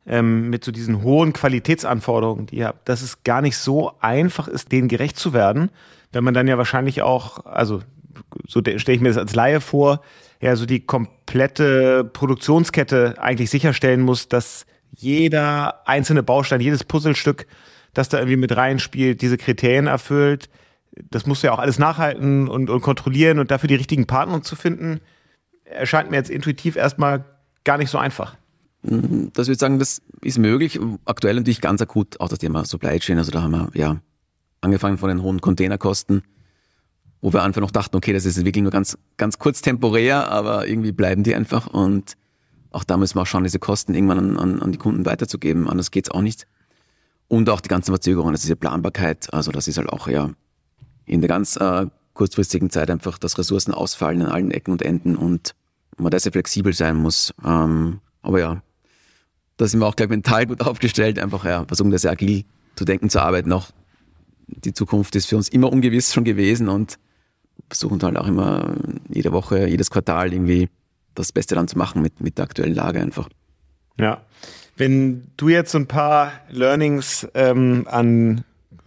ähm, 0.06 0.50
mit 0.50 0.64
so 0.64 0.72
diesen 0.72 1.04
hohen 1.04 1.34
Qualitätsanforderungen, 1.34 2.48
die 2.48 2.58
ihr 2.58 2.68
habt, 2.68 2.90
dass 2.90 3.02
es 3.02 3.24
gar 3.24 3.42
nicht 3.42 3.58
so 3.58 3.94
einfach 4.00 4.48
ist, 4.48 4.72
denen 4.72 4.88
gerecht 4.88 5.18
zu 5.18 5.34
werden, 5.34 5.70
wenn 6.12 6.24
man 6.24 6.34
dann 6.34 6.48
ja 6.48 6.58
wahrscheinlich 6.58 7.02
auch, 7.02 7.46
also 7.46 7.82
so 8.48 8.60
stelle 8.60 8.96
ich 8.96 9.02
mir 9.02 9.10
das 9.10 9.18
als 9.18 9.36
Laie 9.36 9.62
vor, 9.62 10.02
ja, 10.42 10.56
so 10.56 10.66
die 10.66 10.82
komplette 10.82 12.04
Produktionskette 12.04 13.16
eigentlich 13.18 13.50
sicherstellen 13.50 14.02
muss, 14.02 14.28
dass 14.28 14.66
jeder 14.96 15.88
einzelne 15.88 16.22
Baustein, 16.22 16.62
jedes 16.62 16.84
Puzzlestück, 16.84 17.48
das 17.94 18.10
da 18.10 18.18
irgendwie 18.18 18.38
mit 18.38 18.56
reinspielt, 18.56 19.22
diese 19.22 19.38
Kriterien 19.38 19.88
erfüllt. 19.88 20.50
Das 21.10 21.26
musst 21.26 21.44
du 21.44 21.48
ja 21.48 21.54
auch 21.54 21.60
alles 21.60 21.80
nachhalten 21.80 22.48
und, 22.48 22.70
und 22.70 22.82
kontrollieren 22.82 23.40
und 23.40 23.52
dafür 23.52 23.68
die 23.68 23.76
richtigen 23.76 24.06
Partner 24.06 24.42
zu 24.42 24.56
finden, 24.56 25.00
erscheint 25.66 26.12
mir 26.12 26.18
jetzt 26.18 26.30
intuitiv 26.30 26.76
erstmal 26.76 27.26
gar 27.64 27.78
nicht 27.78 27.90
so 27.90 27.98
einfach. 27.98 28.36
Das 28.84 29.48
würde 29.48 29.54
ich 29.54 29.60
sagen, 29.60 29.80
das 29.80 30.02
ist 30.22 30.38
möglich. 30.38 30.80
Aktuell 31.06 31.36
natürlich 31.36 31.62
ganz 31.62 31.82
akut 31.82 32.20
auch 32.20 32.28
das 32.28 32.40
Thema 32.40 32.66
Supply 32.66 33.00
Chain. 33.00 33.18
Also 33.18 33.32
da 33.32 33.42
haben 33.42 33.52
wir 33.52 33.70
ja 33.74 34.02
angefangen 34.62 34.98
von 34.98 35.10
den 35.10 35.22
hohen 35.22 35.40
Containerkosten, 35.42 36.24
wo 37.22 37.32
wir 37.32 37.44
einfach 37.44 37.62
noch 37.62 37.72
dachten, 37.72 37.96
okay, 37.96 38.12
das 38.12 38.26
ist 38.26 38.44
wirklich 38.44 38.62
nur 38.62 38.72
ganz, 38.72 38.98
ganz 39.18 39.40
kurz 39.40 39.62
temporär, 39.62 40.30
aber 40.30 40.68
irgendwie 40.68 40.92
bleiben 40.92 41.24
die 41.24 41.34
einfach 41.34 41.68
und 41.68 42.18
auch 42.72 42.84
da 42.84 42.98
müssen 42.98 43.16
wir 43.16 43.22
auch 43.22 43.28
schauen, 43.28 43.44
diese 43.44 43.60
Kosten 43.60 43.94
irgendwann 43.94 44.20
an, 44.20 44.38
an, 44.38 44.62
an 44.62 44.72
die 44.72 44.80
Kunden 44.80 45.06
weiterzugeben. 45.06 45.70
Anders 45.70 45.92
geht's 45.92 46.10
auch 46.10 46.22
nicht. 46.22 46.48
Und 47.28 47.50
auch 47.50 47.62
die 47.62 47.70
ganzen 47.70 47.92
Verzögerungen, 47.92 48.34
das 48.34 48.44
ist 48.44 48.50
ja 48.50 48.56
Planbarkeit. 48.56 49.32
Also 49.34 49.52
das 49.52 49.68
ist 49.68 49.78
halt 49.78 49.90
auch 49.90 50.08
ja 50.08 50.32
in 51.06 51.22
der 51.22 51.28
ganz 51.28 51.56
äh, 51.56 51.88
kurzfristigen 52.14 52.70
Zeit 52.70 52.90
einfach, 52.90 53.18
dass 53.18 53.38
Ressourcen 53.38 53.74
ausfallen 53.74 54.22
an 54.22 54.32
allen 54.32 54.52
Ecken 54.52 54.72
und 54.72 54.82
Enden 54.82 55.16
und 55.16 55.56
man 55.98 56.12
da 56.12 56.20
sehr 56.20 56.32
flexibel 56.32 56.74
sein 56.74 56.96
muss. 56.96 57.34
Ähm, 57.46 58.00
aber 58.22 58.40
ja, 58.40 58.62
da 59.58 59.68
sind 59.68 59.80
wir 59.80 59.88
auch 59.88 59.96
gleich 59.96 60.10
mental 60.10 60.46
gut 60.46 60.62
aufgestellt, 60.66 61.20
einfach 61.20 61.46
ja, 61.46 61.66
versuchen 61.66 61.92
da 61.92 61.98
sehr 61.98 62.12
agil 62.12 62.46
zu 62.76 62.86
denken, 62.86 63.10
zu 63.10 63.22
arbeiten. 63.22 63.52
Auch 63.52 63.70
die 64.48 64.74
Zukunft 64.74 65.16
ist 65.16 65.28
für 65.28 65.38
uns 65.38 65.50
immer 65.50 65.72
ungewiss 65.72 66.14
schon 66.14 66.24
gewesen 66.24 66.70
und 66.70 66.98
versuchen 67.70 68.02
halt 68.02 68.18
auch 68.18 68.28
immer 68.28 68.76
jede 69.10 69.32
Woche, 69.32 69.68
jedes 69.68 69.90
Quartal 69.90 70.34
irgendwie 70.34 70.70
das 71.16 71.32
Beste 71.32 71.56
dann 71.56 71.68
zu 71.68 71.78
machen 71.78 72.02
mit, 72.02 72.22
mit 72.22 72.38
der 72.38 72.46
aktuellen 72.46 72.76
Lage 72.76 73.00
einfach. 73.00 73.30
Ja. 73.98 74.22
Wenn 74.76 75.28
du 75.38 75.50
jetzt 75.50 75.76
ein 75.76 75.88
paar 75.88 76.32
Learnings 76.50 77.28
ähm, 77.36 77.88
an 77.90 78.44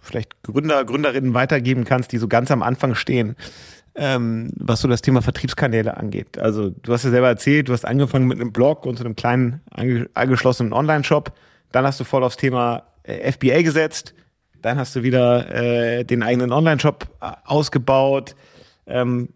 vielleicht 0.07 0.43
Gründer, 0.43 0.85
Gründerinnen 0.85 1.35
weitergeben 1.35 1.85
kannst, 1.85 2.13
die 2.13 2.19
so 2.19 2.29
ganz 2.29 2.51
am 2.51 2.63
Anfang 2.63 2.95
stehen, 2.95 3.37
ähm, 3.95 4.51
was 4.57 4.81
so 4.81 4.89
das 4.89 5.03
Thema 5.03 5.23
Vertriebskanäle 5.23 5.97
angeht. 5.97 6.39
Also 6.39 6.71
du 6.71 6.93
hast 6.93 7.05
ja 7.05 7.11
selber 7.11 7.29
erzählt, 7.29 7.69
du 7.69 7.73
hast 7.73 7.85
angefangen 7.85 8.27
mit 8.27 8.41
einem 8.41 8.53
Blog 8.53 8.87
und 8.87 8.99
so 8.99 9.05
einem 9.05 9.17
kleinen 9.17 9.61
angeschlossenen 10.15 10.73
Online-Shop. 10.73 11.33
Dann 11.73 11.85
hast 11.85 12.01
du 12.01 12.05
voll 12.05 12.23
aufs 12.23 12.37
Thema 12.37 12.85
äh, 13.03 13.33
FBA 13.33 13.63
gesetzt. 13.63 14.15
Dann 14.63 14.79
hast 14.79 14.97
du 14.97 15.03
wieder 15.03 15.55
äh, 15.55 16.05
den 16.05 16.23
eigenen 16.23 16.53
Online-Shop 16.53 17.07
äh, 17.21 17.33
ausgebaut. 17.45 18.35
Ähm, 18.87 19.31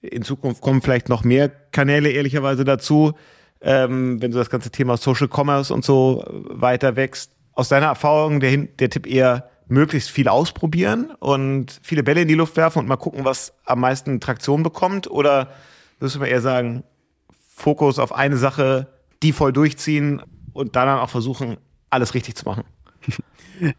in 0.00 0.22
Zukunft 0.22 0.60
kommen 0.60 0.82
vielleicht 0.82 1.08
noch 1.08 1.24
mehr 1.24 1.48
Kanäle 1.48 2.10
ehrlicherweise 2.10 2.64
dazu, 2.64 3.14
ähm, 3.60 4.22
wenn 4.22 4.32
so 4.32 4.38
das 4.38 4.50
ganze 4.50 4.70
Thema 4.70 4.96
Social 4.96 5.28
Commerce 5.28 5.72
und 5.74 5.84
so 5.84 6.24
weiter 6.28 6.96
wächst. 6.96 7.32
Aus 7.52 7.68
deiner 7.68 7.86
Erfahrung 7.86 8.38
der, 8.40 8.56
der 8.56 8.90
Tipp 8.90 9.06
eher 9.06 9.50
möglichst 9.68 10.10
viel 10.10 10.28
ausprobieren 10.28 11.12
und 11.18 11.78
viele 11.82 12.02
Bälle 12.02 12.22
in 12.22 12.28
die 12.28 12.34
Luft 12.34 12.56
werfen 12.56 12.80
und 12.80 12.88
mal 12.88 12.96
gucken, 12.96 13.24
was 13.24 13.52
am 13.64 13.80
meisten 13.80 14.20
Traktion 14.20 14.62
bekommt? 14.62 15.10
Oder 15.10 15.52
würdest 15.98 16.16
du 16.16 16.20
mal 16.20 16.26
eher 16.26 16.40
sagen, 16.40 16.82
Fokus 17.54 17.98
auf 17.98 18.12
eine 18.12 18.36
Sache, 18.36 18.88
die 19.22 19.32
voll 19.32 19.52
durchziehen 19.52 20.22
und 20.52 20.76
dann 20.76 20.88
auch 20.88 21.10
versuchen, 21.10 21.58
alles 21.90 22.14
richtig 22.14 22.36
zu 22.36 22.44
machen? 22.44 22.64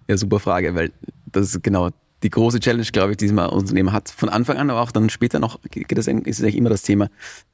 Ja, 0.09 0.17
super 0.17 0.41
Frage, 0.41 0.75
weil 0.75 0.91
das 1.25 1.55
ist 1.55 1.63
genau 1.63 1.91
die 2.21 2.29
große 2.29 2.59
Challenge, 2.59 2.85
glaube 2.91 3.11
ich, 3.11 3.17
die 3.17 3.31
man 3.31 3.49
Unternehmen 3.49 3.93
hat. 3.93 4.09
Von 4.09 4.27
Anfang 4.27 4.57
an, 4.57 4.69
aber 4.69 4.81
auch 4.81 4.91
dann 4.91 5.09
später 5.09 5.39
noch, 5.39 5.61
geht 5.71 5.97
das, 5.97 6.07
ist 6.07 6.43
eigentlich 6.43 6.57
immer 6.57 6.69
das 6.69 6.81
Thema. 6.81 7.07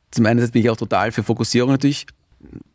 Zum 0.10 0.26
einen 0.26 0.50
bin 0.50 0.64
ich 0.64 0.72
auch 0.72 0.78
total 0.78 1.12
für 1.12 1.22
Fokussierung 1.22 1.70
natürlich. 1.70 2.08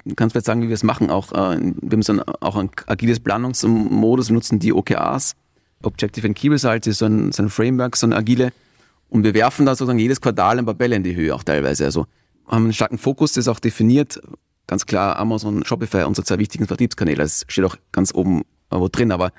Du 0.04 0.14
kannst 0.14 0.34
vielleicht 0.34 0.46
sagen, 0.46 0.62
wie 0.62 0.68
wir 0.68 0.74
es 0.74 0.84
machen. 0.84 1.10
Auch, 1.10 1.32
äh, 1.32 1.58
wir 1.80 1.98
ein, 1.98 2.20
auch 2.20 2.54
ein 2.54 2.70
agiles 2.86 3.18
Planungsmodus, 3.18 4.28
wir 4.28 4.34
nutzen 4.34 4.60
die 4.60 4.72
OKRs 4.72 5.34
Objective 5.82 6.26
and 6.26 6.36
Key 6.36 6.48
Results 6.48 6.86
ist 6.86 6.98
so 6.98 7.06
ein, 7.06 7.32
so 7.32 7.42
ein 7.42 7.50
Framework, 7.50 7.96
so 7.96 8.06
ein 8.06 8.12
agile. 8.12 8.52
Und 9.08 9.24
wir 9.24 9.34
werfen 9.34 9.66
da 9.66 9.74
sozusagen 9.74 9.98
jedes 9.98 10.20
Quartal 10.20 10.58
ein 10.58 10.64
paar 10.64 10.74
Bälle 10.74 10.96
in 10.96 11.02
die 11.02 11.14
Höhe 11.14 11.34
auch 11.34 11.42
teilweise. 11.42 11.84
Also 11.84 12.06
haben 12.46 12.64
einen 12.64 12.72
starken 12.72 12.98
Fokus, 12.98 13.32
das 13.32 13.44
ist 13.44 13.48
auch 13.48 13.60
definiert. 13.60 14.20
Ganz 14.66 14.86
klar, 14.86 15.16
Amazon, 15.16 15.64
Shopify, 15.64 16.04
unsere 16.04 16.24
zwei 16.24 16.38
wichtigen 16.38 16.66
Vertriebskanäle. 16.66 17.18
Das 17.18 17.44
steht 17.48 17.64
auch 17.64 17.76
ganz 17.92 18.14
oben 18.14 18.42
wo 18.70 18.88
drin. 18.88 19.10
Aber 19.12 19.32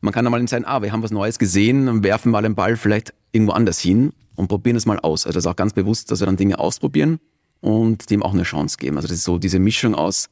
man 0.00 0.14
kann 0.14 0.24
einmal 0.26 0.46
sein, 0.48 0.64
ah, 0.64 0.82
wir 0.82 0.92
haben 0.92 1.02
was 1.02 1.10
Neues 1.10 1.38
gesehen 1.38 1.88
und 1.88 2.02
werfen 2.04 2.32
mal 2.32 2.42
den 2.42 2.54
Ball 2.54 2.76
vielleicht 2.76 3.12
irgendwo 3.32 3.52
anders 3.52 3.78
hin 3.78 4.12
und 4.34 4.48
probieren 4.48 4.76
es 4.76 4.86
mal 4.86 4.98
aus. 4.98 5.26
Also 5.26 5.36
das 5.36 5.44
ist 5.44 5.50
auch 5.50 5.56
ganz 5.56 5.72
bewusst, 5.72 6.10
dass 6.10 6.20
wir 6.20 6.26
dann 6.26 6.36
Dinge 6.36 6.58
ausprobieren 6.58 7.18
und 7.60 8.10
dem 8.10 8.22
auch 8.22 8.32
eine 8.32 8.44
Chance 8.44 8.76
geben. 8.78 8.96
Also 8.96 9.08
das 9.08 9.18
ist 9.18 9.24
so 9.24 9.38
diese 9.38 9.58
Mischung 9.58 9.94
aus 9.94 10.30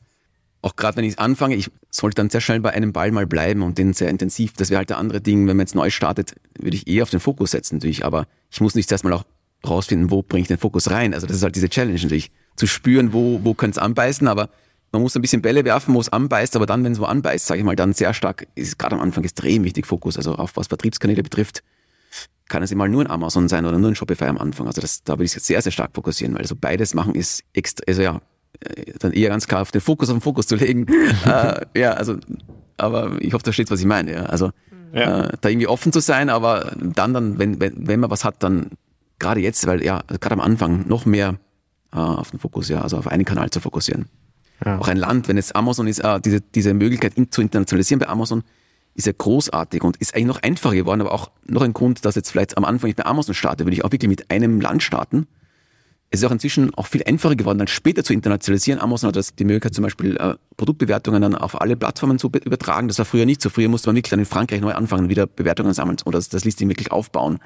auch 0.67 0.77
gerade 0.77 0.97
wenn 0.97 1.05
ich 1.05 1.19
anfange, 1.19 1.55
ich 1.55 1.71
sollte 1.91 2.17
dann 2.17 2.29
sehr 2.29 2.41
schnell 2.41 2.61
bei 2.61 2.73
einem 2.73 2.93
Ball 2.93 3.13
mal 3.13 3.27
bleiben 3.27 3.63
und 3.63 3.79
den 3.79 3.93
sehr 3.93 4.11
intensiv. 4.11 4.53
Das 4.55 4.71
wäre 4.71 4.79
halt 4.79 4.91
der 4.91 4.99
andere 4.99 5.21
Ding, 5.21 5.47
wenn 5.47 5.57
man 5.57 5.65
jetzt 5.65 5.75
neu 5.75 5.91
startet, 5.91 6.35
würde 6.59 6.77
ich 6.77 6.89
eher 6.89 7.05
auf 7.05 7.11
den 7.11 7.21
Fokus 7.21 7.53
setzen 7.53 7.77
natürlich, 7.77 8.05
aber 8.05 8.27
ich 8.51 8.61
muss 8.61 8.75
nicht 8.75 8.91
erstmal 8.91 9.13
auch 9.13 9.25
rausfinden, 9.67 10.11
wo 10.11 10.23
bringe 10.23 10.43
ich 10.43 10.49
den 10.49 10.59
Fokus 10.59 10.91
rein. 10.91 11.15
Also 11.15 11.27
das 11.27 11.37
ist 11.37 11.43
halt 11.43 11.57
diese 11.57 11.69
Challenge 11.69 12.01
natürlich, 12.01 12.31
zu 12.57 12.67
spüren, 12.67 13.13
wo, 13.13 13.41
wo 13.45 13.55
könnte 13.55 13.79
es 13.79 13.85
anbeißen, 13.85 14.27
aber 14.29 14.51
man 14.93 15.03
muss 15.03 15.15
ein 15.15 15.23
bisschen 15.23 15.43
Bälle 15.43 15.65
werfen, 15.65 15.95
wo 15.95 16.01
es 16.01 16.09
anbeißt, 16.09 16.57
aber 16.57 16.67
dann, 16.67 16.83
wenn 16.85 16.93
es 16.93 17.01
wo 17.01 17.05
anbeißt, 17.05 17.47
sage 17.47 17.61
ich 17.61 17.65
mal, 17.65 17.77
dann 17.77 17.93
sehr 17.93 18.15
stark, 18.15 18.47
ist 18.55 18.79
gerade 18.79 18.97
am 18.97 19.03
Anfang 19.03 19.25
extrem 19.25 19.65
wichtig 19.65 19.87
Fokus, 19.87 20.17
also 20.17 20.35
auf 20.35 20.57
was 20.57 20.69
Vertriebskanäle 20.69 21.23
betrifft. 21.23 21.63
kann 22.49 22.63
es 22.63 22.71
immer 22.71 22.89
nur 22.89 23.03
ein 23.05 23.11
Amazon 23.11 23.49
sein 23.49 23.67
oder 23.67 23.79
nur 23.79 23.91
ein 23.91 23.95
Shopify 23.95 24.25
am 24.25 24.39
Anfang. 24.39 24.67
Also 24.67 24.81
das, 24.81 25.03
da 25.03 25.15
würde 25.15 25.25
ich 25.25 25.35
jetzt 25.35 25.47
sehr, 25.47 25.61
sehr 25.61 25.73
stark 25.73 25.91
fokussieren, 25.95 26.35
weil 26.35 26.43
also 26.43 26.57
beides 26.57 26.95
machen 26.95 27.15
ist 27.15 27.43
extra, 27.53 27.85
also 27.89 28.03
ja, 28.03 28.21
dann 28.99 29.13
eher 29.13 29.31
ganz 29.31 29.47
klar 29.47 29.63
auf 29.63 29.71
den 29.71 29.81
Fokus 29.81 30.09
auf 30.09 30.17
den 30.17 30.21
Fokus 30.21 30.47
zu 30.47 30.57
legen. 30.57 30.87
äh, 31.25 31.61
ja, 31.79 31.93
also, 31.93 32.17
aber 32.77 33.17
ich 33.21 33.33
hoffe, 33.33 33.45
da 33.45 33.53
steht, 33.53 33.71
was 33.71 33.81
ich 33.81 33.87
meine. 33.87 34.13
Ja. 34.13 34.23
Also 34.25 34.51
ja. 34.93 35.25
Äh, 35.25 35.33
da 35.41 35.49
irgendwie 35.49 35.67
offen 35.67 35.93
zu 35.93 36.01
sein, 36.01 36.31
aber 36.31 36.73
dann, 36.77 37.13
dann, 37.13 37.39
wenn, 37.39 37.61
wenn, 37.61 37.87
wenn 37.87 38.01
man 38.01 38.11
was 38.11 38.25
hat, 38.25 38.43
dann 38.43 38.71
gerade 39.19 39.41
jetzt, 39.41 39.67
weil 39.67 39.85
ja, 39.85 40.03
gerade 40.21 40.35
am 40.35 40.41
Anfang 40.41 40.87
noch 40.89 41.07
mehr 41.07 41.37
äh, 41.93 41.99
auf 41.99 42.31
den 42.31 42.41
Fokus, 42.41 42.69
ja, 42.69 42.83
also 42.83 42.97
auf 42.99 43.07
einen 43.07 43.25
Kanal 43.25 43.51
zu 43.51 43.61
fokussieren. 43.61 44.07
Ja. 44.65 44.79
Auch 44.79 44.89
ein 44.89 44.97
Land, 44.97 45.29
wenn 45.29 45.37
es 45.37 45.53
Amazon 45.53 45.87
ist, 45.87 45.99
äh, 45.99 46.21
diese, 46.21 46.41
diese 46.41 46.73
Möglichkeit 46.75 47.15
in, 47.15 47.31
zu 47.31 47.43
internationalisieren 47.43 48.01
bei 48.01 48.09
Amazon, 48.09 48.43
ist 48.95 49.07
ja 49.07 49.13
großartig 49.17 49.83
und 49.83 49.99
ist 49.99 50.15
eigentlich 50.15 50.27
noch 50.27 50.43
einfacher 50.43 50.75
geworden, 50.75 51.03
aber 51.03 51.13
auch 51.13 51.31
noch 51.47 51.63
ein 51.63 51.75
Grund, 51.75 52.05
dass 52.05 52.15
jetzt 52.15 52.31
vielleicht 52.31 52.57
am 52.57 52.65
Anfang 52.65 52.89
ich 52.89 52.97
bei 52.97 53.05
Amazon 53.05 53.35
starte, 53.35 53.65
würde 53.65 53.75
ich 53.75 53.85
auch 53.85 53.93
wirklich 53.93 54.09
mit 54.09 54.31
einem 54.31 54.61
Land 54.61 54.83
starten. 54.83 55.27
Es 56.11 56.21
ist 56.21 56.27
auch 56.27 56.33
inzwischen 56.33 56.73
auch 56.75 56.87
viel 56.87 57.03
einfacher 57.05 57.35
geworden, 57.35 57.59
dann 57.59 57.67
später 57.69 58.05
zu 58.05 58.13
internationalisieren. 58.13 58.81
Amazon 58.81 59.09
hat 59.09 59.17
das 59.17 59.35
die 59.35 59.45
Möglichkeit, 59.45 59.75
zum 59.75 59.83
Beispiel 59.83 60.17
äh, 60.17 60.35
Produktbewertungen 60.57 61.21
dann 61.21 61.35
auf 61.35 61.61
alle 61.61 61.77
Plattformen 61.77 62.19
zu 62.19 62.29
übertragen. 62.29 62.89
Das 62.89 62.99
war 62.99 63.05
früher 63.05 63.27
nicht 63.27 63.43
so. 63.43 63.51
Früher 63.51 63.69
musste 63.69 63.89
man 63.89 63.97
wirklich 63.97 64.11
dann 64.11 64.21
in 64.21 64.27
Frankreich 64.27 64.61
neu 64.61 64.73
anfangen, 64.73 65.09
wieder 65.09 65.27
Bewertungen 65.27 65.75
sammeln 65.75 65.97
oder 66.05 66.19
das, 66.19 66.29
das 66.29 66.45
Listing 66.45 66.69
wirklich 66.69 66.93
aufbauen. 66.93 67.41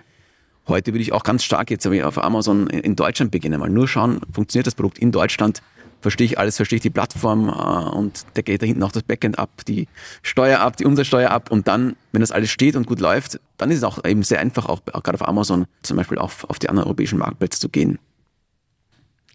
Heute 0.68 0.92
würde 0.92 1.02
ich 1.02 1.12
auch 1.12 1.24
ganz 1.24 1.42
stark 1.42 1.70
jetzt 1.70 1.86
auf 1.86 2.22
Amazon 2.22 2.68
in 2.68 2.96
Deutschland 2.96 3.30
beginnen. 3.30 3.58
Mal 3.58 3.70
nur 3.70 3.88
schauen, 3.88 4.20
funktioniert 4.30 4.66
das 4.66 4.74
Produkt 4.74 4.98
in 4.98 5.10
Deutschland? 5.10 5.62
verstehe 6.00 6.26
ich 6.26 6.38
alles, 6.38 6.56
verstehe 6.56 6.76
ich 6.76 6.82
die 6.82 6.90
Plattform 6.90 7.48
äh, 7.48 7.96
und 7.96 8.24
der 8.36 8.42
geht 8.42 8.62
da 8.62 8.66
hinten 8.66 8.82
auch 8.82 8.92
das 8.92 9.02
Backend 9.02 9.38
ab, 9.38 9.50
die 9.66 9.86
Steuer 10.22 10.60
ab, 10.60 10.76
die 10.76 10.84
Umsatzsteuer 10.84 11.30
ab 11.30 11.50
und 11.50 11.68
dann, 11.68 11.96
wenn 12.12 12.20
das 12.20 12.32
alles 12.32 12.50
steht 12.50 12.76
und 12.76 12.86
gut 12.86 13.00
läuft, 13.00 13.40
dann 13.58 13.70
ist 13.70 13.78
es 13.78 13.84
auch 13.84 14.04
eben 14.04 14.22
sehr 14.22 14.40
einfach, 14.40 14.66
auch, 14.66 14.80
auch 14.92 15.02
gerade 15.02 15.20
auf 15.20 15.28
Amazon 15.28 15.66
zum 15.82 15.96
Beispiel 15.96 16.18
auf, 16.18 16.48
auf 16.48 16.58
die 16.58 16.68
anderen 16.68 16.86
europäischen 16.86 17.18
Marktplätze 17.18 17.60
zu 17.60 17.68
gehen. 17.68 17.98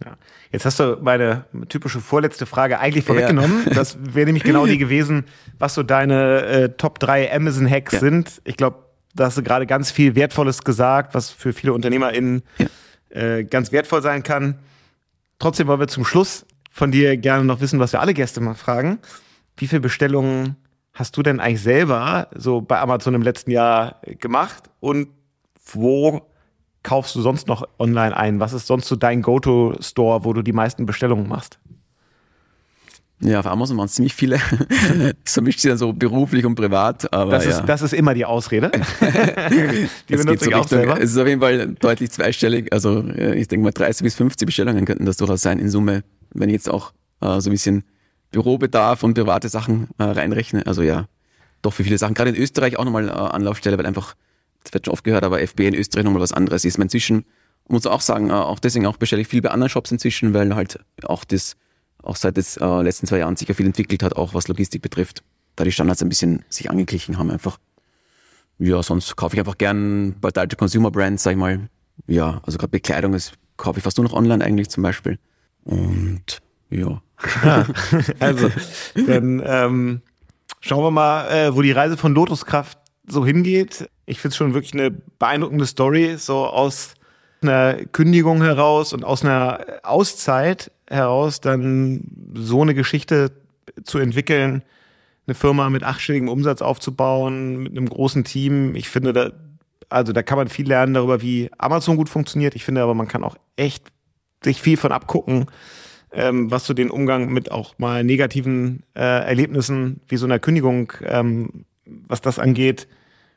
Ja. 0.03 0.17
Jetzt 0.51 0.65
hast 0.65 0.79
du 0.79 0.97
meine 1.01 1.45
typische 1.69 2.01
vorletzte 2.01 2.45
Frage 2.45 2.79
eigentlich 2.79 3.05
vorweggenommen. 3.05 3.63
Ja. 3.65 3.73
Das 3.73 3.97
wäre 4.01 4.25
nämlich 4.25 4.43
genau 4.43 4.65
die 4.65 4.77
gewesen, 4.77 5.25
was 5.57 5.73
so 5.73 5.83
deine 5.83 6.45
äh, 6.45 6.69
Top 6.69 6.99
3 6.99 7.33
Amazon-Hacks 7.33 7.93
ja. 7.93 7.99
sind. 7.99 8.41
Ich 8.43 8.57
glaube, 8.57 8.83
da 9.13 9.25
hast 9.25 9.37
du 9.37 9.43
gerade 9.43 9.65
ganz 9.65 9.91
viel 9.91 10.15
Wertvolles 10.15 10.63
gesagt, 10.63 11.13
was 11.13 11.31
für 11.31 11.53
viele 11.53 11.73
UnternehmerInnen 11.73 12.43
äh, 13.09 13.45
ganz 13.45 13.71
wertvoll 13.71 14.01
sein 14.01 14.23
kann. 14.23 14.59
Trotzdem 15.39 15.67
wollen 15.67 15.79
wir 15.79 15.87
zum 15.87 16.03
Schluss 16.03 16.45
von 16.69 16.91
dir 16.91 17.15
gerne 17.15 17.45
noch 17.45 17.61
wissen, 17.61 17.79
was 17.79 17.93
wir 17.93 18.01
alle 18.01 18.13
Gäste 18.13 18.41
mal 18.41 18.55
fragen. 18.55 18.99
Wie 19.55 19.67
viele 19.67 19.79
Bestellungen 19.79 20.57
hast 20.93 21.15
du 21.15 21.23
denn 21.23 21.39
eigentlich 21.39 21.61
selber 21.61 22.27
so 22.35 22.59
bei 22.59 22.79
Amazon 22.79 23.13
im 23.13 23.21
letzten 23.21 23.51
Jahr 23.51 24.01
gemacht? 24.19 24.69
Und 24.81 25.07
wo 25.65 26.27
kaufst 26.85 27.15
du 27.15 27.21
sonst 27.21 27.47
noch 27.47 27.67
online 27.77 28.15
ein? 28.15 28.39
Was 28.39 28.53
ist 28.53 28.67
sonst 28.67 28.87
so 28.87 28.95
dein 28.95 29.21
Go-To-Store, 29.21 30.23
wo 30.23 30.31
du 30.31 30.41
die 30.41 30.53
meisten 30.53 30.85
Bestellungen 30.85 31.27
machst? 31.27 31.59
Ja, 33.21 33.39
auf 33.39 33.47
Amazon 33.47 33.77
waren 33.77 33.85
es 33.85 33.93
ziemlich 33.93 34.13
viele. 34.13 34.39
so 35.25 35.41
mischt 35.41 35.59
sich 35.59 35.69
dann 35.69 35.77
so 35.77 35.93
beruflich 35.93 36.45
und 36.45 36.55
privat. 36.55 37.11
Aber 37.13 37.31
das, 37.31 37.45
ist, 37.45 37.59
ja. 37.59 37.65
das 37.65 37.81
ist 37.81 37.93
immer 37.93 38.13
die 38.13 38.25
Ausrede. 38.25 38.71
die 40.09 40.15
benutze 40.15 40.45
so 40.45 40.49
ich 40.49 40.55
auch 40.55 40.67
selber. 40.67 41.01
Es 41.01 41.11
ist 41.11 41.17
auf 41.17 41.27
jeden 41.27 41.41
Fall 41.41 41.75
deutlich 41.79 42.11
zweistellig. 42.11 42.71
Also 42.73 43.03
ich 43.05 43.47
denke 43.47 43.63
mal 43.63 43.71
30 43.71 44.03
bis 44.03 44.15
50 44.15 44.45
Bestellungen 44.45 44.85
könnten 44.85 45.05
das 45.05 45.17
durchaus 45.17 45.41
sein 45.41 45.59
in 45.59 45.69
Summe 45.69 46.03
wenn 46.35 46.49
ich 46.49 46.53
jetzt 46.53 46.69
auch 46.69 46.93
äh, 47.21 47.39
so 47.39 47.49
ein 47.49 47.53
bisschen 47.53 47.83
Bürobedarf 48.31 49.03
und 49.03 49.15
private 49.15 49.49
Sachen 49.49 49.87
äh, 49.97 50.03
reinrechne. 50.03 50.67
Also 50.67 50.83
ja, 50.83 51.07
doch 51.61 51.73
für 51.73 51.83
viele 51.83 51.97
Sachen. 51.97 52.13
Gerade 52.13 52.31
in 52.31 52.35
Österreich 52.35 52.77
auch 52.77 52.85
nochmal 52.85 53.09
äh, 53.09 53.11
Anlaufstelle, 53.11 53.77
weil 53.77 53.85
einfach, 53.85 54.15
das 54.65 54.73
wird 54.73 54.85
schon 54.85 54.93
oft 54.93 55.03
gehört, 55.03 55.23
aber 55.23 55.41
FB 55.41 55.61
in 55.61 55.75
Österreich 55.75 56.03
nochmal 56.03 56.21
was 56.21 56.33
anderes 56.33 56.65
ist. 56.65 56.77
Man 56.77 56.85
inzwischen, 56.85 57.25
muss 57.67 57.85
auch 57.85 58.01
sagen, 58.01 58.29
äh, 58.29 58.33
auch 58.33 58.59
deswegen 58.59 58.85
auch 58.85 58.97
bestelle 58.97 59.21
ich 59.21 59.27
viel 59.27 59.41
bei 59.41 59.49
anderen 59.49 59.69
Shops 59.69 59.91
inzwischen, 59.91 60.33
weil 60.33 60.55
halt 60.55 60.79
auch 61.03 61.23
das, 61.23 61.55
auch 62.03 62.15
seit 62.15 62.37
des 62.37 62.57
äh, 62.57 62.81
letzten 62.81 63.07
zwei 63.07 63.19
Jahren 63.19 63.35
sich 63.35 63.47
ja 63.47 63.53
viel 63.53 63.65
entwickelt 63.65 64.03
hat, 64.03 64.15
auch 64.15 64.33
was 64.33 64.47
Logistik 64.47 64.81
betrifft. 64.81 65.23
Da 65.55 65.63
die 65.63 65.71
Standards 65.71 66.01
ein 66.01 66.09
bisschen 66.09 66.43
sich 66.49 66.69
angeglichen 66.69 67.17
haben 67.17 67.31
einfach. 67.31 67.57
Ja, 68.57 68.81
sonst 68.83 69.15
kaufe 69.15 69.35
ich 69.35 69.39
einfach 69.39 69.57
gern 69.57 70.15
bei 70.19 70.31
Direct 70.31 70.57
Consumer 70.57 70.91
Brands, 70.91 71.23
sag 71.23 71.31
ich 71.31 71.37
mal. 71.37 71.69
Ja, 72.07 72.41
also 72.43 72.57
gerade 72.57 72.71
Bekleidung 72.71 73.13
ist, 73.13 73.33
kaufe 73.57 73.79
ich 73.79 73.83
fast 73.83 73.97
nur 73.97 74.05
noch 74.05 74.13
online 74.13 74.43
eigentlich 74.43 74.69
zum 74.69 74.83
Beispiel. 74.83 75.17
Und 75.63 76.41
ja. 76.69 77.01
ja 77.43 77.65
also, 78.19 78.51
dann 79.07 79.41
ähm, 79.45 80.01
schauen 80.61 80.83
wir 80.83 80.91
mal, 80.91 81.27
äh, 81.29 81.55
wo 81.55 81.61
die 81.61 81.71
Reise 81.71 81.97
von 81.97 82.13
Lotuskraft 82.13 82.77
so 83.07 83.25
hingeht. 83.25 83.89
Ich 84.05 84.19
finde 84.19 84.33
es 84.33 84.37
schon 84.37 84.53
wirklich 84.53 84.73
eine 84.73 84.91
beeindruckende 84.91 85.65
Story, 85.65 86.15
so 86.17 86.45
aus 86.45 86.95
einer 87.41 87.85
Kündigung 87.91 88.41
heraus 88.41 88.93
und 88.93 89.03
aus 89.03 89.23
einer 89.23 89.65
Auszeit 89.83 90.71
heraus 90.87 91.41
dann 91.41 92.03
so 92.33 92.61
eine 92.61 92.73
Geschichte 92.73 93.31
zu 93.83 93.99
entwickeln, 93.99 94.63
eine 95.27 95.35
Firma 95.35 95.69
mit 95.69 95.83
achtstelligem 95.83 96.29
Umsatz 96.29 96.61
aufzubauen, 96.61 97.63
mit 97.63 97.71
einem 97.71 97.89
großen 97.89 98.23
Team. 98.23 98.75
Ich 98.75 98.89
finde, 98.89 99.13
da, 99.13 99.31
also 99.89 100.13
da 100.13 100.23
kann 100.23 100.37
man 100.37 100.47
viel 100.47 100.67
lernen 100.67 100.93
darüber, 100.93 101.21
wie 101.21 101.49
Amazon 101.57 101.97
gut 101.97 102.09
funktioniert. 102.09 102.55
Ich 102.55 102.63
finde 102.63 102.83
aber, 102.83 102.93
man 102.93 103.07
kann 103.07 103.23
auch 103.23 103.35
echt 103.55 103.85
sich 104.43 104.61
viel 104.61 104.77
von 104.77 104.91
abgucken, 104.91 105.47
ähm, 106.11 106.51
was 106.51 106.65
so 106.65 106.73
den 106.73 106.91
Umgang 106.91 107.33
mit 107.33 107.51
auch 107.51 107.77
mal 107.79 108.03
negativen 108.03 108.83
äh, 108.95 109.01
Erlebnissen 109.01 110.01
wie 110.07 110.17
so 110.17 110.25
einer 110.25 110.39
Kündigung, 110.39 110.93
ähm, 111.03 111.65
was 111.85 112.21
das 112.21 112.39
angeht. 112.39 112.87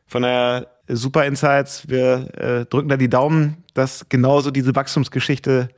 Von 0.09 0.23
der 0.23 0.69
Super 0.89 1.27
Insights, 1.27 1.89
wir 1.89 2.35
äh, 2.35 2.65
drücken 2.65 2.89
da 2.89 2.97
die 2.97 3.11
Daumen, 3.11 3.63
dass 3.75 4.09
genauso 4.09 4.51
diese 4.51 4.75
Wachstumsgeschichte 4.75 5.69